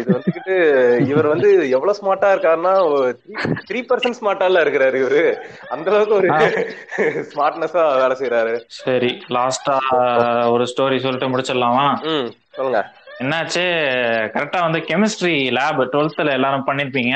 இது 0.00 0.14
வந்துகிட்டு 0.16 0.54
இவர் 1.10 1.28
வந்து 1.32 1.50
எவ்வளவு 1.76 1.98
ஸ்மார்ட்டா 1.98 2.30
இருக்காருன்னா 2.34 2.72
த்ரீ 3.68 3.82
பர்சன்ட் 3.90 4.18
ஸ்மார்ட்டால 4.20 4.64
இருக்கிறாரு 4.64 4.98
இவரு. 5.02 5.22
அந்த 5.74 5.90
அளவுக்கு 5.92 6.18
ஒரு 6.20 6.30
ஸ்மார்ட்னஸா 7.32 7.84
வேலை 8.02 8.16
செய்யறாரு 8.22 8.54
சரி 8.80 9.12
லாஸ்டா 9.38 9.76
ஒரு 10.54 10.66
ஸ்டோரி 10.72 10.98
சொல்லிட்டு 11.06 11.32
முடிச்சிடலாமா? 11.34 11.86
சொல்லுங்க. 12.58 12.80
என்னாச்சு? 13.22 13.62
கரெக்டா 14.34 14.60
வந்து 14.66 14.80
கெமிஸ்ட்ரி 14.88 15.34
லேப் 15.56 15.80
டுவெல்த்ல 15.92 16.32
எல்லாரும் 16.38 16.66
பண்ணிருப்பீங்க. 16.68 17.14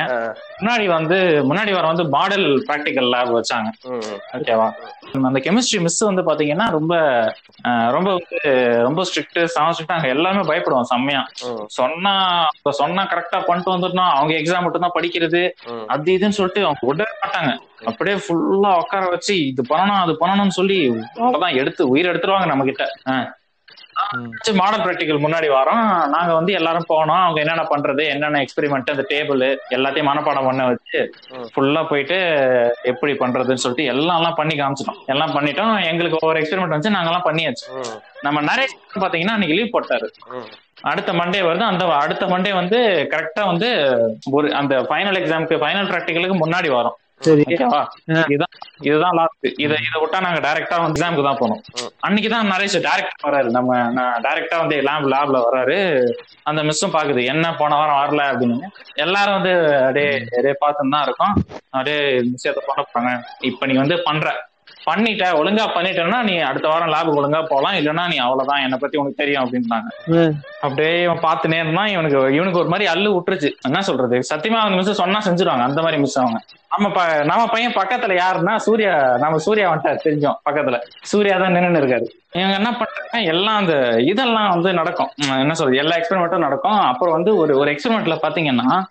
முன்னாடி 0.60 0.86
வந்து 0.96 1.16
முன்னாடி 1.48 1.72
வர 1.76 1.84
வந்து 1.92 2.04
மாடல் 2.14 2.46
ப்ராக்டிக்கல் 2.68 3.08
லேப் 3.14 3.32
வச்சாங்க. 3.38 3.68
ஓகேவா 4.38 4.68
அந்த 5.30 5.40
கெமிஸ்ட்ரி 5.46 5.78
மிஸ் 5.86 6.00
வந்து 6.10 6.22
பாத்தீங்கன்னா 6.28 6.66
ரொம்ப 6.78 6.94
ரொம்ப 7.94 8.08
வந்து 8.16 8.40
ரொம்ப 8.86 9.00
ஸ்ட்ரிக்ட் 9.08 9.38
செம 9.54 9.70
ஸ்ட்ரிக்ட் 9.72 9.94
நாங்க 9.94 10.08
எல்லாமே 10.14 10.42
பயப்படுவோம் 10.50 10.90
செம்மையா. 10.92 11.22
சொன்னா 11.78 12.12
இப்ப 12.58 12.72
சொன்னா 12.80 13.02
கரெக்டா 13.12 13.38
பண்ணிட்டு 13.48 13.74
வந்துட்டோம் 13.74 14.12
அவங்க 14.18 14.34
எக்ஸாம் 14.40 14.64
மட்டும் 14.66 14.86
தான் 14.86 14.96
படிக்கிறது. 14.98 15.42
அது 15.94 16.14
இதுன்னு 16.18 16.38
சொல்லிட்டு 16.38 16.62
அவங்க 16.66 16.86
விடவே 16.90 17.14
மாட்டாங்க. 17.24 17.50
அப்படியே 17.90 18.16
ஃபுல்லா 18.24 18.70
உட்கார 18.82 19.02
வச்சு 19.14 19.34
இது 19.50 19.62
பண்ணணும் 19.72 20.02
அது 20.04 20.14
பண்ணணும்னு 20.22 20.56
சொல்லி 20.60 20.78
அவ்வளவுதான் 21.18 21.58
எடுத்து 21.62 21.82
உயிர் 21.94 22.10
எடுத்துருவாங்க 22.12 22.48
நம்ம 22.52 22.64
கிட்ட. 22.70 22.84
மாடல் 24.58 24.82
ப்ராக்டிக்கல் 24.84 25.24
முன்னாடி 25.24 25.48
வரோம் 25.56 25.86
நாங்க 26.14 26.32
வந்து 26.34 26.52
எல்லாரும் 26.52 26.88
போனோம். 26.92 27.22
அவங்க 27.24 27.38
என்னென்ன 27.44 27.64
பண்றது 27.72 28.02
என்னென்ன 28.14 28.42
எக்ஸ்பெரிமெண்ட் 28.44 28.92
அந்த 28.94 29.04
டேபிள் 29.12 29.42
எல்லாத்தையும் 29.76 30.08
மனப்பாடம் 30.10 30.48
பண்ண 30.48 30.66
வச்சு 30.70 31.00
ஃபுல்லா 31.54 31.82
போயிட்டு 31.90 32.18
எப்படி 32.92 33.12
பண்றதுன்னு 33.22 33.64
சொல்லிட்டு 33.64 33.90
எல்லாம் 33.94 34.20
எல்லாம் 34.20 34.38
பண்ணி 34.40 34.56
காமிச்சிட்டோம். 34.60 35.00
எல்லாம் 35.14 35.34
பண்ணிட்டோம். 35.36 35.74
எங்களுக்கு 35.90 36.20
ஒவ்வொரு 36.20 36.40
எக்ஸ்பெரிமெண்ட் 36.42 36.76
வந்து 36.76 36.94
நாங்கெல்லாம் 36.96 37.28
பண்ணியாச்சு. 37.28 37.66
நம்ம 38.26 38.40
நிறைய 38.50 38.68
பாத்தீங்கன்னா 39.04 39.36
அன்னைக்கு 39.36 39.58
லீவ் 39.58 39.74
போட்டாரு. 39.76 40.08
அடுத்த 40.90 41.12
மண்டே 41.12 41.42
வருது. 41.48 41.64
அந்த 41.72 41.84
அடுத்த 42.02 42.26
மண்டே 42.26 42.54
வந்து 42.60 42.78
கரெக்டா 43.12 43.44
வந்து 43.52 43.68
ஒரு 44.38 44.48
அந்த 44.54 44.74
ஃபைனல் 44.88 45.20
எக்ஸாமுக்கு 45.20 45.62
ஃபைனல் 45.64 45.90
ப்ராக்டிக்கலுக்கு 45.92 46.36
முன்னாடி 46.44 46.70
வரும். 46.78 46.96
சரி. 47.20 47.42
இதுதான் 48.32 48.52
இதுதான் 48.80 49.16
லாஸ்ட் 49.18 49.46
இத 49.64 49.72
இத 49.86 49.94
விட்டா 50.02 50.18
நாங்க 50.20 50.40
டைரக்டா 50.40 50.76
வந்து 50.76 50.96
எக்ஸாமுக்கு 50.96 51.24
தான் 51.26 51.40
போனோம் 51.40 51.62
அன்னைக்கு 52.00 52.28
தான் 52.28 52.50
நரேஷ் 52.52 52.76
டைரக்டா 52.86 53.26
வராரு. 53.28 53.48
நம்ம 53.50 53.70
டைரக்டா 54.26 54.58
வந்து 54.58 54.76
லேப் 54.80 55.08
லேப்ல 55.14 55.38
வராரு. 55.46 55.78
அந்த 56.44 56.62
மிஸ்ஸும் 56.62 56.94
பாக்குது. 56.96 57.22
என்ன 57.24 57.54
போன 57.54 57.76
வாரம் 57.76 58.00
வரல 58.00 58.22
அப்படின்னு. 58.30 58.58
எல்லாரும் 58.96 59.36
வந்து 59.38 59.52
அப்படியே 59.80 60.10
அப்படியே 60.28 60.54
பார்த்துன்னு 60.64 60.94
தான் 60.96 61.06
இருக்கோம். 61.06 61.34
அப்படியே 61.70 61.98
விஷயத்த 62.28 62.62
பண்ண 62.68 62.82
போறாங்க. 62.84 63.12
இப்ப 63.42 63.66
நீ 63.66 63.76
வந்து 63.76 63.98
பண்ற. 64.02 64.28
பண்ணிட்ட 64.86 65.24
ஒழுங்கா 65.40 65.66
பண்ணிட்டேன்னா 65.74 66.22
நீ 66.22 66.36
அடுத்த 66.38 66.68
வாரம் 66.68 66.92
லேபுக்கு 66.92 67.18
ஒழுங்கா 67.18 67.44
போலாம். 67.44 67.72
இல்லைன்னா 67.72 68.08
நீ 68.08 68.16
அவ்வளவுதான். 68.16 68.62
என்னை 68.62 68.78
பத்தி 68.80 68.98
உனக்கு 68.98 69.16
தெரியும் 69.16 69.44
அப்படின்ட்டாங்க 69.44 69.88
ம். 70.06 70.30
அப்படியே 70.60 71.02
இவன் 71.02 71.18
பார்த்துனே 71.18 71.54
இருந்தான். 71.54 71.86
இவனுக்கு 71.86 72.34
இவனுக்கு 72.34 72.58
ஒரு 72.58 72.68
மாதிரி 72.68 72.92
அள்ளு 72.92 73.12
விட்டுருச்சு. 73.12 73.50
என்ன 73.62 73.80
சொல்றது? 73.80 74.22
சத்தியமா 74.34 74.58
அவங்க 74.58 74.76
மிஸ் 74.76 74.90
சொன்னா 74.90 75.18
செஞ்சுருவாங்க. 75.18 75.62
அந்த 75.62 75.82
மாதிரி 75.82 76.00
மிஸ் 76.00 76.18
அவங்க. 76.18 76.40
நம்ம 76.78 77.14
நம்ம 77.24 77.46
பையன் 77.46 77.72
பக்கத்துல 77.72 78.20
யாருன்னா 78.22 78.56
சூர்யா 78.56 79.16
நம்ம 79.16 79.38
சூர்யா 79.38 79.74
வந்துட்டாரு. 79.74 79.98
தெரிஞ்சோம் 80.04 80.34
பக்கத்துல. 80.50 80.80
சூர்யா 81.02 81.36
தான் 81.36 81.52
நின்னு 81.52 81.78
இருக்காரு. 81.78 82.06
இவங்க 82.32 82.54
என்ன 82.54 82.70
பண்றாங்க 82.70 83.30
எல்லாம் 83.32 83.56
அந்த 83.56 84.00
இதெல்லாம் 84.00 84.48
வந்து 84.48 84.72
நடக்கும். 84.72 85.10
என்ன 85.16 85.54
சொல்றது? 85.54 85.78
எல்லா 85.78 85.96
எக்ஸ்பெரிமெண்ட்டும் 85.96 86.38
நடக்கும். 86.38 86.72
அப்புறம் 86.72 87.14
வந்து 87.14 87.36
ஒரு 87.36 87.58
ஒரு 87.58 87.70
எக்ஸ்பெரிமெண்ட்ல 87.72 88.18
பாத்தீங்கன்னா 88.22 88.82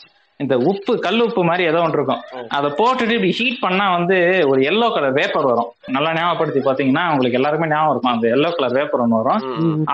இந்த 0.44 0.56
உப்பு 0.70 0.94
கல் 1.06 1.22
உப்பு 1.26 1.42
மாதிரி 1.50 1.64
ஏதோ 1.70 1.80
ஒன்று 1.84 1.98
இருக்கும். 2.00 2.22
அதை 2.58 2.68
போட்டுட்டு 2.80 3.16
இப்படி 3.18 3.32
ஹீட் 3.38 3.64
பண்ணா 3.64 3.86
வந்து 3.96 4.18
ஒரு 4.50 4.60
எல்லோ 4.72 4.88
கலர் 4.96 5.16
வேப்பர் 5.20 5.48
வரும். 5.52 5.70
நல்லா 5.96 6.10
ஞாபகப்படுத்தி 6.18 6.62
பாத்தீங்கன்னா 6.68 7.04
உங்களுக்கு 7.14 7.40
எல்லாருமே 7.40 7.70
ஞாபகம் 7.72 7.94
இருக்கும். 7.94 8.14
அந்த 8.16 8.28
எல்லோ 8.36 8.50
கலர் 8.58 8.76
வேப்பர் 8.80 9.04
ஒன்று 9.06 9.20
வரும். 9.22 9.42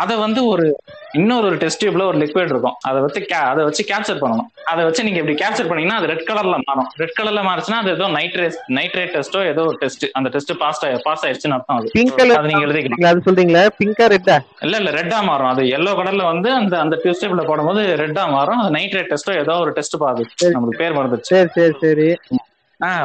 அதை 0.02 0.16
வந்து 0.26 0.42
ஒரு 0.54 0.66
இன்னொரு 1.20 1.46
ஒரு 1.50 1.58
டெஸ்ட் 1.64 1.82
டியூப்ல 1.84 2.06
ஒரு 2.12 2.18
லிக்விட் 2.24 2.52
இருக்கும். 2.54 2.78
அதை 2.90 3.00
வச்சு 3.06 3.22
அதை 3.52 3.64
வச்சு 3.68 3.84
கேப்சர் 3.92 4.22
பண்ணணும். 4.24 4.50
அதை 4.72 4.82
வச்சு 4.88 5.06
நீங்க 5.08 5.20
இப்படி 5.22 5.38
கேப்சர் 5.44 5.70
பண்ணீங்கன்னா 5.70 6.00
அது 6.02 6.10
ரெட் 6.14 6.26
கலர்ல 6.30 6.58
மாறும். 6.68 6.90
ரெட் 7.02 7.16
கலர்ல 7.20 7.42
மாறுச்சுன்னா 7.48 7.80
அது 7.84 7.92
ஏதோ 7.98 8.06
நைட்ரேட் 8.18 8.60
நைட்ரேட் 8.80 9.14
டெஸ்டோ 9.16 9.42
ஏதோ 9.54 9.64
ஒரு 9.72 9.78
டெஸ்ட் 9.84 10.06
அந்த 10.20 10.28
டெஸ்ட் 10.36 10.54
பாஸ் 10.64 10.82
பாஸ் 11.08 11.24
ஆயிடுச்சுன்னு 11.28 11.58
அர்த்தம் 11.58 11.80
அது. 11.80 11.90
பிங்க் 11.98 12.16
கலர் 12.20 12.40
அது 12.42 12.52
நீங்க 12.52 12.66
எழுதிக்கலாம். 12.68 13.10
அது 13.14 13.26
சொல்றீங்களா? 13.28 13.64
பிங்கா 13.82 14.08
ரெட்டா 14.16 14.38
இல்ல 14.68 14.76
இல்ல 14.82 14.92
ரெட்டா 15.00 15.20
மாறும். 15.30 15.52
அது 15.54 15.64
எல்லோ 15.80 15.94
கலர்ல 16.02 16.26
வந்து 16.34 16.52
அந்த 16.60 16.74
அந்த 16.84 16.96
டியூஸ்டேபிள்ல 17.04 17.46
போடும்போது 17.52 17.84
ரெட்டா 18.04 18.26
மாறும். 18.38 18.62
அது 18.64 18.72
நைட்ரேட் 18.80 19.12
டெஸ்டோ 19.14 19.36
ஏதோ 19.44 19.56
ஒரு 19.66 19.74
டெஸ்ட் 19.80 19.98
பாது. 20.06 20.24
நம்மளுக்கு 20.54 20.82
பேர் 20.82 20.98
மறந்துச்சு 20.98 21.32
சரி 21.32 21.50
சரி 21.56 21.76
சரி. 21.84 22.08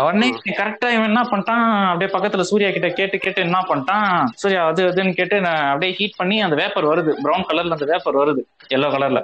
உடனே 0.04 0.28
கரெக்டா 0.58 0.88
இவன் 0.94 1.08
என்ன 1.08 1.22
பண்ணிட்டான்? 1.30 1.64
அப்படியே 1.90 2.10
பக்கத்துல 2.14 2.44
சூர்யா 2.48 2.70
கிட்ட 2.70 2.88
கேட்டு 2.90 3.16
கேட்டு 3.18 3.40
என்ன 3.46 3.58
பண்ணிட்டான்? 3.68 4.08
சூர்யா 4.40 4.60
அது 4.70 4.82
அதுன்னு 4.88 5.12
கேட்டு 5.12 5.36
நான் 5.40 5.66
அப்படியே 5.66 5.92
ஹீட் 5.98 6.20
பண்ணி 6.20 6.36
அந்த 6.46 6.56
வேப்பர் 6.62 6.90
வருது. 6.92 7.12
பிரவுன் 7.24 7.48
கலர்ல 7.50 7.76
அந்த 7.76 7.88
வேப்பர் 7.92 8.20
வருது 8.22 8.42
எல்லோ 8.76 8.88
கலர்ல 8.94 9.20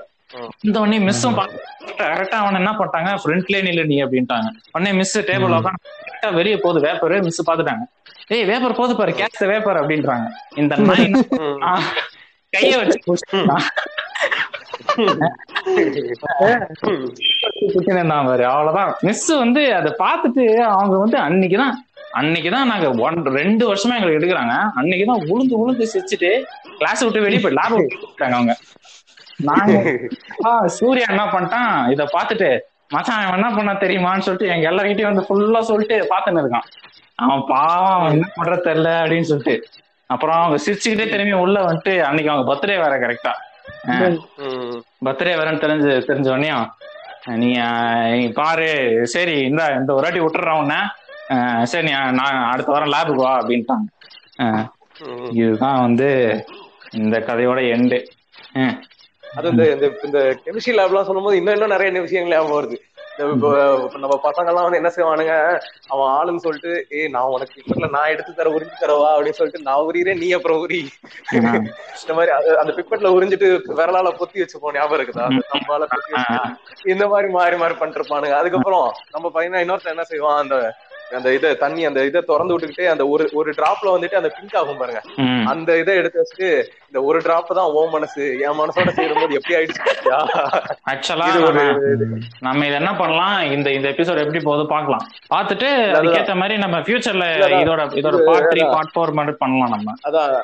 இந்த 0.66 0.76
உடனே 0.82 0.98
மிஸ்ஸும் 1.06 1.36
கரெக்டா 2.00 2.36
அவன் 2.42 2.58
என்ன 2.60 2.70
பண்ணிட்டாங்க? 2.78 3.10
ஃப்ரண்ட்லயே 3.22 3.60
நில்லு 3.66 3.84
நீ 3.90 3.96
அப்படின்ட்டாங்க. 4.04 4.46
உடனே 4.74 4.92
மிஸ் 5.00 5.16
டேபிள் 5.28 5.56
உட்காந்து 5.58 5.82
கரெக்டா 6.00 6.30
வெளியே 6.38 6.56
போகுது 6.64 6.80
வேப்பர் 6.86 7.14
மிஸ் 7.26 7.46
பாத்துட்டாங்க 7.48 7.84
ஏய் 8.34 8.46
வேப்பர் 8.50 8.78
போது 8.78 8.92
பாரு 8.98 9.12
கேட்ச் 9.18 9.42
வேப்பர் 9.52 9.80
அப்படின்றாங்க. 9.80 10.26
இந்த 10.56 10.74
நாய் 10.82 11.06
கைய 12.52 12.74
வச்சு 12.80 12.98
அவ்வளவுதான். 18.42 18.94
மிஸ் 19.00 19.26
வந்து 19.26 19.74
அதை 19.74 19.94
பார்த்துட்டு 19.98 20.54
அவங்க 20.54 20.98
வந்து 20.98 21.18
அன்னைக்குதான் 21.18 21.70
அன்னைக்குதான் 22.14 22.64
நாங்க 22.64 22.90
ஒன் 22.90 23.24
ரெண்டு 23.24 23.74
வருஷமா 23.74 23.94
எங்களுக்கு 23.94 24.26
எடுக்கிறாங்க. 24.26 24.70
அன்னைக்குதான் 24.76 25.32
உளுந்து 25.32 25.54
உளுந்து 25.66 25.86
சிரிச்சுட்டு 25.94 26.44
கிளாஸ் 26.78 27.00
விட்டு 27.00 27.20
வெளியே 27.20 27.40
போய் 27.40 27.52
லேப் 27.52 27.96
விட்டாங்க 28.18 28.30
அவங்க. 28.30 28.56
நாங்க 29.36 29.98
சூர்யா 30.66 31.04
என்ன 31.08 31.24
பண்ணிட்டான் 31.24 31.90
இத 31.90 32.04
பார்த்துட்டு 32.04 32.60
மச்சான் 32.88 33.24
அவன் 33.24 33.42
என்ன 33.42 33.56
பண்ணா 33.56 33.72
தெரியுமான்னு 33.72 34.18
சொல்லிட்டு 34.18 34.54
எங்க 34.54 34.70
எல்லார்கிட்டயும் 34.70 35.14
வந்து 35.14 35.26
ஃபுல்லா 35.28 35.60
சொல்லிட்டு 35.60 36.08
பாத்துன்னு 36.10 36.44
இருக்கான். 36.44 36.66
அவன் 37.14 37.42
பாவம் 37.48 38.00
அவன் 38.00 38.12
என்ன 38.12 38.30
பண்ற 38.34 38.56
தெரியல 38.56 39.06
அப்படின்னு 39.06 39.20
சொல்லிட்டு. 39.20 39.66
அப்புறம் 40.06 40.36
அவங்க 40.36 40.62
சிரிச்சுக்கிட்டே 40.66 41.08
திரும்பி 41.08 41.32
உள்ள 41.32 41.60
வந்துட்டு 41.60 42.00
அன்னைக்கு 42.00 42.32
அவங்க 42.32 42.54
பர்த்டே 42.54 42.66
வேற 42.66 42.98
கரெக்டா 42.98 43.30
பர்த்டே 45.06 45.32
வரேன்னு 45.40 45.62
தெரிஞ்சு 45.64 45.92
தெரிஞ்ச 46.08 46.28
உடனேயும் 46.34 46.66
நீ 47.42 47.48
பாரு. 48.38 48.70
சரி 49.14 49.36
இந்த 49.50 49.62
இந்த 49.78 49.90
ஒரு 49.96 50.04
வாட்டி 50.06 50.22
விட்டுறேன் 50.24 50.60
உன்னை. 50.62 50.80
சரி 51.72 51.84
நீ 51.88 51.92
நான் 52.20 52.48
அடுத்த 52.52 52.72
வாரம் 52.72 52.92
லேபுக்கு 52.94 53.24
வா 53.26 53.32
அப்படின்ட்டாங்க. 53.40 53.88
இதுதான் 55.40 55.80
வந்து 55.86 56.08
இந்த 57.02 57.16
கதையோட 57.28 57.60
எண்டு 57.76 57.98
அது 59.36 59.48
இந்த 59.52 59.64
இந்த 60.06 60.18
கெமிஸ்ட்ரி 60.42 60.74
லேப்லாம் 60.78 61.08
சொல்லும்போது 61.08 61.38
இன்னும் 61.38 61.54
இன்னும் 61.56 61.74
நிறைய 61.74 62.02
விஷயங்கள் 62.06 62.34
ஞாபகம் 62.34 62.58
வருது. 62.58 62.76
நம்ம 63.18 64.14
பசங்க 64.24 64.48
எல்லாம் 64.50 64.66
வந்து 64.66 64.80
என்ன 64.80 64.90
செய்வானுங்க? 64.94 65.34
அவன் 65.92 66.08
ஆளுன்னு 66.14 66.44
சொல்லிட்டு 66.46 66.72
ஏய் 66.98 67.10
நான் 67.14 67.32
உனக்கு 67.34 67.54
பிப்பர்ல 67.56 67.88
நான் 67.96 68.10
எடுத்து 68.14 68.32
தர 68.38 68.50
உறிஞ்சு 68.56 68.76
தரவா? 68.82 69.10
அப்படின்னு 69.16 69.38
சொல்லிட்டு 69.38 69.66
நான் 69.68 69.84
உரியிறேன் 69.88 70.20
நீ 70.22 70.28
அப்புறம் 70.38 70.60
உரி. 70.64 70.80
இந்த 72.02 72.14
மாதிரி 72.18 72.32
அந்த 72.62 72.72
பிப்பட்ல 72.78 73.12
உறிஞ்சிட்டு 73.16 73.48
விரலால 73.80 74.12
பொத்தி 74.20 74.42
வச்சுப்போம் 74.42 74.76
ஞாபகம் 74.78 74.98
இருக்குதா? 74.98 75.26
பொத்தி 75.94 76.12
வச்சு 76.16 76.40
இந்த 76.94 77.04
மாதிரி 77.12 77.28
மாறி 77.36 77.56
மாறி 77.56 77.76
பண்ணிருப்பானுங்க. 77.82 78.36
அதுக்கப்புறம் 78.40 78.86
நம்ம 79.14 79.26
பையனா 79.36 79.62
இன்னொருத்தன் 79.64 79.96
என்ன 79.96 80.06
செய்வான்? 80.12 80.40
அந்த 80.44 80.56
அந்த 81.10 81.32
இதை 81.32 81.56
தண்ணி 81.56 81.82
அந்த 81.88 82.04
இதை 82.04 82.20
திறந்து 82.28 82.54
விட்டுக்கிட்டே 82.54 82.86
அந்த 82.92 83.04
ஒரு 83.08 83.24
ஒரு 83.32 83.50
டிராப்ல 83.58 83.92
வந்துட்டு 83.94 84.18
அந்த 84.20 84.30
பிங்க் 84.36 84.56
ஆகும் 84.60 84.80
பாருங்க. 84.80 85.00
அந்த 85.52 85.76
இதை 85.82 85.94
எடுத்து 86.00 86.20
வச்சுட்டு 86.20 86.48
இந்த 86.88 87.02
ஒரு 87.08 87.18
டிராப் 87.18 87.52
தான் 87.58 87.70
ஓ 87.78 87.82
மனசு 87.90 88.24
என் 88.46 88.58
மனசோட 88.60 88.90
சேரும்போது 88.98 89.38
எப்படி 89.38 89.56
ஆயிடுச்சு? 89.58 89.82
ஆக்சுவலா 90.92 91.28
நம்ம 92.40 92.66
இத 92.66 92.74
என்ன 92.82 92.92
பண்ணலாம்? 93.02 93.38
இந்த 93.56 93.70
இந்த 93.70 93.88
எபிசோட் 93.94 94.22
எப்படி 94.24 94.42
போகுது 94.48 94.66
பார்க்கலாம். 94.74 95.06
பார்த்துட்டு 95.34 95.70
அதுக்கேத்த 95.98 96.34
மாதிரி 96.42 96.56
நம்ம 96.64 96.80
ஃபியூச்சர்ல 96.86 97.28
இதோட 97.62 97.84
இதோட 98.02 98.18
பார்ட் 98.28 98.50
த்ரீ 98.52 98.62
பார்ட் 98.74 98.92
ஃபோர் 98.94 99.16
மாதிரி 99.20 99.36
பண்ணலாம் 99.44 99.74
நம்ம. 99.76 99.96
அதான். 100.10 100.36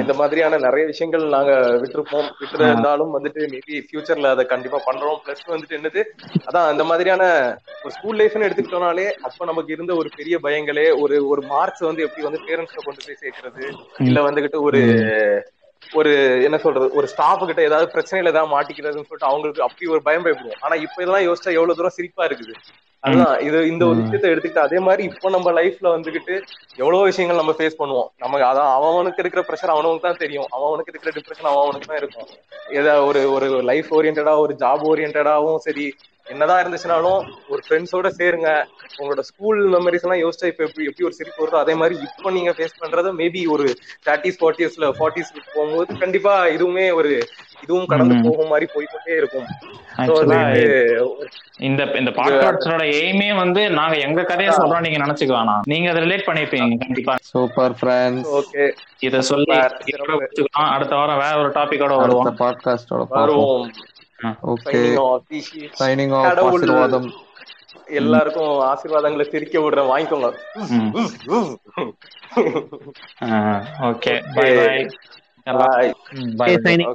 இந்த 0.00 0.14
மாதிரியான 0.14 0.58
நிறைய 0.58 0.86
விஷயங்கள் 0.86 1.22
நாங்க 1.28 1.52
விட்டுருப்போம். 1.76 2.28
விட்டுருந்தாலும் 2.40 3.12
வந்துட்டு 3.16 3.40
மேபி 3.46 3.76
ஃபியூச்சர்ல 3.86 4.30
அதை 4.30 4.46
கண்டிப்பா 4.46 4.82
பண்றோம். 4.86 5.18
பிளஸ் 5.24 5.44
வந்துட்டு 5.46 5.78
என்னது? 5.78 6.02
அதான் 6.48 6.68
அந்த 6.68 6.84
மாதிரியான 6.84 7.22
ஒரு 7.82 7.90
ஸ்கூல் 7.90 8.18
லைஃப்னு 8.18 8.46
எடுத்துக்கிட்டோம்னாலே 8.48 9.10
அப்ப 9.22 9.44
நமக்கு 9.44 9.72
இருந்த 9.72 9.94
ஒரு 9.94 10.10
பெரிய 10.16 10.38
பயங்களே 10.42 11.00
ஒரு 11.00 11.28
ஒரு 11.28 11.42
மார்க்ஸ் 11.42 11.80
வந்து 11.80 12.02
எப்படி 12.02 12.22
வந்து 12.22 12.40
பேரண்ட்ஸ்ல 12.48 12.84
கொண்டு 12.84 13.06
போய் 13.06 13.22
சேர்க்கறது? 13.22 13.64
இல்ல 13.98 14.30
வந்துகிட்டு 14.30 14.60
ஒரு 14.60 14.82
ஒரு 15.82 16.10
என்ன 16.46 16.56
சொல்றது 16.58 16.86
ஒரு 16.98 17.06
ஸ்டாஃப் 17.06 17.46
கிட்ட 17.48 17.60
ஏதாவது 17.62 17.86
பிரச்சனையில 17.94 18.32
ஏதாவது 18.34 18.52
மாட்டிக்கிறதுன்னு 18.54 19.08
சொல்லிட்டு 19.08 19.30
அவங்களுக்கு 19.30 19.62
அப்படி 19.62 19.90
ஒரு 19.94 20.02
பயம் 20.08 20.24
பயப்படுவோம். 20.26 20.60
ஆனா 20.64 20.74
இப்ப 20.86 21.02
இதெல்லாம் 21.02 21.26
யோசிச்சா 21.28 21.56
எவ்வளவு 21.58 21.78
தூரம் 21.78 21.96
சிரிப்பா 21.98 22.24
இருக்குது. 22.28 22.54
அதுதான் 23.02 23.34
இது 23.40 23.58
இந்த 23.66 23.82
ஒரு 23.86 23.98
விஷயத்த 24.02 24.30
எடுத்துக்கிட்டு 24.32 24.66
அதே 24.66 24.78
மாதிரி 24.86 25.02
இப்போ 25.10 25.28
நம்ம 25.30 25.52
லைஃப்ல 25.58 25.88
வந்துகிட்டு 25.94 26.34
எவ்வளவு 26.82 27.06
விஷயங்கள் 27.10 27.40
நம்ம 27.42 27.52
ஃபேஸ் 27.58 27.78
பண்ணுவோம். 27.78 28.10
நமக்கு 28.18 28.44
அதான் 28.50 28.70
அவனுக்கு 28.78 29.22
இருக்கிற 29.24 29.42
ப்ரெஷர் 29.48 29.74
அவனுக்கு 29.74 30.06
தான் 30.08 30.20
தெரியும். 30.24 30.48
அவனுக்கு 30.56 30.92
இருக்கிற 30.92 31.12
டிப்ரெஷன் 31.18 31.50
அவனுக்கு 31.52 31.90
தான் 31.92 32.00
இருக்கும். 32.02 32.28
ஏதா 32.80 32.94
ஒரு 33.08 33.20
ஒரு 33.36 33.48
லைஃப் 33.70 33.90
ஓரியன்டா 33.98 34.34
ஒரு 34.44 34.54
ஜாப் 34.62 34.84
ஓரியன்டாவும் 34.90 35.60
சரி 35.66 35.86
என்னதான் 36.32 36.60
இருந்துச்சுனாலும் 36.62 37.20
ஒரு 37.48 37.60
ஃப்ரெண்ட்ஸோட 37.66 38.08
சேருங்க. 38.18 38.50
உங்களோட 38.98 39.22
ஸ்கூல் 39.30 39.60
மெமரிஸ் 39.74 40.04
எல்லாம் 40.06 40.22
யோசிச்சா 40.24 40.50
இப்ப 40.50 40.64
எப்படி 40.66 40.86
எப்படி 40.88 41.06
ஒரு 41.08 41.18
சிரிப்பு 41.18 41.42
வருதோ 41.42 41.58
அதே 41.64 41.74
மாதிரி 41.74 41.94
இப்போ 42.08 42.30
நீங்க 42.30 42.50
ஃபேஸ் 42.58 42.80
பண்றது 42.82 43.10
மேபி 43.20 43.42
ஒரு 43.54 43.66
தேர்ட்டிஸ் 44.08 44.40
ஃபார்ட்டிஸ்ல 44.40 44.88
ஃபார்ட்டிஸ் 44.98 45.32
போகும்போது 45.54 45.98
கண்டிப்பா 45.98 46.34
இதுவுமே 46.56 46.86
ஒரு 46.94 47.12
இதுவும் 47.64 47.86
கடந்து 47.86 48.14
போகும் 48.26 48.50
மாதிரி 48.52 48.66
போய்க்கொண்டே 48.74 49.14
இருக்கும். 49.20 49.48
இந்த 51.68 51.82
இந்த 52.00 52.10
பாட்காஸ்டோட 52.18 52.84
எய்மே 53.00 53.26
வந்து 53.40 53.62
நாங்க 53.78 53.96
எங்க 54.06 54.20
கதையை 54.22 54.52
சொல்றோம் 54.56 54.84
நீங்க 54.86 54.98
நினைச்சுக்க 55.04 55.32
வேணாம் 55.38 55.66
நீங்க 55.72 55.86
அதை 55.90 56.00
ரிலேட் 56.04 56.26
பண்ணிருப்பீங்க 56.28 56.78
கண்டிப்பா. 56.84 57.14
சூப்பர் 57.32 57.74
ஃப்ரெண்ட்ஸ் 57.80 58.30
ஓகே 58.38 58.64
இத 59.08 59.20
சொல்லி. 59.30 59.56
அடுத்த 60.74 60.92
வாரம் 61.00 61.22
வேற 61.24 61.34
ஒரு 61.42 61.50
டாபிக்கோட 61.58 61.96
வருவோம். 62.02 62.36
பாட்காஸ்டோட 62.44 63.02
பார்ப்போம். 63.04 63.20
வருவோம். 63.22 63.70
ஓகே. 64.22 65.16
சைனிங் 65.78 66.14
ஆஃப் 66.14 66.38
ஆசீர்வாதம். 66.38 67.12
எல்லாருக்கும் 67.86 68.60
ஆசீர்வாதங்களை 68.60 69.28
திரிக்க 69.28 69.58
விடுறேன். 69.58 69.90
வாங்கிக்கோங்க. 69.90 70.34
Okay. 73.80 74.24
Bye 74.34 74.54
bye 74.66 74.98
Bye. 75.44 75.92
Bye 76.36 76.54
signing. 76.54 76.94